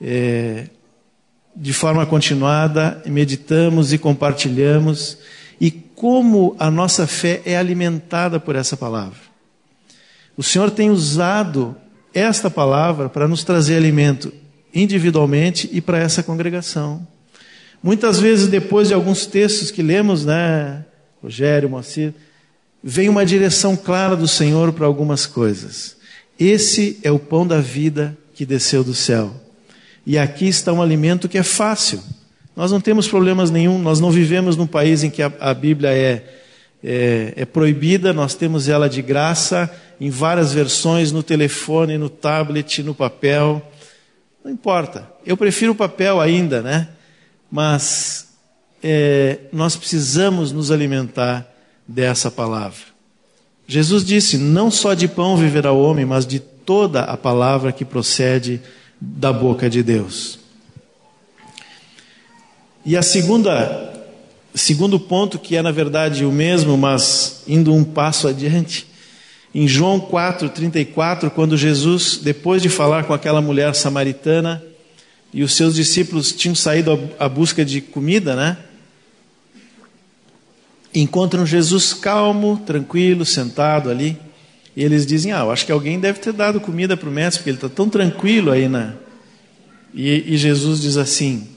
é, 0.00 0.68
de 1.54 1.72
forma 1.72 2.06
continuada, 2.06 3.02
meditamos 3.04 3.92
e 3.92 3.98
compartilhamos 3.98 5.18
e 5.60 5.70
como 5.70 6.56
a 6.58 6.70
nossa 6.70 7.06
fé 7.06 7.42
é 7.44 7.56
alimentada 7.56 8.40
por 8.40 8.56
essa 8.56 8.76
palavra. 8.76 9.20
O 10.36 10.42
Senhor 10.42 10.70
tem 10.70 10.90
usado 10.90 11.76
esta 12.14 12.50
palavra 12.50 13.08
para 13.08 13.28
nos 13.28 13.44
trazer 13.44 13.76
alimento 13.76 14.32
individualmente 14.74 15.68
e 15.72 15.80
para 15.80 15.98
essa 15.98 16.22
congregação. 16.22 17.06
Muitas 17.82 18.18
vezes, 18.20 18.48
depois 18.48 18.88
de 18.88 18.94
alguns 18.94 19.26
textos 19.26 19.70
que 19.70 19.82
lemos, 19.82 20.24
né, 20.24 20.84
Rogério, 21.22 21.68
Moacir, 21.68 22.14
vem 22.82 23.08
uma 23.08 23.26
direção 23.26 23.76
clara 23.76 24.16
do 24.16 24.28
Senhor 24.28 24.72
para 24.72 24.86
algumas 24.86 25.26
coisas. 25.26 25.96
Esse 26.38 26.98
é 27.02 27.10
o 27.10 27.18
pão 27.18 27.46
da 27.46 27.60
vida 27.60 28.16
que 28.34 28.46
desceu 28.46 28.82
do 28.82 28.94
céu. 28.94 29.32
E 30.06 30.18
aqui 30.18 30.48
está 30.48 30.72
um 30.72 30.82
alimento 30.82 31.28
que 31.28 31.38
é 31.38 31.42
fácil. 31.42 32.00
Nós 32.56 32.70
não 32.70 32.80
temos 32.80 33.08
problemas 33.08 33.50
nenhum, 33.50 33.78
nós 33.78 34.00
não 34.00 34.10
vivemos 34.10 34.56
num 34.56 34.66
país 34.66 35.02
em 35.02 35.10
que 35.10 35.22
a, 35.22 35.32
a 35.40 35.54
Bíblia 35.54 35.90
é, 35.90 36.24
é, 36.82 37.32
é, 37.36 37.44
proibida, 37.44 38.12
nós 38.12 38.34
temos 38.34 38.68
ela 38.68 38.88
de 38.88 39.00
graça, 39.00 39.70
em 40.02 40.10
várias 40.10 40.52
versões, 40.52 41.12
no 41.12 41.22
telefone, 41.22 41.96
no 41.96 42.10
tablet, 42.10 42.82
no 42.82 42.92
papel. 42.92 43.62
Não 44.44 44.50
importa. 44.50 45.08
Eu 45.24 45.36
prefiro 45.36 45.70
o 45.70 45.76
papel 45.76 46.20
ainda, 46.20 46.60
né? 46.60 46.88
Mas 47.48 48.26
é, 48.82 49.38
nós 49.52 49.76
precisamos 49.76 50.50
nos 50.50 50.72
alimentar 50.72 51.46
dessa 51.86 52.32
palavra. 52.32 52.80
Jesus 53.64 54.04
disse: 54.04 54.38
Não 54.38 54.72
só 54.72 54.92
de 54.92 55.06
pão 55.06 55.36
viverá 55.36 55.70
o 55.70 55.80
homem, 55.80 56.04
mas 56.04 56.26
de 56.26 56.40
toda 56.40 57.02
a 57.02 57.16
palavra 57.16 57.70
que 57.70 57.84
procede 57.84 58.60
da 59.00 59.32
boca 59.32 59.70
de 59.70 59.84
Deus. 59.84 60.36
E 62.84 62.96
a 62.96 63.02
segunda, 63.02 64.04
segundo 64.52 64.98
ponto, 64.98 65.38
que 65.38 65.54
é 65.54 65.62
na 65.62 65.70
verdade 65.70 66.24
o 66.24 66.32
mesmo, 66.32 66.76
mas 66.76 67.44
indo 67.46 67.72
um 67.72 67.84
passo 67.84 68.26
adiante, 68.26 68.90
em 69.54 69.68
João 69.68 70.00
4:34, 70.00 71.30
quando 71.30 71.56
Jesus, 71.56 72.18
depois 72.22 72.62
de 72.62 72.68
falar 72.68 73.04
com 73.04 73.12
aquela 73.12 73.40
mulher 73.40 73.74
samaritana, 73.74 74.62
e 75.32 75.42
os 75.42 75.54
seus 75.54 75.74
discípulos 75.74 76.32
tinham 76.32 76.54
saído 76.54 77.10
à 77.18 77.28
busca 77.28 77.64
de 77.64 77.80
comida, 77.80 78.36
né? 78.36 78.58
Encontram 80.94 81.46
Jesus 81.46 81.94
calmo, 81.94 82.62
tranquilo, 82.66 83.24
sentado 83.24 83.90
ali. 83.90 84.16
E 84.76 84.84
eles 84.84 85.06
dizem: 85.06 85.32
Ah, 85.32 85.40
eu 85.40 85.50
acho 85.50 85.64
que 85.64 85.72
alguém 85.72 85.98
deve 85.98 86.18
ter 86.18 86.32
dado 86.32 86.60
comida 86.60 86.96
para 86.96 87.08
o 87.08 87.12
mestre, 87.12 87.38
porque 87.40 87.50
ele 87.50 87.56
está 87.56 87.68
tão 87.68 87.88
tranquilo 87.88 88.50
aí 88.50 88.68
na. 88.68 88.94
E, 89.94 90.34
e 90.34 90.36
Jesus 90.36 90.80
diz 90.80 90.96
assim: 90.96 91.48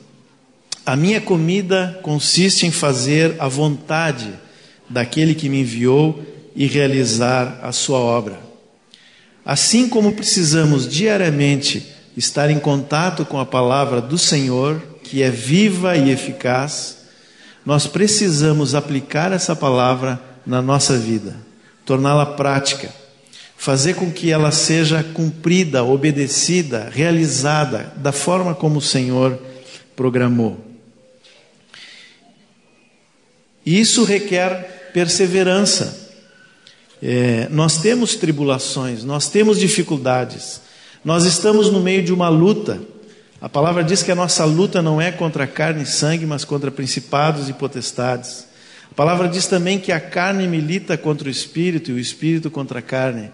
a 0.85 0.95
minha 0.95 1.19
comida 1.19 1.99
consiste 2.03 2.67
em 2.67 2.71
fazer 2.71 3.35
a 3.39 3.47
vontade 3.47 4.31
daquele 4.87 5.33
que 5.33 5.49
me 5.49 5.61
enviou 5.61 6.23
e 6.55 6.65
realizar 6.67 7.59
a 7.61 7.71
sua 7.71 7.99
obra. 7.99 8.39
Assim 9.43 9.89
como 9.89 10.13
precisamos 10.13 10.87
diariamente 10.87 11.93
estar 12.15 12.49
em 12.49 12.59
contato 12.59 13.25
com 13.25 13.39
a 13.39 13.45
palavra 13.45 14.01
do 14.01 14.17
Senhor, 14.17 14.81
que 15.03 15.21
é 15.21 15.29
viva 15.29 15.95
e 15.97 16.09
eficaz, 16.09 16.97
nós 17.65 17.85
precisamos 17.87 18.73
aplicar 18.73 19.31
essa 19.31 19.55
palavra 19.55 20.19
na 20.45 20.61
nossa 20.61 20.97
vida, 20.97 21.35
torná-la 21.85 22.25
prática. 22.25 22.89
fazer 23.57 23.95
com 23.95 24.11
que 24.11 24.31
ela 24.31 24.51
seja 24.51 25.01
cumprida, 25.01 25.83
obedecida, 25.83 26.89
realizada 26.91 27.91
da 27.95 28.11
forma 28.11 28.53
como 28.53 28.77
o 28.77 28.81
Senhor 28.81 29.39
programou. 29.95 30.63
Isso 33.65 34.03
requer 34.03 34.91
perseverança. 34.93 36.04
É, 37.01 37.47
nós 37.51 37.77
temos 37.77 38.15
tribulações, 38.15 39.03
nós 39.03 39.29
temos 39.29 39.59
dificuldades, 39.59 40.61
nós 41.03 41.25
estamos 41.25 41.69
no 41.69 41.79
meio 41.79 42.03
de 42.03 42.13
uma 42.13 42.29
luta. 42.29 42.81
A 43.41 43.49
palavra 43.49 43.83
diz 43.83 44.01
que 44.01 44.11
a 44.11 44.15
nossa 44.15 44.43
luta 44.45 44.81
não 44.81 44.99
é 44.99 45.11
contra 45.11 45.45
carne 45.45 45.83
e 45.83 45.85
sangue, 45.85 46.25
mas 46.25 46.45
contra 46.45 46.71
principados 46.71 47.49
e 47.49 47.53
potestades. 47.53 48.47
A 48.89 48.95
palavra 48.95 49.27
diz 49.27 49.45
também 49.45 49.77
que 49.77 49.91
a 49.91 49.99
carne 49.99 50.47
milita 50.47 50.97
contra 50.97 51.27
o 51.27 51.31
espírito 51.31 51.91
e 51.91 51.93
o 51.93 51.99
espírito 51.99 52.49
contra 52.49 52.79
a 52.79 52.81
carne. 52.81 53.29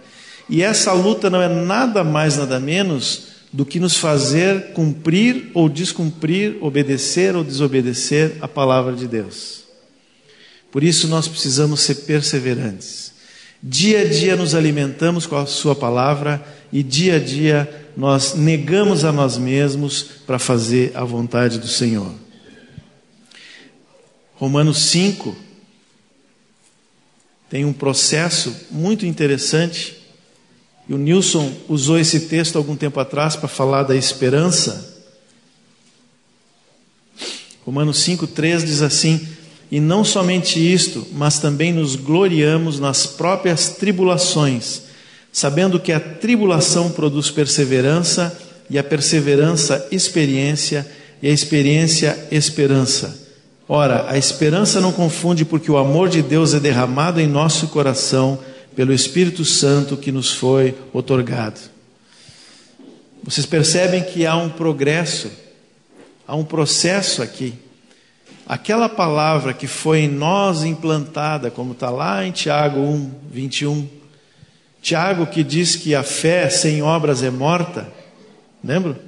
E 0.50 0.62
essa 0.64 0.92
luta 0.92 1.30
não 1.30 1.42
é 1.42 1.48
nada 1.48 2.04
mais, 2.04 2.36
nada 2.36 2.60
menos 2.60 3.28
do 3.54 3.66
que 3.66 3.80
nos 3.80 3.98
fazer 3.98 4.74
cumprir 4.74 5.52
ou 5.54 5.70
descumprir, 5.70 6.58
obedecer 6.62 7.36
ou 7.36 7.44
desobedecer 7.44 8.38
a 8.42 8.48
palavra 8.48 8.94
de 8.94 9.08
Deus. 9.08 9.64
Por 10.72 10.84
isso 10.84 11.08
nós 11.08 11.28
precisamos 11.28 11.82
ser 11.82 11.96
perseverantes. 11.96 13.11
Dia 13.64 14.02
a 14.02 14.06
dia 14.06 14.36
nos 14.36 14.56
alimentamos 14.56 15.28
com 15.28 15.36
a 15.36 15.46
Sua 15.46 15.76
palavra 15.76 16.44
e 16.72 16.82
dia 16.82 17.18
a 17.18 17.20
dia 17.20 17.92
nós 17.96 18.34
negamos 18.34 19.04
a 19.04 19.12
nós 19.12 19.38
mesmos 19.38 20.04
para 20.26 20.40
fazer 20.40 20.92
a 20.96 21.04
vontade 21.04 21.60
do 21.60 21.68
Senhor. 21.68 22.12
Romanos 24.36 24.80
5 24.80 25.36
tem 27.52 27.66
um 27.66 27.74
processo 27.74 28.56
muito 28.72 29.06
interessante. 29.06 30.02
E 30.88 30.94
o 30.94 30.98
Nilson 30.98 31.54
usou 31.68 32.00
esse 32.00 32.22
texto 32.22 32.58
algum 32.58 32.76
tempo 32.76 33.00
atrás 33.00 33.36
para 33.36 33.48
falar 33.48 33.84
da 33.84 33.96
esperança. 33.96 35.06
Romanos 37.64 38.00
5,3 38.00 38.66
diz 38.66 38.82
assim: 38.82 39.28
E 39.72 39.80
não 39.80 40.04
somente 40.04 40.60
isto, 40.60 41.08
mas 41.14 41.40
também 41.40 41.72
nos 41.72 41.96
gloriamos 41.96 42.78
nas 42.78 43.06
próprias 43.08 43.70
tribulações, 43.70 44.82
sabendo 45.32 45.80
que 45.80 45.94
a 45.94 46.00
tribulação 46.00 46.92
produz 46.92 47.32
perseverança, 47.32 48.38
e 48.70 48.78
a 48.78 48.84
perseverança, 48.84 49.88
experiência, 49.92 50.86
e 51.22 51.28
a 51.28 51.32
experiência, 51.32 52.28
esperança. 52.32 53.20
Ora, 53.68 54.06
a 54.10 54.18
esperança 54.18 54.82
não 54.82 54.92
confunde, 54.92 55.46
porque 55.46 55.72
o 55.72 55.78
amor 55.78 56.10
de 56.10 56.22
Deus 56.22 56.54
é 56.54 56.60
derramado 56.60 57.22
em 57.22 57.28
nosso 57.28 57.68
coração 57.70 58.40
pelo 58.76 58.94
Espírito 58.94 59.46
Santo 59.46 59.96
que 59.96 60.12
nos 60.12 60.34
foi 60.34 60.76
otorgado. 60.92 61.60
Vocês 63.24 63.46
percebem 63.46 64.04
que 64.04 64.26
há 64.26 64.36
um 64.36 64.50
progresso, 64.50 65.30
há 66.28 66.36
um 66.36 66.44
processo 66.44 67.22
aqui. 67.22 67.54
Aquela 68.52 68.90
palavra 68.90 69.54
que 69.54 69.66
foi 69.66 70.00
em 70.00 70.08
nós 70.10 70.66
implantada, 70.66 71.50
como 71.50 71.72
está 71.72 71.90
lá 71.90 72.26
em 72.26 72.34
Tiago 72.34 72.82
1, 72.82 73.12
21. 73.32 73.88
Tiago 74.82 75.26
que 75.26 75.42
diz 75.42 75.78
que 75.78 75.96
a 75.96 76.04
fé 76.04 76.50
sem 76.50 76.82
obras 76.82 77.24
é 77.24 77.30
morta. 77.30 77.88
Lembra? 78.62 79.00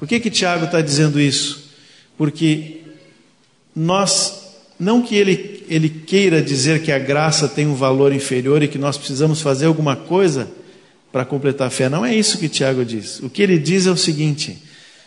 Por 0.00 0.08
que, 0.08 0.18
que 0.18 0.28
Tiago 0.28 0.64
está 0.64 0.80
dizendo 0.80 1.20
isso? 1.20 1.70
Porque 2.18 2.80
nós, 3.72 4.48
não 4.80 5.00
que 5.00 5.14
ele, 5.14 5.64
ele 5.68 5.88
queira 5.88 6.42
dizer 6.42 6.82
que 6.82 6.90
a 6.90 6.98
graça 6.98 7.46
tem 7.46 7.68
um 7.68 7.76
valor 7.76 8.12
inferior 8.12 8.64
e 8.64 8.68
que 8.68 8.78
nós 8.78 8.98
precisamos 8.98 9.40
fazer 9.40 9.66
alguma 9.66 9.94
coisa 9.94 10.50
para 11.12 11.24
completar 11.24 11.68
a 11.68 11.70
fé, 11.70 11.88
não 11.88 12.04
é 12.04 12.12
isso 12.16 12.36
que 12.36 12.48
Tiago 12.48 12.84
diz. 12.84 13.20
O 13.20 13.30
que 13.30 13.44
ele 13.44 13.60
diz 13.60 13.86
é 13.86 13.92
o 13.92 13.96
seguinte: 13.96 14.60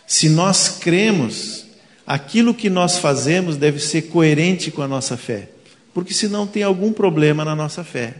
se 0.06 0.30
nós 0.30 0.78
cremos, 0.80 1.65
aquilo 2.06 2.54
que 2.54 2.70
nós 2.70 2.98
fazemos 2.98 3.56
deve 3.56 3.80
ser 3.80 4.02
coerente 4.02 4.70
com 4.70 4.82
a 4.82 4.88
nossa 4.88 5.16
fé, 5.16 5.48
porque 5.92 6.14
senão 6.14 6.46
tem 6.46 6.62
algum 6.62 6.92
problema 6.92 7.44
na 7.44 7.56
nossa 7.56 7.82
fé. 7.82 8.14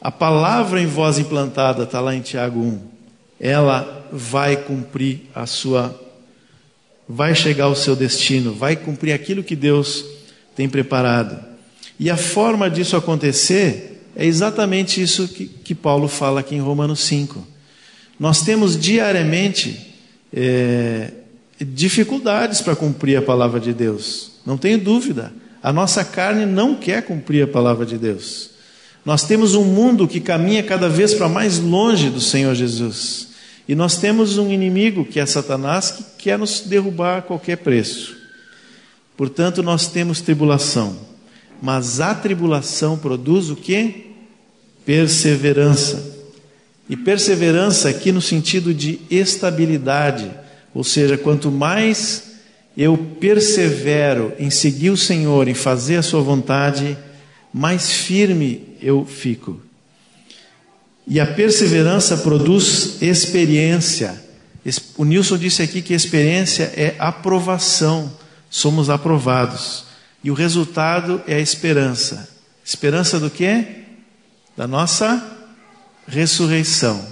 A 0.00 0.10
palavra 0.10 0.80
em 0.80 0.86
voz 0.86 1.18
implantada 1.18 1.84
está 1.84 2.00
lá 2.00 2.14
em 2.14 2.20
Tiago 2.20 2.60
1. 2.60 2.80
Ela 3.40 4.06
vai 4.12 4.56
cumprir 4.56 5.22
a 5.34 5.46
sua 5.46 6.00
vai 7.08 7.34
chegar 7.34 7.64
ao 7.64 7.76
seu 7.76 7.94
destino, 7.94 8.54
vai 8.54 8.76
cumprir 8.76 9.12
aquilo 9.12 9.44
que 9.44 9.54
Deus 9.54 10.04
tem 10.56 10.68
preparado. 10.68 11.38
E 11.98 12.10
a 12.10 12.16
forma 12.16 12.70
disso 12.70 12.96
acontecer 12.96 14.02
é 14.16 14.24
exatamente 14.24 15.02
isso 15.02 15.28
que, 15.28 15.46
que 15.46 15.74
Paulo 15.74 16.08
fala 16.08 16.40
aqui 16.40 16.54
em 16.54 16.60
Romanos 16.60 17.00
5. 17.00 17.46
Nós 18.18 18.42
temos 18.42 18.78
diariamente 18.78 19.94
é, 20.32 21.10
dificuldades 21.60 22.60
para 22.60 22.74
cumprir 22.74 23.16
a 23.16 23.22
palavra 23.22 23.60
de 23.60 23.72
Deus, 23.72 24.32
não 24.44 24.56
tenho 24.56 24.78
dúvida. 24.78 25.32
A 25.62 25.72
nossa 25.72 26.04
carne 26.04 26.44
não 26.44 26.74
quer 26.74 27.02
cumprir 27.02 27.44
a 27.44 27.46
palavra 27.46 27.86
de 27.86 27.96
Deus. 27.96 28.50
Nós 29.04 29.24
temos 29.24 29.54
um 29.54 29.64
mundo 29.64 30.08
que 30.08 30.20
caminha 30.20 30.62
cada 30.62 30.88
vez 30.88 31.14
para 31.14 31.28
mais 31.28 31.58
longe 31.58 32.10
do 32.10 32.20
Senhor 32.20 32.54
Jesus. 32.54 33.28
E 33.68 33.74
nós 33.74 33.96
temos 33.96 34.36
um 34.36 34.50
inimigo 34.50 35.04
que 35.04 35.20
é 35.20 35.26
Satanás 35.26 35.90
que 35.90 36.04
quer 36.18 36.38
nos 36.38 36.60
derrubar 36.60 37.18
a 37.18 37.22
qualquer 37.22 37.56
preço. 37.58 38.16
Portanto, 39.16 39.62
nós 39.62 39.86
temos 39.86 40.20
tribulação. 40.20 40.96
Mas 41.62 42.00
a 42.00 42.14
tribulação 42.14 42.98
produz 42.98 43.48
o 43.48 43.56
que? 43.56 44.12
Perseverança. 44.84 46.12
E 46.88 46.96
perseverança 46.96 47.88
aqui 47.88 48.12
no 48.12 48.20
sentido 48.20 48.74
de 48.74 49.00
estabilidade. 49.10 50.30
Ou 50.74 50.82
seja, 50.82 51.16
quanto 51.16 51.50
mais 51.50 52.34
eu 52.76 52.98
persevero 53.20 54.32
em 54.38 54.50
seguir 54.50 54.90
o 54.90 54.96
Senhor, 54.96 55.46
em 55.46 55.54
fazer 55.54 55.96
a 55.96 56.02
Sua 56.02 56.20
vontade, 56.20 56.98
mais 57.52 57.92
firme 57.92 58.76
eu 58.82 59.06
fico. 59.06 59.60
E 61.06 61.20
a 61.20 61.26
perseverança 61.26 62.16
produz 62.16 63.00
experiência. 63.00 64.22
O 64.96 65.04
Nilson 65.04 65.38
disse 65.38 65.62
aqui 65.62 65.80
que 65.80 65.94
experiência 65.94 66.72
é 66.76 66.96
aprovação. 66.98 68.10
Somos 68.50 68.90
aprovados. 68.90 69.84
E 70.24 70.30
o 70.30 70.34
resultado 70.34 71.22
é 71.26 71.36
a 71.36 71.40
esperança. 71.40 72.28
Esperança 72.64 73.20
do 73.20 73.28
quê? 73.28 73.66
Da 74.56 74.66
nossa 74.66 75.22
ressurreição. 76.08 77.06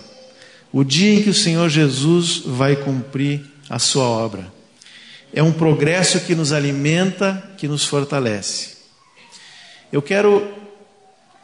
O 0.72 0.82
dia 0.82 1.14
em 1.14 1.22
que 1.22 1.30
o 1.30 1.34
Senhor 1.34 1.68
Jesus 1.68 2.42
vai 2.46 2.74
cumprir 2.74 3.51
a 3.72 3.78
sua 3.78 4.04
obra. 4.04 4.52
É 5.32 5.42
um 5.42 5.50
progresso 5.50 6.20
que 6.20 6.34
nos 6.34 6.52
alimenta, 6.52 7.42
que 7.56 7.66
nos 7.66 7.86
fortalece. 7.86 8.76
Eu 9.90 10.02
quero 10.02 10.46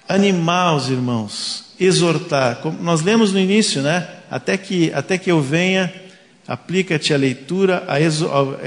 animar 0.06 0.76
os 0.76 0.90
irmãos 0.90 1.72
exortar. 1.80 2.56
Como 2.56 2.82
nós 2.82 3.00
lemos 3.00 3.32
no 3.32 3.38
início, 3.38 3.80
né? 3.80 4.06
Até 4.30 4.58
que, 4.58 4.92
até 4.92 5.16
que 5.16 5.30
eu 5.32 5.40
venha, 5.40 5.90
aplica-te 6.46 7.14
a 7.14 7.16
leitura, 7.16 7.82
a 7.88 7.98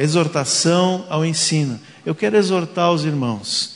exortação, 0.02 1.06
ao 1.08 1.24
ensino. 1.24 1.80
Eu 2.04 2.16
quero 2.16 2.38
exortar 2.38 2.92
os 2.92 3.06
irmãos 3.06 3.76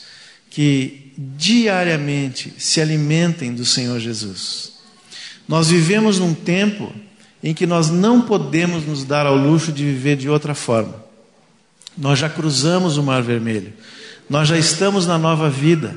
que 0.50 1.12
diariamente 1.16 2.54
se 2.58 2.80
alimentem 2.80 3.54
do 3.54 3.64
Senhor 3.64 4.00
Jesus. 4.00 4.72
Nós 5.46 5.68
vivemos 5.68 6.18
num 6.18 6.34
tempo 6.34 6.92
em 7.46 7.54
que 7.54 7.64
nós 7.64 7.90
não 7.90 8.22
podemos 8.22 8.84
nos 8.84 9.04
dar 9.04 9.24
ao 9.24 9.36
luxo 9.36 9.70
de 9.70 9.84
viver 9.84 10.16
de 10.16 10.28
outra 10.28 10.52
forma. 10.52 10.96
Nós 11.96 12.18
já 12.18 12.28
cruzamos 12.28 12.96
o 12.96 13.04
Mar 13.04 13.22
Vermelho, 13.22 13.72
nós 14.28 14.48
já 14.48 14.58
estamos 14.58 15.06
na 15.06 15.16
nova 15.16 15.48
vida. 15.48 15.96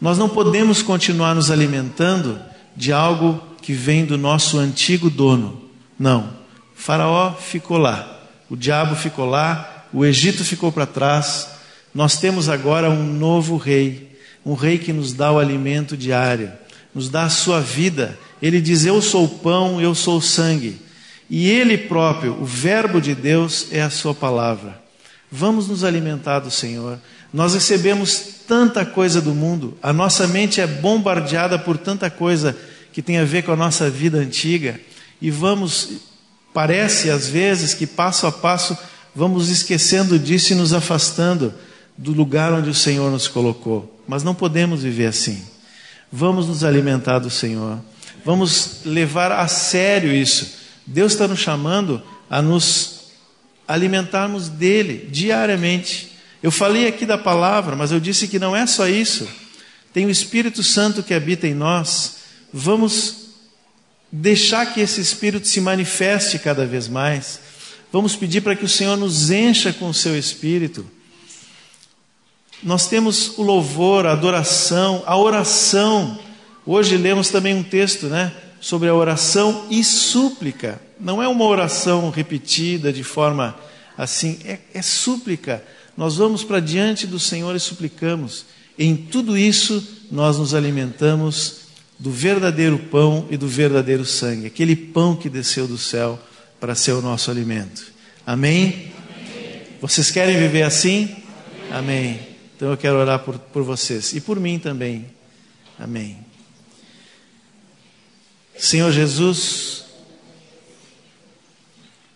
Nós 0.00 0.16
não 0.16 0.28
podemos 0.28 0.82
continuar 0.82 1.34
nos 1.34 1.50
alimentando 1.50 2.38
de 2.76 2.92
algo 2.92 3.42
que 3.60 3.72
vem 3.72 4.04
do 4.04 4.16
nosso 4.16 4.58
antigo 4.58 5.10
dono. 5.10 5.60
Não. 5.98 6.30
faraó 6.76 7.32
ficou 7.32 7.78
lá, 7.78 8.20
o 8.48 8.54
diabo 8.54 8.94
ficou 8.94 9.26
lá, 9.26 9.86
o 9.92 10.04
Egito 10.04 10.44
ficou 10.44 10.70
para 10.70 10.86
trás. 10.86 11.48
Nós 11.92 12.16
temos 12.20 12.48
agora 12.48 12.88
um 12.88 13.12
novo 13.12 13.56
rei, 13.56 14.16
um 14.44 14.54
rei 14.54 14.78
que 14.78 14.92
nos 14.92 15.12
dá 15.12 15.32
o 15.32 15.40
alimento 15.40 15.96
diário, 15.96 16.52
nos 16.94 17.08
dá 17.08 17.24
a 17.24 17.28
sua 17.28 17.60
vida. 17.60 18.16
Ele 18.40 18.60
diz: 18.60 18.84
Eu 18.84 19.00
sou 19.00 19.24
o 19.24 19.28
pão, 19.28 19.80
eu 19.80 19.94
sou 19.94 20.18
o 20.18 20.22
sangue. 20.22 20.80
E 21.28 21.48
Ele 21.48 21.76
próprio, 21.76 22.40
o 22.40 22.44
Verbo 22.44 23.00
de 23.00 23.14
Deus, 23.14 23.66
é 23.72 23.82
a 23.82 23.90
Sua 23.90 24.14
palavra. 24.14 24.80
Vamos 25.30 25.68
nos 25.68 25.82
alimentar 25.82 26.38
do 26.38 26.50
Senhor. 26.50 26.98
Nós 27.32 27.54
recebemos 27.54 28.36
tanta 28.46 28.86
coisa 28.86 29.20
do 29.20 29.34
mundo, 29.34 29.76
a 29.82 29.92
nossa 29.92 30.26
mente 30.26 30.60
é 30.60 30.66
bombardeada 30.66 31.58
por 31.58 31.76
tanta 31.76 32.08
coisa 32.08 32.56
que 32.92 33.02
tem 33.02 33.18
a 33.18 33.24
ver 33.24 33.42
com 33.42 33.52
a 33.52 33.56
nossa 33.56 33.90
vida 33.90 34.18
antiga, 34.18 34.80
e 35.20 35.30
vamos, 35.30 35.90
parece 36.54 37.10
às 37.10 37.28
vezes 37.28 37.74
que 37.74 37.86
passo 37.86 38.26
a 38.26 38.32
passo 38.32 38.76
vamos 39.14 39.48
esquecendo 39.48 40.18
disso 40.18 40.52
e 40.52 40.56
nos 40.56 40.72
afastando 40.72 41.52
do 41.96 42.12
lugar 42.12 42.52
onde 42.52 42.70
o 42.70 42.74
Senhor 42.74 43.10
nos 43.10 43.26
colocou. 43.26 44.00
Mas 44.06 44.22
não 44.22 44.34
podemos 44.34 44.82
viver 44.82 45.06
assim. 45.06 45.42
Vamos 46.12 46.46
nos 46.46 46.62
alimentar 46.62 47.18
do 47.18 47.30
Senhor. 47.30 47.78
Vamos 48.26 48.80
levar 48.84 49.30
a 49.30 49.46
sério 49.46 50.12
isso. 50.12 50.54
Deus 50.84 51.12
está 51.12 51.28
nos 51.28 51.38
chamando 51.38 52.02
a 52.28 52.42
nos 52.42 53.12
alimentarmos 53.68 54.48
dele 54.48 55.08
diariamente. 55.12 56.10
Eu 56.42 56.50
falei 56.50 56.88
aqui 56.88 57.06
da 57.06 57.16
palavra, 57.16 57.76
mas 57.76 57.92
eu 57.92 58.00
disse 58.00 58.26
que 58.26 58.40
não 58.40 58.54
é 58.54 58.66
só 58.66 58.88
isso. 58.88 59.28
Tem 59.92 60.04
o 60.06 60.10
Espírito 60.10 60.64
Santo 60.64 61.04
que 61.04 61.14
habita 61.14 61.46
em 61.46 61.54
nós. 61.54 62.16
Vamos 62.52 63.28
deixar 64.10 64.74
que 64.74 64.80
esse 64.80 65.00
Espírito 65.00 65.46
se 65.46 65.60
manifeste 65.60 66.40
cada 66.40 66.66
vez 66.66 66.88
mais. 66.88 67.38
Vamos 67.92 68.16
pedir 68.16 68.40
para 68.40 68.56
que 68.56 68.64
o 68.64 68.68
Senhor 68.68 68.96
nos 68.96 69.30
encha 69.30 69.72
com 69.72 69.88
o 69.88 69.94
seu 69.94 70.18
Espírito. 70.18 70.84
Nós 72.60 72.88
temos 72.88 73.38
o 73.38 73.42
louvor, 73.42 74.04
a 74.04 74.12
adoração, 74.12 75.04
a 75.06 75.16
oração. 75.16 76.25
Hoje 76.66 76.96
lemos 76.96 77.30
também 77.30 77.54
um 77.54 77.62
texto, 77.62 78.06
né? 78.06 78.32
Sobre 78.60 78.88
a 78.88 78.94
oração 78.94 79.68
e 79.70 79.84
súplica. 79.84 80.80
Não 80.98 81.22
é 81.22 81.28
uma 81.28 81.44
oração 81.44 82.10
repetida 82.10 82.92
de 82.92 83.04
forma 83.04 83.56
assim, 83.96 84.40
é, 84.44 84.58
é 84.74 84.82
súplica. 84.82 85.62
Nós 85.96 86.16
vamos 86.16 86.42
para 86.42 86.58
diante 86.58 87.06
do 87.06 87.20
Senhor 87.20 87.54
e 87.54 87.60
suplicamos. 87.60 88.46
Em 88.76 88.96
tudo 88.96 89.38
isso, 89.38 89.86
nós 90.10 90.38
nos 90.38 90.54
alimentamos 90.54 91.66
do 91.98 92.10
verdadeiro 92.10 92.78
pão 92.78 93.26
e 93.30 93.36
do 93.36 93.46
verdadeiro 93.46 94.04
sangue, 94.04 94.46
aquele 94.46 94.76
pão 94.76 95.16
que 95.16 95.30
desceu 95.30 95.66
do 95.66 95.78
céu 95.78 96.20
para 96.60 96.74
ser 96.74 96.92
o 96.92 97.00
nosso 97.00 97.30
alimento. 97.30 97.92
Amém? 98.26 98.64
Amém. 98.66 99.62
Vocês 99.80 100.10
querem 100.10 100.36
viver 100.36 100.62
assim? 100.62 101.04
Amém. 101.70 102.10
Amém. 102.10 102.20
Então 102.56 102.70
eu 102.70 102.76
quero 102.76 102.96
orar 102.96 103.20
por, 103.20 103.38
por 103.38 103.62
vocês 103.62 104.12
e 104.12 104.20
por 104.20 104.40
mim 104.40 104.58
também. 104.58 105.06
Amém. 105.78 106.25
Senhor 108.58 108.90
Jesus, 108.90 109.84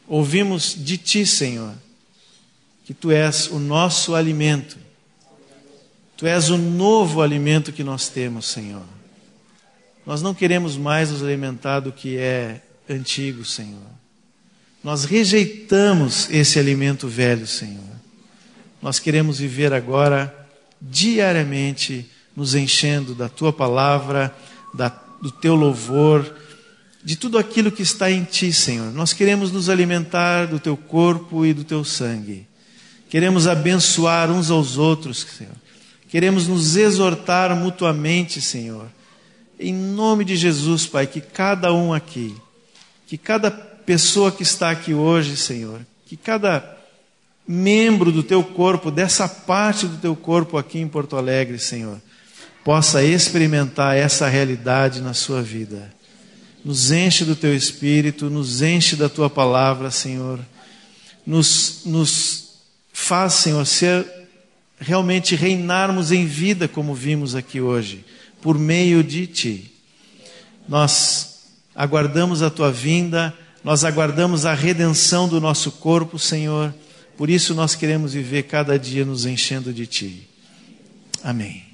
ouvimos 0.09 0.75
de 0.77 0.97
Ti, 0.97 1.27
Senhor, 1.27 1.75
que 2.85 2.95
Tu 2.95 3.11
és 3.11 3.49
o 3.49 3.59
nosso 3.59 4.15
alimento. 4.15 4.79
Tu 6.17 6.27
és 6.27 6.51
o 6.51 6.59
novo 6.59 7.23
alimento 7.23 7.73
que 7.73 7.85
nós 7.85 8.09
temos, 8.09 8.47
Senhor. 8.47 8.85
Nós 10.05 10.23
não 10.23 10.35
queremos 10.35 10.77
mais 10.77 11.11
nos 11.11 11.23
alimentar 11.23 11.81
do 11.81 11.93
que 11.93 12.17
é 12.17 12.61
antigo, 12.89 13.45
Senhor. 13.45 14.01
Nós 14.83 15.05
rejeitamos 15.05 16.29
esse 16.31 16.59
alimento 16.59 17.07
velho, 17.07 17.47
Senhor. 17.47 17.85
Nós 18.83 18.99
queremos 18.99 19.39
viver 19.39 19.73
agora, 19.73 20.35
diariamente, 20.81 22.11
nos 22.35 22.55
enchendo 22.55 23.15
da 23.15 23.29
tua 23.29 23.53
palavra, 23.53 24.35
da, 24.73 24.91
do 25.21 25.31
teu 25.31 25.55
louvor, 25.55 26.35
de 27.03 27.17
tudo 27.17 27.39
aquilo 27.39 27.73
que 27.73 27.83
está 27.83 28.11
em 28.11 28.25
ti, 28.25 28.53
Senhor. 28.53 28.93
Nós 28.93 29.13
queremos 29.13 29.51
nos 29.51 29.69
alimentar 29.69 30.47
do 30.47 30.59
teu 30.59 30.77
corpo 30.77 31.45
e 31.47 31.53
do 31.53 31.65
teu 31.65 31.85
sangue. 31.85 32.47
Queremos 33.09 33.47
abençoar 33.47 34.31
uns 34.31 34.51
aos 34.51 34.79
outros, 34.79 35.27
Senhor. 35.37 35.55
Queremos 36.09 36.47
nos 36.47 36.77
exortar 36.77 37.55
mutuamente, 37.57 38.41
Senhor. 38.41 38.87
Em 39.59 39.73
nome 39.73 40.25
de 40.25 40.37
Jesus, 40.37 40.87
Pai, 40.87 41.07
que 41.07 41.21
cada 41.21 41.73
um 41.73 41.93
aqui, 41.93 42.35
que 43.07 43.19
cada 43.19 43.51
pessoa 43.51 44.31
que 44.31 44.43
está 44.43 44.71
aqui 44.71 44.95
hoje, 44.95 45.37
Senhor, 45.37 45.81
que 46.07 46.17
cada 46.17 46.79
membro 47.47 48.13
do 48.13 48.23
teu 48.23 48.45
corpo, 48.45 48.91
dessa 48.91 49.29
parte 49.29 49.87
do 49.87 49.97
teu 49.97 50.15
corpo 50.15 50.57
aqui 50.57 50.79
em 50.79 50.89
Porto 50.89 51.17
Alegre, 51.17 51.59
Senhor, 51.59 52.01
possa 52.65 53.03
experimentar 53.03 53.97
essa 53.97 54.29
realidade 54.29 55.01
na 55.01 55.15
sua 55.15 55.43
vida. 55.43 55.93
Nos 56.65 56.91
enche 56.91 57.25
do 57.25 57.35
teu 57.35 57.55
espírito, 57.55 58.29
nos 58.29 58.61
enche 58.61 58.97
da 58.97 59.09
tua 59.09 59.31
palavra, 59.31 59.91
Senhor. 59.91 60.39
Nos, 61.27 61.83
nos 61.87 62.51
faz, 62.93 63.35
Senhor, 63.35 63.65
ser 63.67 64.07
realmente 64.79 65.35
reinarmos 65.35 66.13
em 66.13 66.27
vida 66.27 66.67
como 66.67 66.95
vimos 66.95 67.35
aqui 67.35 67.61
hoje 67.61 68.05
por 68.41 68.59
meio 68.59 69.05
de 69.05 69.27
ti. 69.27 69.71
Nós 70.69 71.41
aguardamos 71.75 72.43
a 72.43 72.51
tua 72.51 72.71
vinda, 72.71 73.35
nós 73.63 73.85
aguardamos 73.85 74.47
a 74.47 74.55
redenção 74.55 75.29
do 75.29 75.41
nosso 75.41 75.73
corpo, 75.73 76.19
Senhor. 76.19 76.75
Por 77.17 77.29
isso 77.29 77.55
nós 77.55 77.75
queremos 77.75 78.15
viver 78.15 78.45
cada 78.45 78.79
dia 78.79 79.05
nos 79.05 79.27
enchendo 79.27 79.73
de 79.73 79.87
ti. 79.87 80.29
Amém. 81.23 81.70